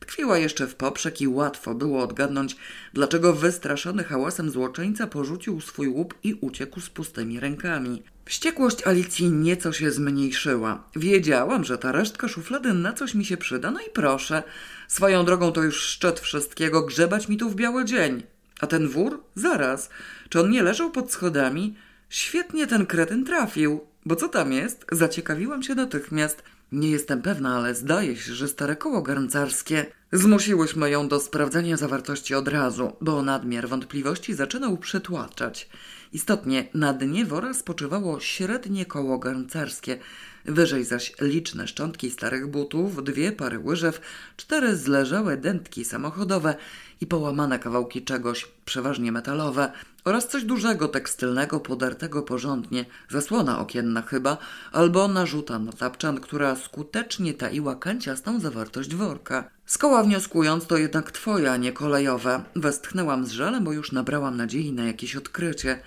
[0.00, 2.56] Tkwiła jeszcze w poprzek i łatwo było odgadnąć,
[2.94, 8.02] dlaczego wystraszony hałasem złoczyńca porzucił swój łup i uciekł z pustymi rękami.
[8.24, 10.84] Wściekłość Alicji nieco się zmniejszyła.
[10.96, 14.42] Wiedziałam, że ta resztka szuflady na coś mi się przyda, no i proszę.
[14.88, 18.22] Swoją drogą to już szczyt wszystkiego, grzebać mi tu w biały dzień.
[18.60, 19.24] A ten wór?
[19.34, 19.90] Zaraz.
[20.28, 21.76] Czy on nie leżał pod schodami?
[22.08, 23.80] Świetnie ten kretyn trafił.
[24.06, 24.86] Bo co tam jest?
[24.92, 26.42] Zaciekawiłam się natychmiast.
[26.72, 29.86] Nie jestem pewna, ale zdaje się, że stare koło garncarskie.
[30.12, 35.68] Zmusiłyśmy ją do sprawdzenia zawartości od razu, bo nadmiar wątpliwości zaczynał przytłaczać.
[36.12, 39.98] Istotnie na dnie wora spoczywało średnie koło garncarskie,
[40.44, 44.00] wyżej zaś liczne szczątki starych butów, dwie pary łyżew,
[44.36, 46.54] cztery zleżałe dętki samochodowe
[47.00, 49.72] i połamane kawałki czegoś, przeważnie metalowe,
[50.04, 54.38] oraz coś dużego, tekstylnego, podartego porządnie, zasłona okienna chyba,
[54.72, 59.50] albo narzuta na tapczan, która skutecznie taiła kanciastą zawartość worka.
[59.66, 62.44] Z koła wnioskując, to jednak twoja, nie kolejowe.
[62.56, 65.82] Westchnęłam z żalem, bo już nabrałam nadziei na jakieś odkrycie.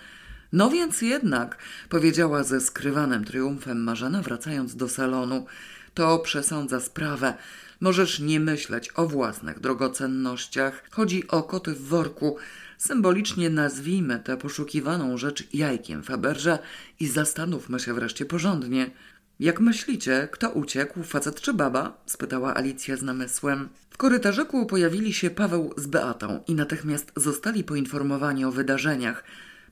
[0.53, 1.57] No więc jednak,
[1.89, 5.45] powiedziała ze skrywanym triumfem Marzena, wracając do salonu,
[5.93, 7.33] to przesądza sprawę.
[7.81, 10.83] Możesz nie myśleć o własnych drogocennościach.
[10.91, 12.37] Chodzi o koty w worku.
[12.77, 16.59] Symbolicznie nazwijmy tę poszukiwaną rzecz jajkiem Faberża
[16.99, 18.91] i zastanówmy się wreszcie porządnie.
[19.39, 22.03] Jak myślicie, kto uciekł, facet czy baba?
[22.05, 23.69] spytała Alicja z namysłem.
[23.89, 29.23] W korytarzyku pojawili się Paweł z Beatą i natychmiast zostali poinformowani o wydarzeniach.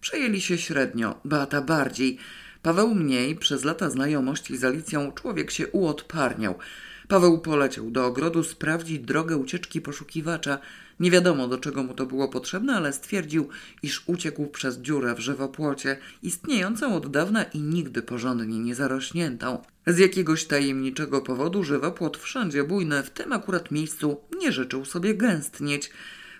[0.02, 2.18] Przejęli się średnio, Beata bardziej.
[2.61, 6.56] Paweł mniej, przez lata znajomości z Alicją człowiek się uodparniał.
[7.07, 10.60] Paweł poleciał do ogrodu sprawdzić drogę ucieczki poszukiwacza.
[11.02, 13.49] Nie wiadomo do czego mu to było potrzebne, ale stwierdził,
[13.84, 19.61] iż uciekł przez dziurę w żywopłocie, istniejącą od dawna i nigdy porządnie nie zarośniętą.
[19.88, 25.90] Z jakiegoś tajemniczego powodu żywopłot wszędzie bujny, w tym akurat miejscu nie życzył sobie gęstnieć.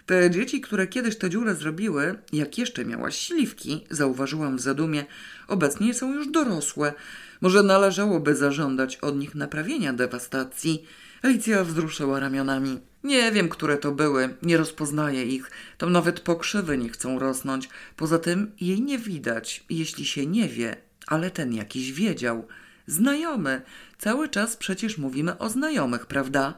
[0.06, 5.06] Te dzieci, które kiedyś tę dziurę zrobiły, jak jeszcze miałaś śliwki, zauważyłam w zadumie,
[5.48, 6.94] obecnie są już dorosłe.
[7.42, 10.86] Może należałoby zażądać od nich naprawienia dewastacji.
[11.22, 12.80] Alicja wzruszyła ramionami.
[13.04, 15.52] Nie wiem, które to były, nie rozpoznaję ich.
[15.78, 17.70] Tam nawet pokrzywy nie chcą rosnąć.
[17.96, 20.76] Poza tym jej nie widać, jeśli się nie wie,
[21.08, 22.48] ale ten jakiś wiedział.
[22.88, 23.62] Znajomy.
[23.98, 26.54] Cały czas przecież mówimy o znajomych, prawda?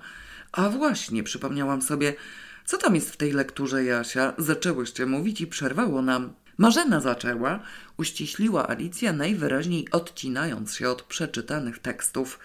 [0.51, 2.13] A właśnie, przypomniałam sobie,
[2.65, 4.33] co tam jest w tej lekturze, Jasia?
[4.37, 6.33] Zaczęłyście mówić i przerwało nam.
[6.57, 7.59] Marzena zaczęła,
[7.97, 12.39] uściśliła Alicja, najwyraźniej odcinając się od przeczytanych tekstów.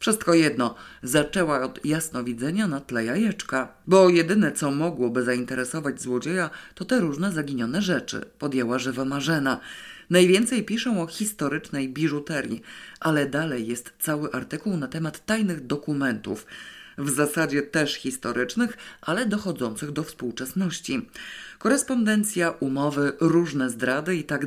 [0.00, 6.84] Wszystko jedno, zaczęła od jasnowidzenia na tle jajeczka, bo jedyne co mogłoby zainteresować złodzieja to
[6.84, 9.60] te różne zaginione rzeczy, podjęła żywa Marzena.
[10.10, 12.62] Najwięcej piszą o historycznej biżuterii,
[13.00, 16.46] ale dalej jest cały artykuł na temat tajnych dokumentów
[16.98, 21.08] w zasadzie też historycznych, ale dochodzących do współczesności.
[21.60, 24.46] Korespondencja, umowy, różne zdrady i tak.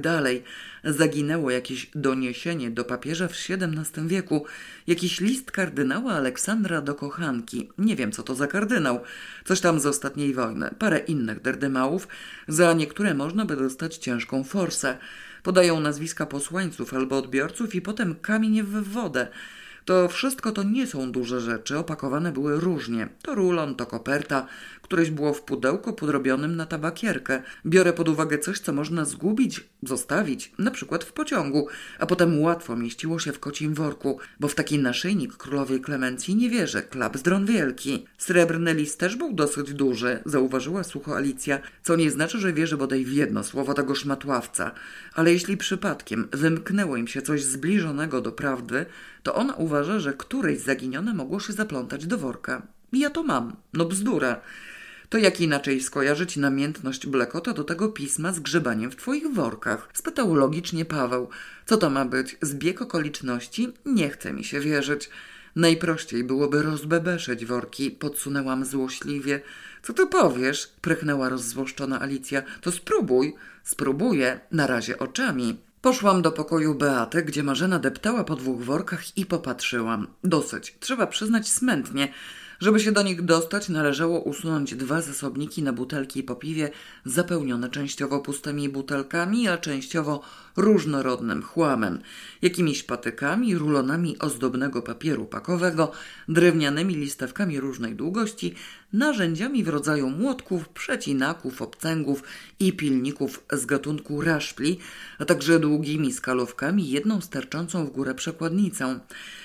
[0.84, 4.45] Zaginęło jakieś doniesienie do papieża w XVII wieku,
[4.88, 7.69] jakiś list kardynała Aleksandra do kochanki.
[7.77, 8.99] Nie wiem, co to za kardynał.
[9.45, 12.07] Coś tam z ostatniej wojny, parę innych derdymałów.
[12.48, 14.98] Za niektóre można by dostać ciężką forsę.
[15.44, 19.27] Podają nazwiska posłańców albo odbiorców i potem kamień w wodę.
[19.85, 23.10] To wszystko to nie są duże rzeczy, opakowane były różnie.
[23.22, 24.48] To rulon, to koperta,
[24.84, 27.41] któreś było w pudełku podrobionym na tabakierkę.
[27.65, 31.68] Biorę pod uwagę coś, co można zgubić, zostawić, na przykład w pociągu,
[31.99, 36.49] a potem łatwo mieściło się w kocim worku, bo w taki naszyjnik królowej Klemencji nie
[36.49, 38.05] wierzę, klap zdron wielki.
[38.18, 43.05] Srebrny list też był dosyć duży, zauważyła sucho Alicja, co nie znaczy, że wierzę bodaj
[43.05, 44.72] w jedno słowo tego szmatławca.
[45.14, 48.85] Ale jeśli przypadkiem wymknęło im się coś zbliżonego do prawdy,
[49.23, 52.61] to ona uważa, że któreś zaginione mogło się zaplątać do worka.
[52.93, 53.55] Ja to mam.
[53.73, 54.41] No bzdura.
[55.14, 59.90] To jak inaczej skojarzyć namiętność Blekota do tego pisma z grzebaniem w twoich workach?
[59.94, 61.30] Spytał logicznie Paweł.
[61.65, 62.38] Co to ma być?
[62.41, 63.73] Zbieg okoliczności?
[63.85, 65.10] Nie chce mi się wierzyć.
[65.56, 69.41] Najprościej byłoby rozbebeszeć worki, podsunęłam złośliwie.
[69.84, 70.73] Co ty powiesz?
[70.81, 72.41] prychnęła rozzłoszczona Alicja.
[72.61, 73.35] To spróbuj.
[73.64, 75.57] Spróbuję, na razie oczami.
[75.81, 80.07] Poszłam do pokoju Beaty, gdzie Marzena deptała po dwóch workach i popatrzyłam.
[80.23, 82.14] Dosyć, trzeba przyznać smętnie.
[82.64, 86.72] Żeby się do nich dostać, należało usunąć dwa zasobniki na butelki po piwie,
[87.06, 90.22] zapełnione częściowo pustymi butelkami, a częściowo
[90.57, 91.99] różnorodnym chłamem,
[92.41, 95.91] jakimiś patykami, rulonami ozdobnego papieru pakowego,
[96.27, 98.55] drewnianymi listewkami różnej długości,
[98.93, 102.23] narzędziami w rodzaju młotków, przecinaków, obcęgów
[102.59, 104.80] i pilników z gatunku raszpli,
[105.19, 108.99] a także długimi skalówkami, jedną sterczącą w górę przekładnicą.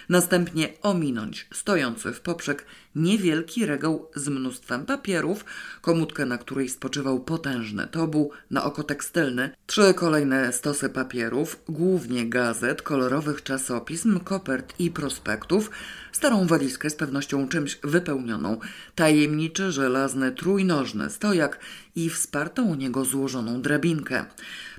[0.09, 5.45] Następnie ominąć stojący w poprzek niewielki regał z mnóstwem papierów,
[5.81, 12.83] komutkę, na której spoczywał potężny tobuł, na oko tekstylny, trzy kolejne stosy papierów, głównie gazet,
[12.83, 15.71] kolorowych czasopism, kopert i prospektów,
[16.13, 18.59] starą walizkę z pewnością czymś wypełnioną,
[18.95, 21.61] tajemniczy żelazny trójnożny stojak
[21.97, 24.25] i wspartą o niego złożoną drabinkę.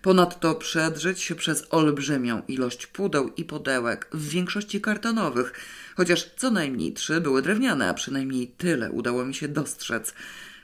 [0.02, 5.54] Ponadto przedrzeć się przez olbrzymią ilość pudeł i podełek, w większości kartonowych,
[5.96, 10.14] chociaż co najmniej trzy były drewniane, a przynajmniej tyle udało mi się dostrzec.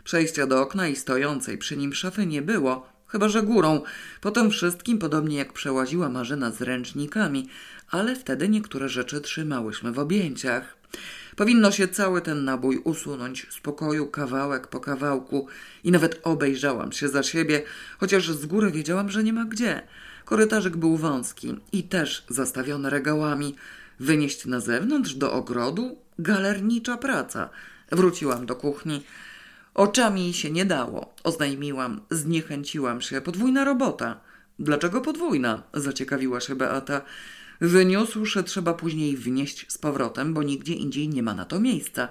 [0.04, 3.82] Przejścia do okna i stojącej przy nim szafy nie było, chyba że górą.
[4.22, 7.50] Potem wszystkim, podobnie jak przełaziła Marzyna z ręcznikami,
[7.92, 10.78] ale wtedy niektóre rzeczy trzymałyśmy w objęciach.
[11.36, 15.48] Powinno się cały ten nabój usunąć z pokoju kawałek po kawałku
[15.84, 17.64] i nawet obejrzałam się za siebie,
[17.98, 19.82] chociaż z góry wiedziałam, że nie ma gdzie.
[20.26, 23.56] Korytarzyk był wąski i też zastawiony regałami.
[24.00, 25.98] Wynieść na zewnątrz do ogrodu?
[26.20, 27.50] Galernicza praca.
[27.92, 29.04] Wróciłam do kuchni.
[29.76, 32.02] Oczami się nie dało, oznajmiłam.
[32.12, 33.22] Zniechęciłam się.
[33.22, 34.20] Podwójna robota.
[34.60, 35.64] Dlaczego podwójna?
[35.74, 37.02] Zaciekawiła się Beata.
[37.62, 42.10] Wyniósłszy trzeba później wnieść z powrotem, bo nigdzie indziej nie ma na to miejsca.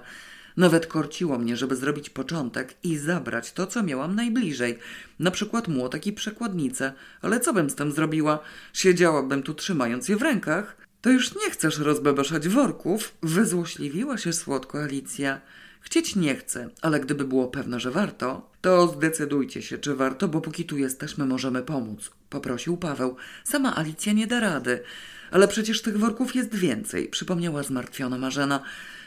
[0.57, 4.79] Nawet korciło mnie, żeby zrobić początek i zabrać to, co miałam najbliżej.
[5.19, 6.93] Na przykład młotek i przekładnicę.
[7.21, 8.39] Ale co bym z tym zrobiła?
[8.73, 10.77] Siedziałabym tu trzymając je w rękach?
[11.01, 13.17] To już nie chcesz rozbebeszać worków?
[13.23, 15.41] Wyzłośliwiła się słodko Alicja.
[15.85, 20.41] Chcieć nie chcę, ale gdyby było pewne, że warto, to zdecydujcie się, czy warto, bo
[20.41, 22.11] póki tu jesteśmy, możemy pomóc.
[22.29, 23.15] Poprosił Paweł.
[23.43, 24.83] Sama Alicja nie da rady.
[25.31, 28.63] Ale przecież tych worków jest więcej, przypomniała zmartwiona Marzena.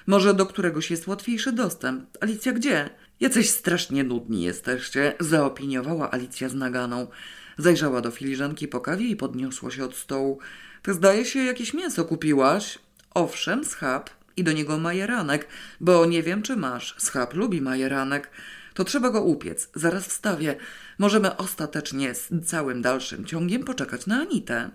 [0.06, 2.04] Może do któregoś jest łatwiejszy dostęp.
[2.20, 2.90] Alicja gdzie?
[3.20, 7.06] Jaceś strasznie nudni jesteście, zaopiniowała Alicja z naganą.
[7.58, 10.38] Zajrzała do filiżanki po kawie i podniosła się od stołu.
[10.82, 12.78] Ty zdaje się jakieś mięso kupiłaś?
[13.14, 15.48] Owszem, schab i do niego majeranek,
[15.80, 16.94] bo nie wiem, czy masz.
[16.98, 18.30] Schab lubi majeranek.
[18.74, 19.70] To trzeba go upiec.
[19.74, 20.56] Zaraz wstawię.
[20.98, 24.70] Możemy ostatecznie z całym dalszym ciągiem poczekać na Anitę.